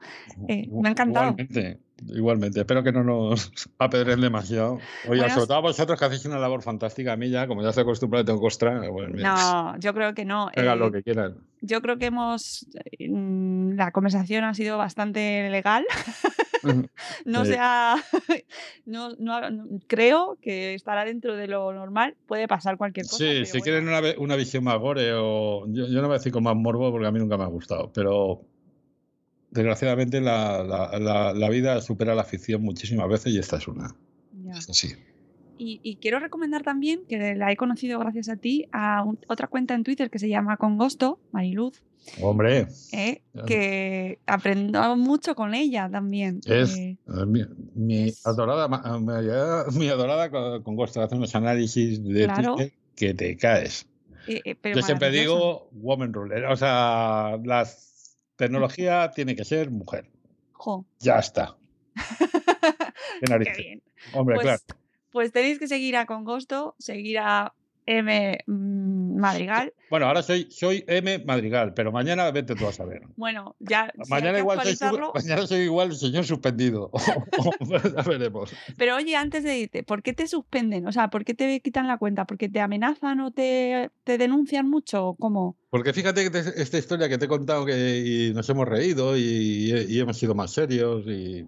[0.49, 1.31] Eh, me ha encantado.
[1.39, 1.79] Igualmente,
[2.09, 2.61] igualmente.
[2.61, 4.75] Espero que no nos apedren demasiado.
[5.09, 7.13] Oye, Bueno, sobre todo a vosotros que hacéis una labor fantástica.
[7.13, 8.81] A mí ya, como ya estoy acostumbrado, tengo costra.
[8.91, 10.49] Pues, mira, No, yo creo que no.
[10.55, 11.37] hagan Eh, lo que quieran.
[11.61, 12.67] yo creo que hemos.
[13.79, 15.87] La conversación ha sido bastante legal.
[17.25, 17.53] no Sí.
[17.53, 17.95] se ha-
[18.87, 19.41] no, no
[19.87, 22.17] creo que estará dentro de lo normal.
[22.27, 23.19] Puede pasar cualquier cosa.
[23.19, 23.65] Sí, si bueno.
[23.65, 26.91] quieren una, visión más gore o yo, yo no voy a decir con más morbo
[26.91, 28.43] porque a mí nunca me ha gustado, pero
[29.51, 33.95] desgraciadamente la, la- la- la vida supera la ficción muchísimas veces y esta es una.
[34.45, 34.55] Ya.
[34.57, 34.95] Así.
[35.59, 39.49] Y, y quiero recomendar también, que la he conocido gracias a ti, a un- otra
[39.49, 41.83] cuenta en Twitter que se llama Congosto, Mariluz,
[42.23, 46.41] Hombre, eh, que aprendo mucho con ella también.
[46.47, 47.43] es eh, eh, mi,
[47.75, 52.25] mi es- adorada, ma- mi, adorada- mi adorada con, con gusto hace unos análisis de
[52.25, 52.55] Claro.
[52.55, 53.87] Twitter que te caes.
[54.29, 57.67] eh, eh, pero Yo siempre digo woman ruler, o sea, la
[58.37, 60.09] tecnología tiene que ser mujer.
[60.53, 60.87] Jo.
[61.01, 61.57] Ya está.
[63.21, 63.83] Qué bien.
[64.13, 64.63] Hombre, Pues, claro.
[65.11, 67.53] Pues tenéis que seguir a Congosto, seguir a
[67.89, 69.73] M mm, Madrigal.
[69.89, 73.01] Bueno, ahora soy, soy M Madrigal, pero mañana vete tú a saber.
[73.17, 76.91] Bueno, ya Mañana igual, soy, mañana soy igual el señor suspendido.
[77.97, 78.53] ya veremos.
[78.77, 80.87] Pero oye, antes de irte, ¿por qué te suspenden?
[80.87, 82.27] O sea, ¿por qué te quitan la cuenta?
[82.27, 85.07] ¿Porque te amenazan o te, te denuncian mucho?
[85.07, 85.57] ¿O ¿Cómo?
[85.71, 89.87] Porque fíjate que esta historia que te he contado que y nos hemos reído y,
[89.89, 91.47] y hemos sido más serios y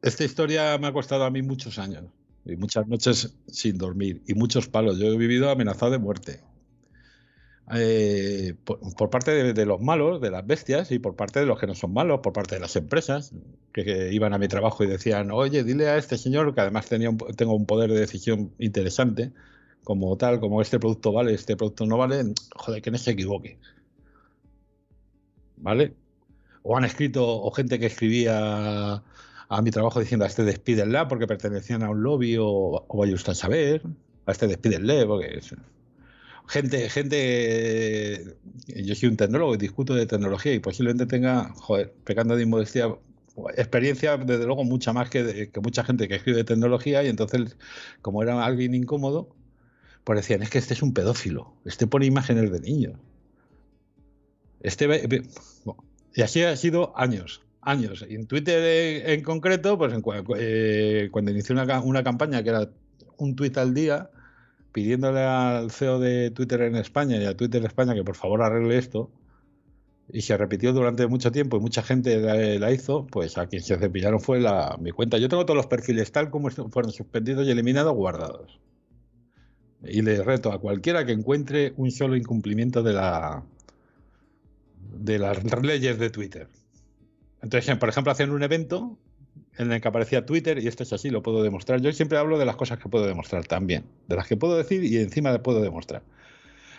[0.00, 2.04] esta historia me ha costado a mí muchos años
[2.50, 4.98] y muchas noches sin dormir y muchos palos.
[4.98, 6.40] Yo he vivido amenazado de muerte.
[7.72, 11.68] Eh, por, parte de, los malos, de las bestias, y por parte de los que
[11.68, 13.32] no son malos, por parte de las empresas,
[13.72, 17.10] que, iban a mi trabajo y decían, oye, dile a este señor, que además tenía
[17.36, 19.32] tengo un poder de decisión interesante,
[19.84, 23.58] como tal, como este producto vale, este producto no vale, joder, que no se equivoque.
[25.58, 25.94] ¿Vale?
[26.62, 29.02] O han escrito, o gente que escribía
[29.50, 33.14] a mi trabajo diciendo a este despídenla porque pertenecían a un lobby o, o vaya
[33.14, 33.82] usted a saber,
[34.24, 35.40] a este despídenle porque.
[36.46, 38.36] Gente, gente,
[38.66, 42.88] yo soy un tecnólogo y discuto de tecnología y posiblemente tenga, joder, pecando de inmodestia,
[43.56, 47.56] experiencia, desde luego, mucha más que, que mucha gente que escribe de tecnología y entonces,
[48.02, 49.28] como era alguien incómodo,
[50.02, 52.98] pues decían, es que este es un pedófilo, este pone imágenes de niños.
[54.60, 55.22] Este
[56.14, 58.04] y así ha sido años, años.
[58.08, 60.02] Y en Twitter en, en concreto, pues en
[60.38, 62.68] eh, cuando inicié una, ca- una campaña que era
[63.18, 64.10] un tweet al día,
[64.72, 68.78] pidiéndole al CEO de Twitter en España y a Twitter España que por favor arregle
[68.78, 69.10] esto,
[70.12, 73.62] y se repitió durante mucho tiempo y mucha gente la, la hizo, pues a quien
[73.62, 75.18] se cepillaron fue la, mi cuenta.
[75.18, 78.58] Yo tengo todos los perfiles tal como fueron suspendidos y eliminados guardados.
[79.84, 83.42] Y le reto a cualquiera que encuentre un solo incumplimiento de la
[84.98, 86.48] de las leyes de Twitter.
[87.42, 88.98] Entonces, por ejemplo, hacían un evento
[89.56, 91.80] en el que aparecía Twitter, y esto es así, lo puedo demostrar.
[91.80, 94.84] Yo siempre hablo de las cosas que puedo demostrar también, de las que puedo decir
[94.84, 96.02] y encima puedo demostrar.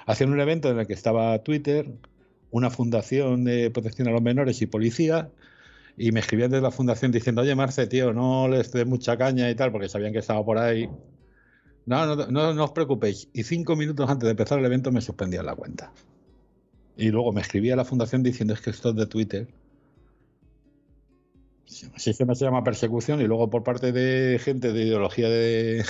[0.06, 1.92] Hacían un evento en el que estaba Twitter,
[2.50, 5.30] una fundación de protección a los menores y policía,
[5.98, 9.50] y me escribían desde la fundación diciendo, oye Marce, tío, no les des mucha caña
[9.50, 10.90] y tal, porque sabían que estaba por ahí.
[11.86, 13.30] No, no, no, no os preocupéis.
[13.34, 15.92] Y cinco minutos antes de empezar el evento me suspendían la cuenta.
[16.98, 19.48] Y luego me escribía la fundación diciendo, es que esto es de Twitter.
[21.72, 25.86] Sí, se me llama persecución y luego por parte de gente de ideología de...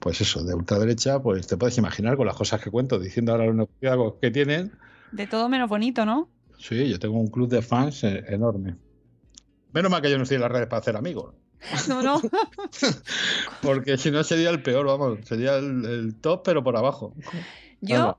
[0.00, 3.46] Pues eso, de ultraderecha, pues te puedes imaginar con las cosas que cuento, diciendo ahora
[3.46, 4.72] los negociados que tienen.
[5.12, 6.28] De todo menos bonito, ¿no?
[6.58, 8.76] Sí, yo tengo un club de fans eh, enorme.
[9.72, 11.34] Menos mal que yo no estoy en las redes para hacer amigos.
[11.88, 12.20] No, no.
[13.62, 17.14] Porque si no sería el peor, vamos, sería el, el top, pero por abajo.
[17.80, 18.18] Yo.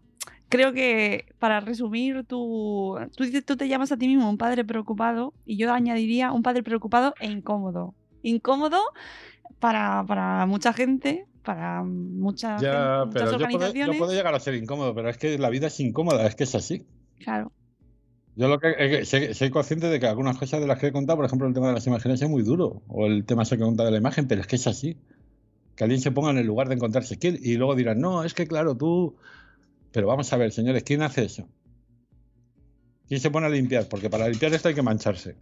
[0.49, 5.34] Creo que para resumir, tú, tú tú te llamas a ti mismo un padre preocupado
[5.45, 7.93] y yo añadiría un padre preocupado e incómodo.
[8.22, 8.77] Incómodo
[9.59, 13.97] para, para mucha gente, para mucha Ya, gente, muchas pero yo puedo, yo organizaciones.
[13.97, 16.55] puedo llegar a ser incómodo, pero es que la vida es incómoda, es que es
[16.55, 16.85] así.
[17.19, 17.51] Claro.
[18.38, 20.88] Yo lo que, es que sé- soy consciente de que algunas cosas de las que
[20.88, 23.43] he contado, por ejemplo, el tema de las imágenes es muy duro, o el tema
[23.43, 24.97] ese que de la imagen, pero es que es así.
[25.76, 28.47] Que alguien se ponga en el lugar de encontrarse y luego dirán, no, es que
[28.47, 29.15] claro, tú.
[29.95, 31.47] Pero vamos a ver, señores, ¿quién hace eso?
[33.07, 33.88] ¿Quién se pone a limpiar?
[33.88, 35.38] Porque para limpiar esto hay que mancharse.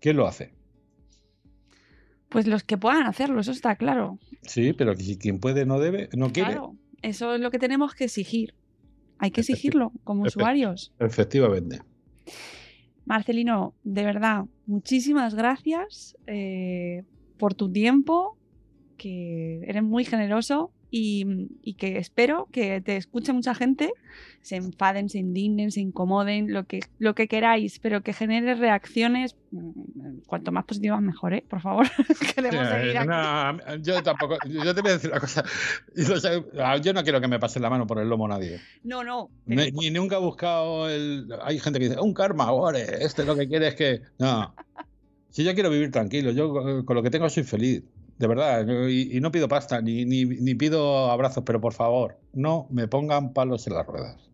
[0.00, 0.54] ¿Quién lo hace?
[2.30, 4.18] Pues los que puedan hacerlo, eso está claro.
[4.44, 6.52] Sí, pero quien puede no debe, no quiere.
[6.52, 8.54] Claro, eso es lo que tenemos que exigir.
[9.18, 10.94] Hay que exigirlo como Efecti- usuarios.
[10.98, 11.80] Efectivamente.
[13.04, 17.04] Marcelino, de verdad, muchísimas gracias eh,
[17.36, 18.38] por tu tiempo,
[18.96, 23.92] que eres muy generoso y, y que espero que te escuche mucha gente,
[24.40, 29.36] se enfaden, se indignen, se incomoden, lo que, lo que queráis, pero que genere reacciones,
[29.50, 31.44] mm, cuanto más positivas mejor, ¿eh?
[31.48, 31.86] Por favor,
[32.34, 33.08] queremos seguir aquí.
[33.08, 35.44] no, yo tampoco, yo te voy a decir una cosa.
[35.96, 38.60] Yo, yo no quiero que me pase la mano por el lomo nadie.
[38.84, 39.30] No, no.
[39.46, 41.28] Ni, ni nunca he buscado el.
[41.42, 44.02] Hay gente que dice, un karma, ore, este lo que quiere es que.
[44.18, 44.54] No.
[45.30, 46.46] Si yo quiero vivir tranquilo, yo
[46.80, 47.84] eh, con lo que tengo soy feliz.
[48.18, 48.66] De verdad.
[48.88, 52.88] Y, y no pido pasta, ni, ni, ni pido abrazos, pero por favor, no me
[52.88, 54.30] pongan palos en las ruedas.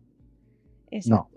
[0.91, 1.09] Eso.
[1.09, 1.34] No.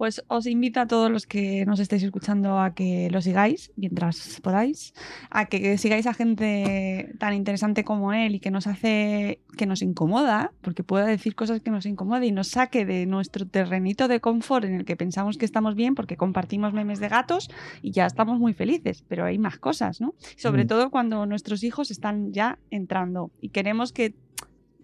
[0.00, 4.40] Pues os invito a todos los que nos estéis escuchando a que lo sigáis mientras
[4.42, 4.94] podáis,
[5.28, 9.82] a que sigáis a gente tan interesante como él y que nos hace, que nos
[9.82, 14.20] incomoda, porque puede decir cosas que nos incomoda y nos saque de nuestro terrenito de
[14.20, 17.50] confort en el que pensamos que estamos bien porque compartimos memes de gatos
[17.82, 20.14] y ya estamos muy felices, pero hay más cosas, ¿no?
[20.38, 20.68] Sobre Mm.
[20.68, 24.14] todo cuando nuestros hijos están ya entrando y queremos que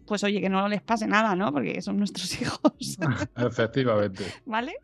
[0.06, 1.52] pues oye, que no les pase nada, ¿no?
[1.52, 2.98] Porque son nuestros hijos.
[3.36, 4.24] Efectivamente.
[4.44, 4.74] ¿Vale?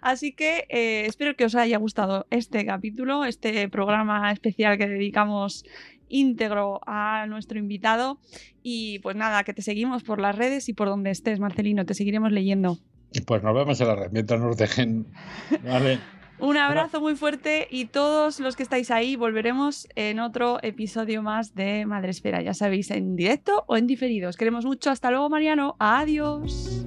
[0.00, 5.64] Así que eh, espero que os haya gustado este capítulo, este programa especial que dedicamos
[6.08, 8.18] íntegro a nuestro invitado.
[8.62, 11.94] Y pues nada, que te seguimos por las redes y por donde estés, Marcelino, te
[11.94, 12.78] seguiremos leyendo.
[13.26, 15.06] Pues nos vemos en la red mientras nos dejen.
[15.64, 16.00] Vale.
[16.38, 21.54] Un abrazo muy fuerte y todos los que estáis ahí volveremos en otro episodio más
[21.54, 22.42] de Madresfera.
[22.42, 24.28] Ya sabéis, en directo o en diferido.
[24.28, 24.90] Os queremos mucho.
[24.90, 25.76] Hasta luego, Mariano.
[25.78, 26.86] Adiós.